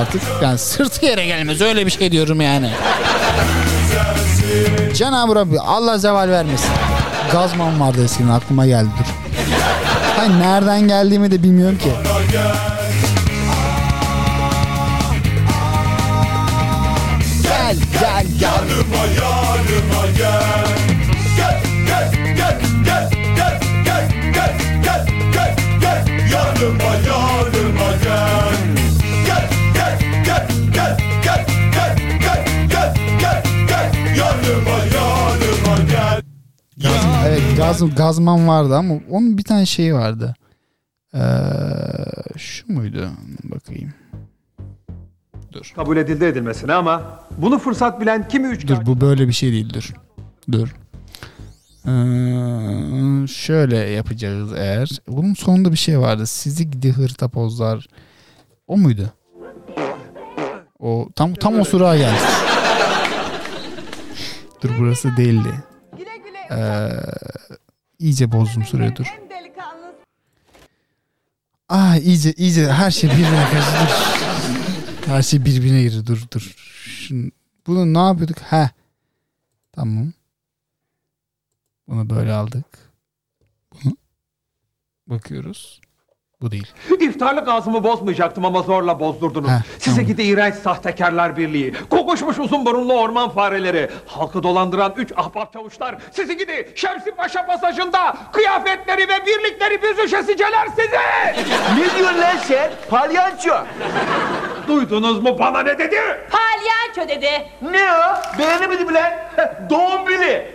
Artık 0.00 0.22
yani 0.42 0.58
sırtı 0.58 1.06
yere 1.06 1.26
gelmez 1.26 1.60
öyle 1.60 1.86
bir 1.86 1.90
şey 1.90 2.12
diyorum 2.12 2.40
yani. 2.40 2.70
Cenab-ı 4.94 5.34
Rabbi 5.34 5.60
Allah 5.60 5.98
zeval 5.98 6.28
vermesin. 6.28 6.70
Gazman 7.32 7.80
vardı 7.80 8.04
eskiden 8.04 8.28
aklıma 8.28 8.66
geldi 8.66 8.88
dur. 8.98 9.14
Hayır 10.16 10.30
nereden 10.30 10.88
geldiğimi 10.88 11.30
de 11.30 11.42
bilmiyorum 11.42 11.78
ki. 11.78 11.90
Gel 17.42 17.76
gel 18.00 18.26
gel. 18.40 18.50
Yanıma 18.50 19.06
yanıma 19.20 20.06
Gel 20.16 20.55
gaz, 37.80 37.94
gazman 37.94 38.48
vardı 38.48 38.76
ama 38.76 38.94
onun 39.10 39.38
bir 39.38 39.42
tane 39.42 39.66
şeyi 39.66 39.94
vardı. 39.94 40.34
Ee, 41.14 41.18
şu 42.36 42.72
muydu? 42.72 43.10
Bakayım. 43.44 43.94
Dur. 45.52 45.72
kabul 45.76 45.96
edildi 45.96 46.24
edilmesine 46.24 46.72
ama 46.72 47.20
bunu 47.38 47.58
fırsat 47.58 48.00
bilen 48.00 48.28
kimi 48.28 48.48
üç 48.48 48.66
Dur 48.66 48.86
bu 48.86 49.00
böyle 49.00 49.28
bir 49.28 49.32
şey 49.32 49.52
değil 49.52 49.74
dur. 49.74 49.94
Dur. 50.52 50.74
Ee, 51.86 53.26
şöyle 53.26 53.76
yapacağız 53.76 54.52
eğer. 54.56 54.88
Bunun 55.08 55.34
sonunda 55.34 55.72
bir 55.72 55.76
şey 55.76 56.00
vardı. 56.00 56.26
Sizi 56.26 56.70
gidi 56.70 56.92
hırtapozlar. 56.92 57.86
O 58.66 58.76
muydu? 58.76 59.12
O 60.78 61.08
tam 61.16 61.34
tam 61.34 61.60
o 61.60 61.64
sıra 61.64 61.96
geldi. 61.96 62.20
Dur 64.62 64.70
burası 64.78 65.16
değildi. 65.16 65.48
Ee, 66.50 66.88
iyice 67.98 68.32
bozdum 68.32 68.64
süreyi 68.64 68.96
dur. 68.96 69.06
Ah 71.68 71.96
iyice 71.96 72.32
iyice 72.32 72.72
her 72.72 72.90
şey 72.90 73.10
birbirine 73.10 73.50
karşı 73.50 73.70
dur. 73.70 74.16
Her 75.06 75.22
şey 75.22 75.44
birbirine 75.44 75.82
girdi 75.82 76.06
dur 76.06 76.22
dur. 76.32 76.54
Şimdi, 77.06 77.30
bunu 77.66 77.94
ne 77.94 77.98
yapıyorduk? 77.98 78.38
Ha. 78.38 78.70
Tamam. 79.72 80.12
Bunu 81.88 82.10
böyle 82.10 82.32
aldık. 82.32 82.66
Bunu 83.72 83.96
bakıyoruz. 85.06 85.80
Bu 86.42 86.50
değil. 86.50 86.66
İftarlık 87.00 87.48
ağzımı 87.48 87.84
bozmayacaktım 87.84 88.44
ama 88.44 88.62
zorla 88.62 89.00
bozdurdunuz. 89.00 89.50
Heh, 89.50 89.54
Size 89.78 89.96
tamam. 89.96 90.06
gidi 90.06 90.22
iğrenç 90.22 90.54
sahtekarlar 90.54 91.36
birliği. 91.36 91.74
Kokuşmuş 91.90 92.38
uzun 92.38 92.66
burunlu 92.66 92.94
orman 93.00 93.28
fareleri. 93.30 93.90
Halkı 94.06 94.42
dolandıran 94.42 94.94
üç 94.96 95.12
ahbap 95.16 95.52
çavuşlar. 95.52 95.94
Sizi 96.10 96.36
gidi 96.36 96.72
Şemsi 96.74 97.10
Paşa 97.10 97.46
pasajında 97.46 98.16
kıyafetleri 98.32 99.02
ve 99.08 99.26
birlikleri 99.26 99.82
büzüşesiceler 99.82 100.66
sizi. 100.76 100.96
Ne 101.80 101.98
diyorsun 101.98 102.20
lan 102.20 102.36
sen? 102.44 102.70
Palyanço. 102.90 103.54
Duydunuz 104.68 105.22
mu 105.22 105.38
bana 105.38 105.62
ne 105.62 105.78
dedi? 105.78 105.96
Palyanço 106.30 107.14
dedi. 107.14 107.30
Ne 107.62 107.92
o? 107.92 108.38
Beğenemedim 108.38 108.94
lan. 108.94 109.12
Doğum 109.70 110.06
bili. 110.06 110.46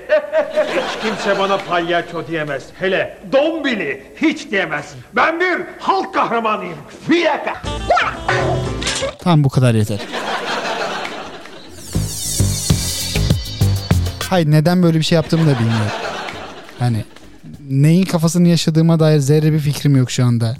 Hiç 0.67 1.01
kimse 1.03 1.39
bana 1.39 1.57
palyaço 1.57 2.27
diyemez. 2.27 2.63
Hele 2.79 3.17
dombili 3.31 4.03
hiç 4.21 4.51
diyemez. 4.51 4.95
Ben 5.13 5.39
bir 5.39 5.57
halk 5.79 6.13
kahramanıyım. 6.13 6.77
Bir 7.09 7.25
dakika. 7.25 7.61
Tamam 9.19 9.43
bu 9.43 9.49
kadar 9.49 9.75
yeter. 9.75 9.99
Hayır 14.29 14.51
neden 14.51 14.83
böyle 14.83 14.97
bir 14.97 15.03
şey 15.03 15.15
yaptığımı 15.15 15.43
da 15.47 15.59
bilmiyorum. 15.59 15.91
Hani 16.79 17.05
neyin 17.69 18.05
kafasını 18.05 18.47
yaşadığıma 18.47 18.99
dair 18.99 19.19
zerre 19.19 19.53
bir 19.53 19.59
fikrim 19.59 19.95
yok 19.95 20.11
şu 20.11 20.25
anda. 20.25 20.55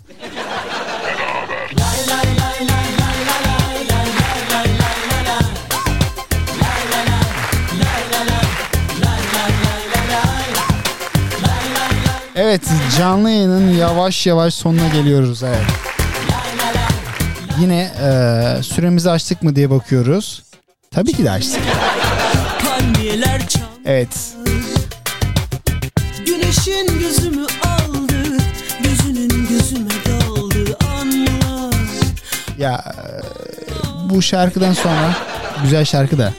Evet 12.43 12.61
canlı 12.97 13.29
yayının 13.29 13.73
yavaş 13.73 14.27
yavaş 14.27 14.53
sonuna 14.53 14.87
geliyoruz 14.87 15.43
evet. 15.43 15.61
Yine 17.59 17.79
e, 17.79 18.63
süremizi 18.63 19.09
açtık 19.11 19.43
mı 19.43 19.55
diye 19.55 19.69
bakıyoruz. 19.69 20.43
Tabii 20.91 21.13
ki 21.13 21.23
de 21.23 21.31
açtık. 21.31 21.61
Evet. 23.85 24.35
Güneşin 26.25 26.99
gözümü 26.99 27.45
aldı 27.45 28.13
Gözünün 28.83 29.47
gözüme 29.49 29.89
daldı 30.05 30.77
Ya 32.57 32.83
e, 32.87 34.09
bu 34.09 34.21
şarkıdan 34.21 34.73
sonra 34.73 35.15
güzel 35.63 35.85
şarkı 35.85 36.17
da 36.17 36.33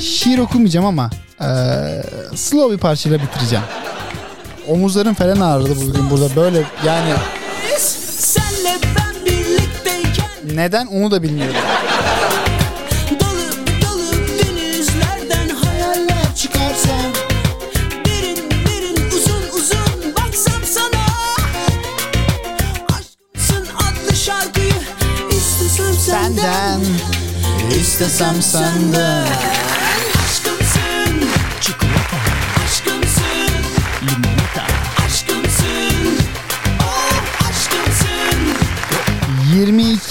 şiir 0.00 0.38
okumayacağım 0.38 0.86
ama 0.86 1.10
e, 1.40 1.48
slow 2.36 2.74
bir 2.74 2.80
parçayla 2.80 3.18
bitireceğim. 3.22 3.64
Omuzlarım 4.68 5.14
falan 5.14 5.40
ağrıdı 5.40 5.76
bugün 5.76 6.10
burada. 6.10 6.36
Böyle 6.36 6.62
yani 6.86 7.12
neden 10.54 10.86
onu 10.86 11.10
da 11.10 11.22
bilmiyorum. 11.22 11.56
Dalıp 13.20 13.68
denizlerden 14.38 15.48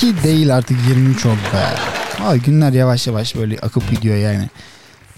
22 0.06 0.24
değil 0.24 0.56
artık 0.56 0.78
23 0.90 1.26
oldu 1.26 1.36
be. 1.54 1.66
Aa, 2.24 2.36
günler 2.36 2.74
yavaş 2.74 3.08
yavaş 3.08 3.36
böyle 3.36 3.60
akıp 3.60 3.92
gidiyor 3.92 4.18
yani. 4.18 4.50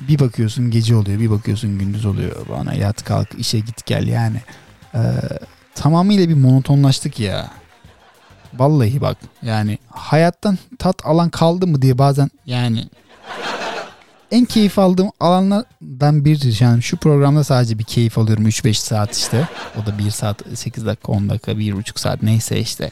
Bir 0.02 0.20
bakıyorsun 0.20 0.72
gece 0.72 0.96
oluyor 0.96 1.20
bir 1.20 1.30
bakıyorsun 1.30 1.80
gündüz 1.80 2.06
oluyor. 2.06 2.36
Bana 2.50 2.74
yat 2.74 3.04
kalk 3.04 3.28
işe 3.38 3.60
git 3.60 3.86
gel 3.86 4.08
yani. 4.08 4.42
Ee, 4.96 5.00
tamamıyla 5.76 6.30
bir 6.30 6.34
monotonlaştık 6.34 7.20
ya. 7.20 7.52
Vallahi 8.54 9.02
bak 9.02 9.18
yani 9.42 9.78
hayattan 9.90 10.58
tat 10.80 11.06
alan 11.06 11.30
kaldı 11.30 11.68
mı 11.68 11.82
diye 11.82 11.98
bazen 11.98 12.30
yani 12.46 12.90
en 14.32 14.46
keyif 14.46 14.80
aldığım 14.80 15.12
alanlardan 15.20 16.26
biri 16.26 16.64
yani 16.64 16.84
şu 16.84 16.98
programda 16.98 17.44
sadece 17.44 17.80
bir 17.80 17.84
keyif 17.84 18.18
alıyorum 18.18 18.48
3-5 18.48 18.74
saat 18.74 19.18
işte. 19.18 19.48
O 19.84 19.86
da 19.86 19.98
1 19.98 20.12
saat 20.12 20.44
8 20.54 20.86
dakika 20.86 21.12
10 21.12 21.30
dakika 21.30 21.52
1,5 21.52 22.00
saat 22.00 22.24
neyse 22.24 22.60
işte. 22.60 22.92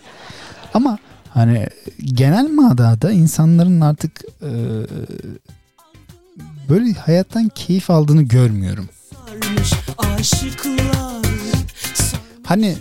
Ama 0.74 0.98
hani 1.36 1.68
genel 2.04 2.50
manada 2.50 3.12
insanların 3.12 3.82
artık 3.82 4.22
e, 4.42 4.52
böyle 6.70 6.94
hayattan 6.94 7.50
keyif 7.56 7.90
aldığını 7.90 8.22
görmüyorum. 8.22 8.90
Hani 12.44 12.78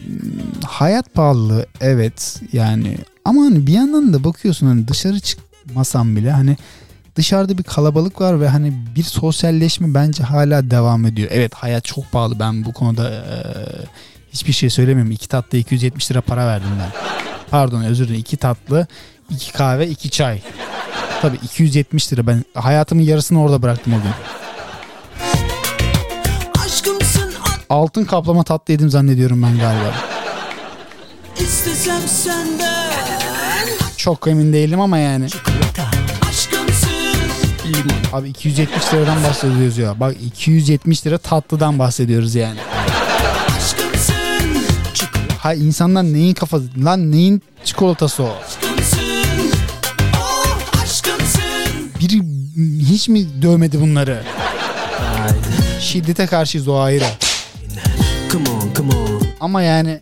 hayat 0.64 1.14
pahalılığı 1.14 1.66
evet 1.80 2.40
yani 2.52 2.98
ama 3.24 3.42
hani 3.42 3.66
bir 3.66 3.72
yandan 3.72 4.12
da 4.12 4.24
bakıyorsun 4.24 4.66
hani 4.66 4.88
dışarı 4.88 5.20
çıkmasam 5.20 6.16
bile 6.16 6.30
hani 6.30 6.56
dışarıda 7.16 7.58
bir 7.58 7.62
kalabalık 7.62 8.20
var 8.20 8.40
ve 8.40 8.48
hani 8.48 8.72
bir 8.96 9.02
sosyalleşme 9.02 9.94
bence 9.94 10.22
hala 10.22 10.70
devam 10.70 11.06
ediyor. 11.06 11.28
Evet 11.32 11.54
hayat 11.54 11.84
çok 11.84 12.12
pahalı 12.12 12.38
ben 12.38 12.64
bu 12.64 12.72
konuda 12.72 13.10
e, 13.10 13.36
hiçbir 14.32 14.52
şey 14.52 14.70
söylemiyorum. 14.70 15.12
İki 15.12 15.28
tatlı 15.28 15.58
270 15.58 16.10
lira 16.10 16.20
para 16.20 16.46
verdim 16.46 16.70
ben. 16.80 16.90
Pardon 17.54 17.82
özür 17.82 18.04
dilerim 18.04 18.20
iki 18.20 18.36
tatlı 18.36 18.86
iki 19.30 19.52
kahve 19.52 19.88
iki 19.88 20.10
çay. 20.10 20.42
Tabii 21.22 21.36
270 21.36 22.12
lira 22.12 22.26
ben 22.26 22.44
hayatımın 22.54 23.02
yarısını 23.02 23.42
orada 23.42 23.62
bıraktım 23.62 23.92
o 23.92 23.96
gün. 23.96 24.10
Altın 27.70 28.04
kaplama 28.04 28.42
tatlı 28.42 28.72
yedim 28.72 28.90
zannediyorum 28.90 29.42
ben 29.42 29.58
galiba. 29.58 29.94
istesem 31.38 32.00
senden 32.00 32.90
Çok 33.96 34.28
emin 34.28 34.52
değilim 34.52 34.80
ama 34.80 34.98
yani. 34.98 35.26
Abi 38.12 38.28
270 38.28 38.94
liradan 38.94 39.24
bahsediyoruz 39.24 39.78
ya. 39.78 40.00
Bak 40.00 40.16
270 40.26 41.06
lira 41.06 41.18
tatlıdan 41.18 41.78
bahsediyoruz 41.78 42.34
yani. 42.34 42.58
Aşkımsın 45.44 45.54
Ha 45.54 45.54
insanlar 45.54 46.04
neyin 46.04 46.34
kafası 46.34 46.64
lan 46.84 47.12
neyin 47.12 47.42
çikolatası 47.64 48.22
o? 48.22 48.28
Biri 52.00 52.22
hiç 52.80 53.08
mi 53.08 53.42
dövmedi 53.42 53.80
bunları? 53.80 54.22
Şiddete 55.80 56.26
karşıyız 56.26 56.68
o 56.68 56.78
ayrı. 56.78 57.04
Come 58.32 58.48
on, 58.48 58.74
come 58.76 58.92
on. 58.94 59.22
Ama 59.40 59.62
yani 59.62 60.00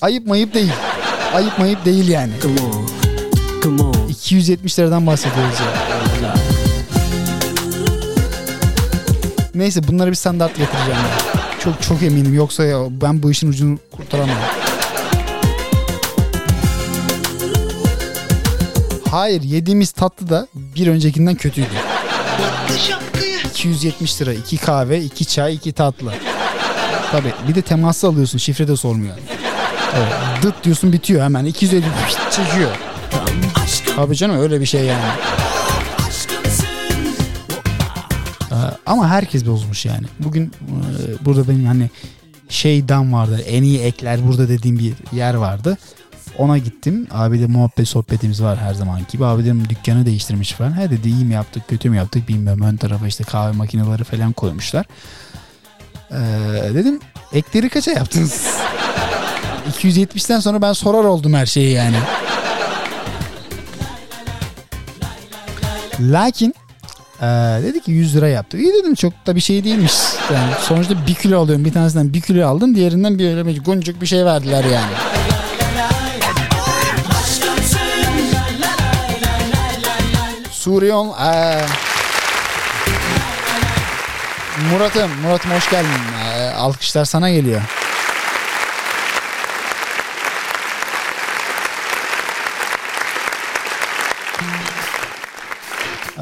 ayıp 0.00 0.26
mayıp 0.26 0.54
değil. 0.54 0.72
Ayıp 1.34 1.58
mayıp 1.58 1.84
değil 1.84 2.08
yani. 2.08 2.32
Come 2.42 2.60
on, 2.60 2.88
come 3.62 3.82
on. 3.82 4.08
270 4.08 4.78
liradan 4.78 5.06
bahsediyoruz 5.06 5.60
ya. 5.60 5.66
La 6.22 6.57
Neyse 9.58 9.88
bunları 9.88 10.10
bir 10.10 10.14
standart 10.16 10.56
getireceğim. 10.56 10.90
ya. 10.90 11.40
Çok 11.64 11.82
çok 11.82 12.02
eminim 12.02 12.34
yoksa 12.34 12.64
ya 12.64 12.78
ben 12.90 13.22
bu 13.22 13.30
işin 13.30 13.48
ucunu 13.48 13.78
kurtaramam. 13.96 14.36
Hayır 19.10 19.42
yediğimiz 19.42 19.90
tatlı 19.92 20.28
da 20.28 20.46
bir 20.54 20.86
öncekinden 20.86 21.34
kötüydü. 21.34 21.68
270 23.50 24.20
lira 24.22 24.32
2 24.32 24.56
kahve 24.56 25.00
2 25.00 25.24
çay 25.26 25.54
2 25.54 25.72
tatlı. 25.72 26.14
Tabi 27.12 27.32
bir 27.48 27.54
de 27.54 27.62
teması 27.62 28.06
alıyorsun 28.08 28.38
şifre 28.38 28.68
de 28.68 28.76
sormuyor. 28.76 29.14
Evet, 29.96 30.12
dıt 30.42 30.64
diyorsun 30.64 30.92
bitiyor 30.92 31.22
hemen 31.22 31.44
250 31.44 31.84
pişt 32.06 32.18
çekiyor. 32.30 32.70
Tabii 33.96 34.16
canım 34.16 34.40
öyle 34.40 34.60
bir 34.60 34.66
şey 34.66 34.84
yani. 34.84 35.04
Ama 38.86 39.08
herkes 39.08 39.46
bozmuş 39.46 39.84
yani. 39.84 40.06
Bugün 40.18 40.44
e, 40.44 41.24
burada 41.24 41.48
benim 41.48 41.66
hani 41.66 41.90
şeyden 42.48 43.12
vardı. 43.12 43.40
En 43.46 43.62
iyi 43.62 43.78
ekler 43.78 44.28
burada 44.28 44.48
dediğim 44.48 44.78
bir 44.78 44.94
yer 45.12 45.34
vardı. 45.34 45.78
Ona 46.38 46.58
gittim. 46.58 47.06
Abi 47.10 47.40
de 47.40 47.46
muhabbet 47.46 47.88
sohbetimiz 47.88 48.42
var 48.42 48.58
her 48.58 48.74
zaman 48.74 49.00
gibi. 49.12 49.24
Abi 49.24 49.44
dedim 49.44 49.68
dükkanı 49.68 50.06
değiştirmiş 50.06 50.52
falan. 50.52 50.80
He 50.80 50.90
dedi 50.90 51.08
iyi 51.08 51.24
mi 51.24 51.34
yaptık 51.34 51.68
kötü 51.68 51.90
mü 51.90 51.96
yaptık 51.96 52.28
bilmiyorum. 52.28 52.62
Ön 52.62 52.76
tarafa 52.76 53.06
işte 53.06 53.24
kahve 53.24 53.52
makineleri 53.52 54.04
falan 54.04 54.32
koymuşlar. 54.32 54.86
Ee, 56.10 56.74
dedim 56.74 57.00
ekleri 57.32 57.68
kaça 57.68 57.90
yaptınız? 57.90 58.46
270'ten 59.70 60.40
sonra 60.40 60.62
ben 60.62 60.72
sorar 60.72 61.04
oldum 61.04 61.34
her 61.34 61.46
şeyi 61.46 61.72
yani. 61.72 61.96
Lakin 66.00 66.54
ee, 67.22 67.26
dedi 67.62 67.80
ki 67.80 67.92
100 67.92 68.16
lira 68.16 68.28
yaptı. 68.28 68.58
İyi 68.58 68.72
dedim 68.74 68.94
çok 68.94 69.26
da 69.26 69.36
bir 69.36 69.40
şey 69.40 69.64
değilmiş. 69.64 69.94
Yani 70.34 70.52
sonuçta 70.60 71.06
bir 71.06 71.14
kilo 71.14 71.40
alıyorum. 71.40 71.64
Bir 71.64 71.72
tanesinden 71.72 72.12
bir 72.12 72.20
kilo 72.20 72.46
aldım. 72.46 72.74
Diğerinden 72.74 73.18
bir 73.18 73.36
öyle 73.36 73.58
goncuk 73.58 74.00
bir 74.00 74.06
şey 74.06 74.24
verdiler 74.24 74.64
yani. 74.64 74.92
Suriyon. 80.50 81.08
Ee, 81.08 81.60
Murat'ım. 84.72 85.10
Murat'ım 85.22 85.50
hoş 85.50 85.70
geldin. 85.70 85.88
Ee, 86.24 86.50
alkışlar 86.50 87.04
sana 87.04 87.30
geliyor. 87.30 87.60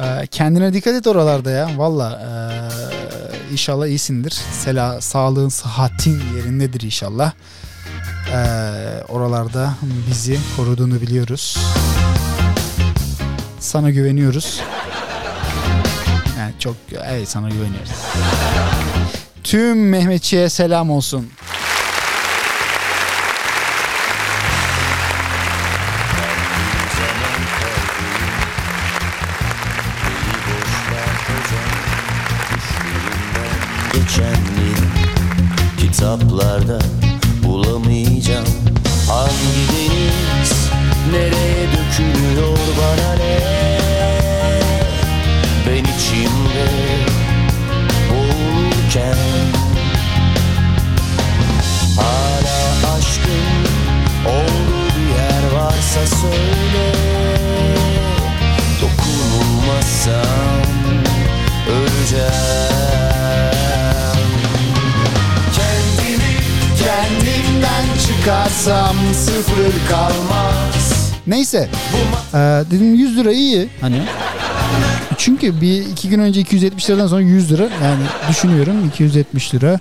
Ee, 0.03 0.27
kendine 0.27 0.73
dikkat 0.73 0.95
et 0.95 1.07
oralarda 1.07 1.51
ya. 1.51 1.69
Valla 1.77 2.21
ee, 2.21 3.51
inşallah 3.51 3.87
iyisindir. 3.87 4.31
Sela, 4.51 5.01
sağlığın, 5.01 5.49
sıhhatin 5.49 6.23
yerindedir 6.37 6.81
inşallah. 6.81 7.31
Ee, 8.33 8.37
oralarda 9.07 9.73
bizi 10.09 10.39
koruduğunu 10.57 11.01
biliyoruz. 11.01 11.57
Sana 13.59 13.89
güveniyoruz. 13.89 14.61
Yani 16.39 16.53
çok 16.59 16.75
evet 17.05 17.29
sana 17.29 17.49
güveniyoruz. 17.49 17.91
Tüm 19.43 19.89
Mehmetçiğe 19.89 20.49
selam 20.49 20.91
olsun. 20.91 21.29
Kitaplarda 36.07 36.79
bulamayacağım. 37.43 38.45
Hangi 39.09 39.59
deniz 39.71 40.69
nereye 41.11 41.67
dökülüyor 41.67 42.57
bana 42.77 43.13
ne? 43.13 43.39
Ben 45.67 45.83
içimde 45.83 46.67
boğulurken 48.09 49.26
çıkarsam 68.27 68.95
sıfır 69.13 69.89
kalmaz 69.89 71.13
Neyse. 71.27 71.69
Ee, 72.33 72.37
dedim 72.71 72.95
100 72.95 73.17
lira 73.17 73.31
iyi. 73.31 73.69
Hani. 73.81 74.01
Çünkü 75.17 75.61
bir 75.61 75.85
iki 75.85 76.09
gün 76.09 76.19
önce 76.19 76.39
270 76.39 76.89
liradan 76.89 77.07
sonra 77.07 77.21
100 77.21 77.51
lira. 77.51 77.63
Yani 77.63 78.03
düşünüyorum 78.29 78.87
270 78.87 79.53
lira. 79.53 79.79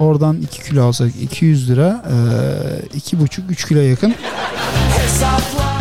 Oradan 0.00 0.40
2 0.40 0.62
kilo 0.62 0.86
alsak 0.86 1.10
200 1.22 1.70
lira. 1.70 2.04
Ee, 2.94 2.98
2,5-3 2.98 3.68
kilo 3.68 3.80
yakın. 3.80 4.14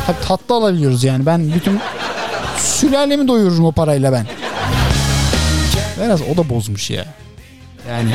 Tabii 0.08 0.28
tatlı 0.28 0.56
alabiliyoruz 0.56 1.04
yani. 1.04 1.26
Ben 1.26 1.54
bütün 1.54 1.80
sülalemi 2.58 3.28
doyururum 3.28 3.66
o 3.66 3.72
parayla 3.72 4.12
ben. 4.12 4.28
Biraz 6.04 6.22
o 6.22 6.38
da 6.38 6.50
bozmuş 6.50 6.90
ya. 6.90 7.06
Yani 7.90 8.12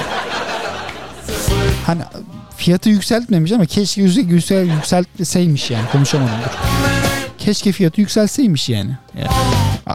hani 1.87 2.03
fiyatı 2.59 2.89
yükseltmemiş 2.89 3.53
ama 3.53 3.67
keşke 3.67 4.03
yüksel, 4.03 4.29
yüksel 4.31 4.67
yükseltseymiş 4.67 5.71
yani 5.71 5.85
konuşamadım. 5.93 6.35
Keşke 7.39 7.73
fiyatı 7.73 8.01
yükselseymiş 8.01 8.69
yani. 8.69 8.91
yani. 9.19 9.29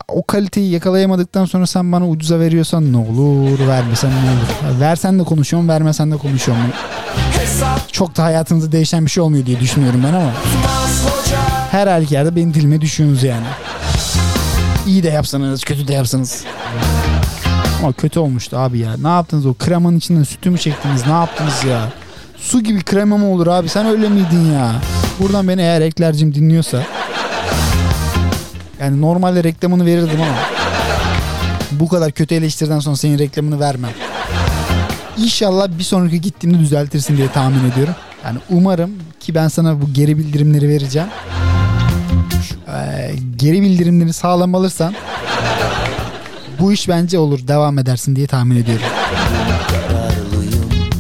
O 0.08 0.24
kaliteyi 0.24 0.72
yakalayamadıktan 0.72 1.46
sonra 1.46 1.68
sen 1.68 1.92
bana 1.92 2.10
ucuza 2.10 2.40
veriyorsan 2.40 2.94
ne 2.94 2.98
olur, 2.98 3.68
vermesen 3.68 4.12
ne 4.12 4.16
olur. 4.16 4.80
Versen 4.80 5.20
de 5.20 5.24
konuşuyorum, 5.24 5.70
vermesen 5.70 6.12
de 6.12 6.18
konuşuyorum. 6.18 6.64
Çok 7.92 8.18
da 8.18 8.24
hayatınızda 8.24 8.72
değişen 8.72 9.06
bir 9.06 9.12
şey 9.12 9.24
olmuyor 9.24 9.46
diye 9.46 9.60
düşünüyorum 9.60 10.04
ben 10.08 10.14
ama. 10.14 10.32
Her 11.72 11.88
halükarda 11.88 12.36
benim 12.36 12.54
dilime 12.54 12.82
düşüyorsunuz 12.82 13.24
yani. 13.24 13.46
İyi 14.88 15.04
de 15.04 15.10
yapsanız, 15.10 15.64
kötü 15.64 15.88
de 15.88 15.94
yapsanız. 15.94 16.44
Ama 17.80 17.94
kötü 17.94 18.20
olmuştu 18.20 18.58
abi 18.58 18.80
ya. 18.80 18.96
Ne 19.02 19.08
yaptınız 19.08 19.46
o 19.46 19.54
kremanın 19.54 19.98
içinden 19.98 20.24
sütü 20.24 20.50
mü 20.50 20.58
çektiniz? 20.58 21.08
Ne 21.08 21.14
yaptınız 21.14 21.64
ya? 21.64 21.90
Su 22.44 22.64
gibi 22.64 22.84
krema 22.84 23.18
mı 23.18 23.28
olur 23.32 23.48
abi? 23.48 23.70
Sen 23.70 23.86
öyle 23.86 24.10
miydin 24.10 24.54
ya? 24.54 24.76
Buradan 25.20 25.48
beni 25.48 25.62
eğer 25.62 25.82
eklercim 25.82 26.36
dinliyorsa. 26.36 26.84
Yani 28.80 29.02
normalde 29.02 29.44
reklamını 29.44 29.86
verirdim 29.86 30.22
ama. 30.22 30.36
Bu 31.72 31.88
kadar 31.88 32.12
kötü 32.12 32.36
eleştiriden 32.36 32.80
sonra 32.80 32.96
senin 32.96 33.20
reklamını 33.20 33.60
vermem. 33.60 33.92
İnşallah 35.18 35.68
bir 35.78 35.84
sonraki 35.84 36.22
gittiğimde 36.22 36.60
düzeltirsin 36.60 37.18
diye 37.18 37.28
tahmin 37.28 37.72
ediyorum. 37.72 37.96
Yani 38.26 38.38
umarım 38.50 38.92
ki 39.20 39.36
ben 39.36 39.48
sana 39.48 39.82
bu 39.82 39.94
geri 39.94 40.18
bildirimleri 40.18 40.70
vereceğim. 40.70 41.08
Ee, 42.68 43.12
geri 43.36 43.62
bildirimleri 43.62 44.14
sağlam 44.14 44.56
alırsan 44.56 44.94
bu 46.60 46.74
iş 46.74 46.90
bence 46.90 47.20
olur 47.20 47.48
devam 47.48 47.80
edersin 47.80 48.16
diye 48.16 48.28
tahmin 48.28 48.56
ediyorum. 48.56 48.86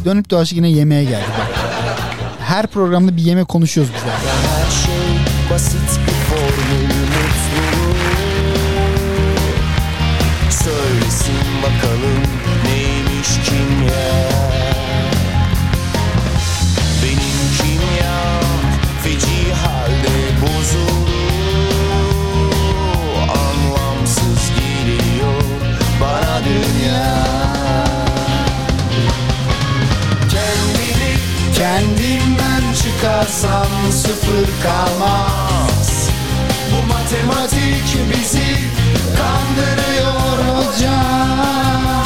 Dönüp 0.06 0.30
dolaşıp 0.30 0.56
yine 0.58 0.70
yemeğe 0.70 1.04
geldi. 1.04 1.26
Her 2.40 2.68
programda 2.68 3.18
bir 3.18 3.22
yemek 3.22 3.48
konuşuyoruz 3.48 3.94
biz 3.96 4.04
abi. 4.04 4.10
Her 4.48 4.72
şey 4.86 5.26
basit 5.52 5.80
çıkarsam 33.04 33.92
sıfır 33.92 34.48
kalmaz. 34.64 36.10
Bu 36.72 36.88
matematik 36.88 37.98
bizi 38.10 38.58
kandırıyor 39.18 40.56
hocam. 40.56 42.06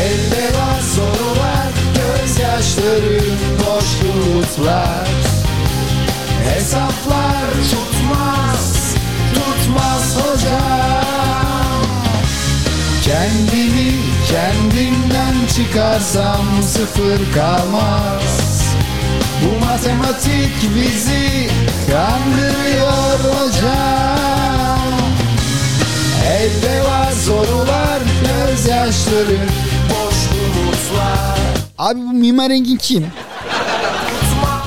Elde 0.00 0.58
var 0.58 0.80
sorular 0.94 1.72
gözyaşlarım 1.94 3.38
boş 3.58 3.86
bulutlar. 4.02 5.08
Hesaplar 6.44 7.50
tutmaz 7.70 8.94
tutmaz 9.34 10.16
hocam. 10.16 11.82
Kendimi 13.04 13.94
kendimden 14.30 15.46
çıkarsam 15.56 16.62
sıfır 16.62 17.32
kalmaz 17.34 18.35
Bu 19.42 19.64
matematik 19.64 20.52
bizi 20.76 21.48
kandırıyor 21.90 23.18
hocam 23.18 24.78
Elde 26.26 26.84
var 26.84 27.12
sorular 27.12 28.00
gözyaşları 28.22 29.38
boş 29.90 30.16
umutlar 30.32 31.38
Abi 31.78 32.00
bu 32.00 32.12
Mimar 32.12 32.50
Engin 32.50 32.76
kim? 32.76 33.06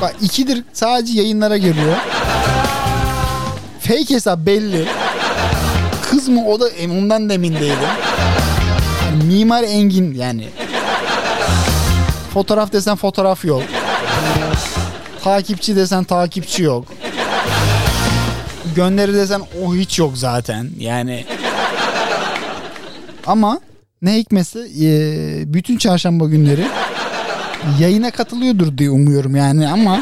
Bak 0.02 0.16
ikidir 0.22 0.64
sadece 0.74 1.14
yayınlara 1.22 1.58
geliyor. 1.58 1.96
Fake 3.80 4.10
hesap 4.16 4.40
belli. 4.40 4.86
Kız 6.10 6.30
mı 6.30 6.46
o 6.48 6.60
da 6.60 6.66
ondan 6.92 7.30
da 7.30 7.34
emin 7.34 7.56
değilim. 7.56 7.78
Mimar 9.28 9.64
Engin 9.64 10.14
yani. 10.14 10.48
Fotoğraf 12.34 12.72
desen 12.74 12.96
fotoğraf 12.96 13.46
yok. 13.46 13.64
Takipçi 15.24 15.76
desen 15.76 16.04
takipçi 16.04 16.64
yok. 16.64 16.86
Gönderi 18.76 19.14
desen 19.14 19.42
o 19.66 19.76
hiç 19.76 20.00
yok 20.00 20.18
zaten. 20.18 20.70
Yani 20.80 21.26
ama 23.28 23.60
ne 24.02 24.16
hikmetse 24.16 24.60
e, 24.60 25.54
bütün 25.54 25.78
çarşamba 25.78 26.26
günleri 26.26 26.68
yayına 27.80 28.12
katılıyordur 28.12 28.78
diye 28.78 28.90
umuyorum 28.90 29.36
yani 29.36 29.68
ama 29.68 30.02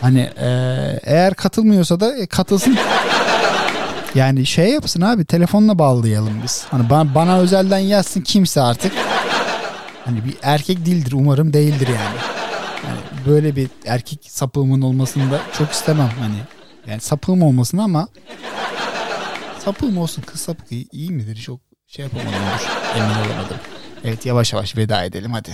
hani 0.00 0.30
e, 0.40 0.48
eğer 1.02 1.34
katılmıyorsa 1.34 2.00
da 2.00 2.16
e, 2.16 2.26
katılsın. 2.26 2.76
Yani 4.14 4.46
şey 4.46 4.70
yapsın 4.70 5.00
abi 5.00 5.24
telefonla 5.24 5.78
bağlayalım 5.78 6.32
biz. 6.42 6.64
Hani 6.70 6.90
bana, 6.90 7.14
bana 7.14 7.38
özelden 7.38 7.78
yazsın 7.78 8.20
kimse 8.20 8.60
artık. 8.60 8.92
Hani 10.04 10.24
bir 10.24 10.34
erkek 10.42 10.86
değildir 10.86 11.12
umarım 11.12 11.52
değildir 11.52 11.88
yani. 11.88 12.39
Böyle 13.26 13.56
bir 13.56 13.68
erkek 13.86 14.24
sapığımın 14.28 14.82
olmasını 14.82 15.30
da 15.30 15.40
çok 15.58 15.70
istemem 15.70 16.10
hani. 16.20 16.36
Yani 16.86 17.00
sapığım 17.00 17.42
olmasın 17.42 17.78
ama 17.78 18.08
sapığım 19.64 19.98
olsun 19.98 20.22
kız 20.22 20.40
sapık 20.40 20.72
iyi, 20.72 20.88
iyi 20.92 21.10
midir 21.10 21.36
çok 21.36 21.60
şey 21.86 22.04
yapamadım 22.04 22.32
emin 22.96 23.10
olamadım. 23.10 23.56
Evet 24.04 24.26
yavaş 24.26 24.52
yavaş 24.52 24.76
veda 24.76 25.04
edelim 25.04 25.32
hadi. 25.32 25.50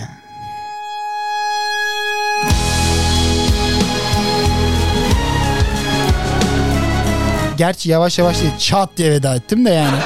Gerçi 7.57 7.89
yavaş 7.89 8.19
yavaş 8.19 8.41
değil 8.41 8.57
çat 8.57 8.89
diye 8.97 9.11
veda 9.11 9.35
ettim 9.35 9.65
de 9.65 9.69
yani. 9.69 9.97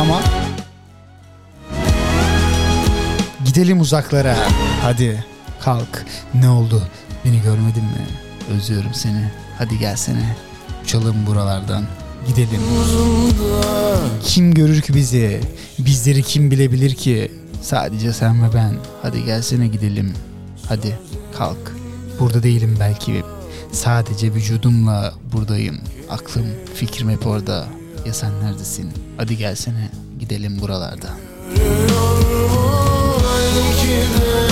Ama 0.00 0.20
gidelim 3.44 3.80
uzaklara. 3.80 4.36
Hadi 4.82 5.31
kalk. 5.64 6.04
Ne 6.34 6.48
oldu? 6.48 6.82
Beni 7.24 7.42
görmedin 7.42 7.84
mi? 7.84 8.06
Özlüyorum 8.56 8.94
seni. 8.94 9.30
Hadi 9.58 9.78
gelsene. 9.78 10.36
Uçalım 10.84 11.26
buralardan. 11.26 11.84
Gidelim. 12.26 12.60
Kim 14.24 14.54
görür 14.54 14.80
ki 14.80 14.94
bizi? 14.94 15.40
Bizleri 15.78 16.22
kim 16.22 16.50
bilebilir 16.50 16.94
ki? 16.94 17.32
Sadece 17.62 18.12
sen 18.12 18.42
ve 18.42 18.54
ben. 18.54 18.74
Hadi 19.02 19.24
gelsene 19.24 19.68
gidelim. 19.68 20.14
Hadi 20.68 20.98
kalk. 21.38 21.76
Burada 22.20 22.42
değilim 22.42 22.76
belki. 22.80 23.22
Sadece 23.72 24.34
vücudumla 24.34 25.14
buradayım. 25.32 25.78
Aklım, 26.10 26.46
fikrim 26.74 27.10
hep 27.10 27.26
orada. 27.26 27.66
Ya 28.06 28.14
sen 28.14 28.30
neredesin? 28.40 28.92
Hadi 29.16 29.36
gelsene 29.36 29.90
gidelim 30.20 30.60
buralardan. 30.60 31.16
De 33.56 34.51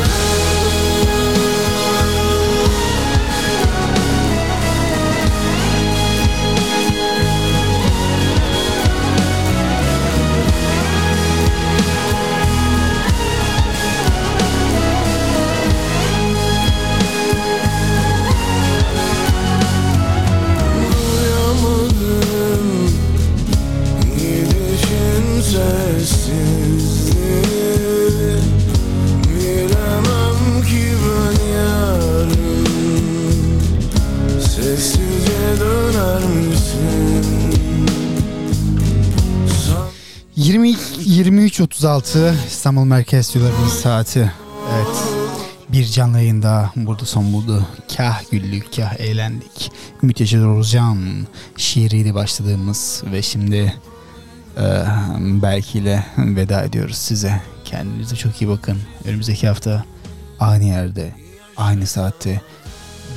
23.36 41.81 42.33
İstanbul 42.47 42.83
Merkez 42.83 43.27
Stüdyolarının 43.27 43.67
saati. 43.67 44.31
Evet. 44.73 45.03
Bir 45.69 45.85
canlı 45.85 46.17
yayın 46.17 46.41
daha 46.41 46.71
burada 46.75 47.05
son 47.05 47.33
buldu. 47.33 47.67
Kah 47.97 48.31
güldük, 48.31 48.75
kah 48.75 48.99
eğlendik. 48.99 49.71
Müthiş 50.01 50.33
Rozcan 50.33 51.27
şiiriyle 51.57 52.13
başladığımız 52.13 53.03
ve 53.11 53.21
şimdi 53.21 53.75
e, 54.57 54.63
belki 55.41 55.79
ile 55.79 56.05
veda 56.17 56.61
ediyoruz 56.61 56.97
size. 56.97 57.41
Kendinize 57.65 58.15
çok 58.15 58.41
iyi 58.41 58.49
bakın. 58.49 58.77
Önümüzdeki 59.05 59.47
hafta 59.47 59.85
aynı 60.39 60.63
yerde, 60.63 61.11
aynı 61.57 61.87
saatte 61.87 62.41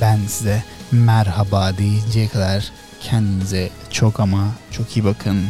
ben 0.01 0.19
size 0.27 0.63
merhaba 0.91 1.77
deyinceye 1.77 2.27
kadar 2.27 2.71
kendinize 3.01 3.69
çok 3.91 4.19
ama 4.19 4.47
çok 4.71 4.97
iyi 4.97 5.05
bakın. 5.05 5.45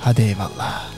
Hadi 0.00 0.22
eyvallah. 0.22 0.95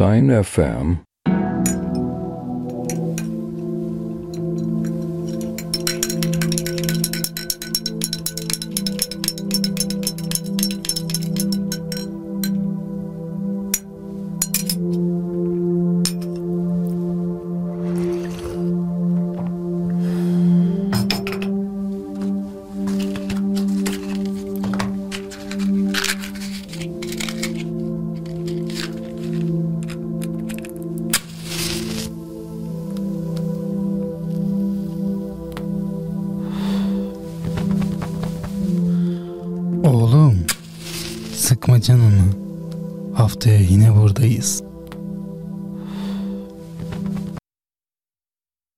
Sign 0.00 0.30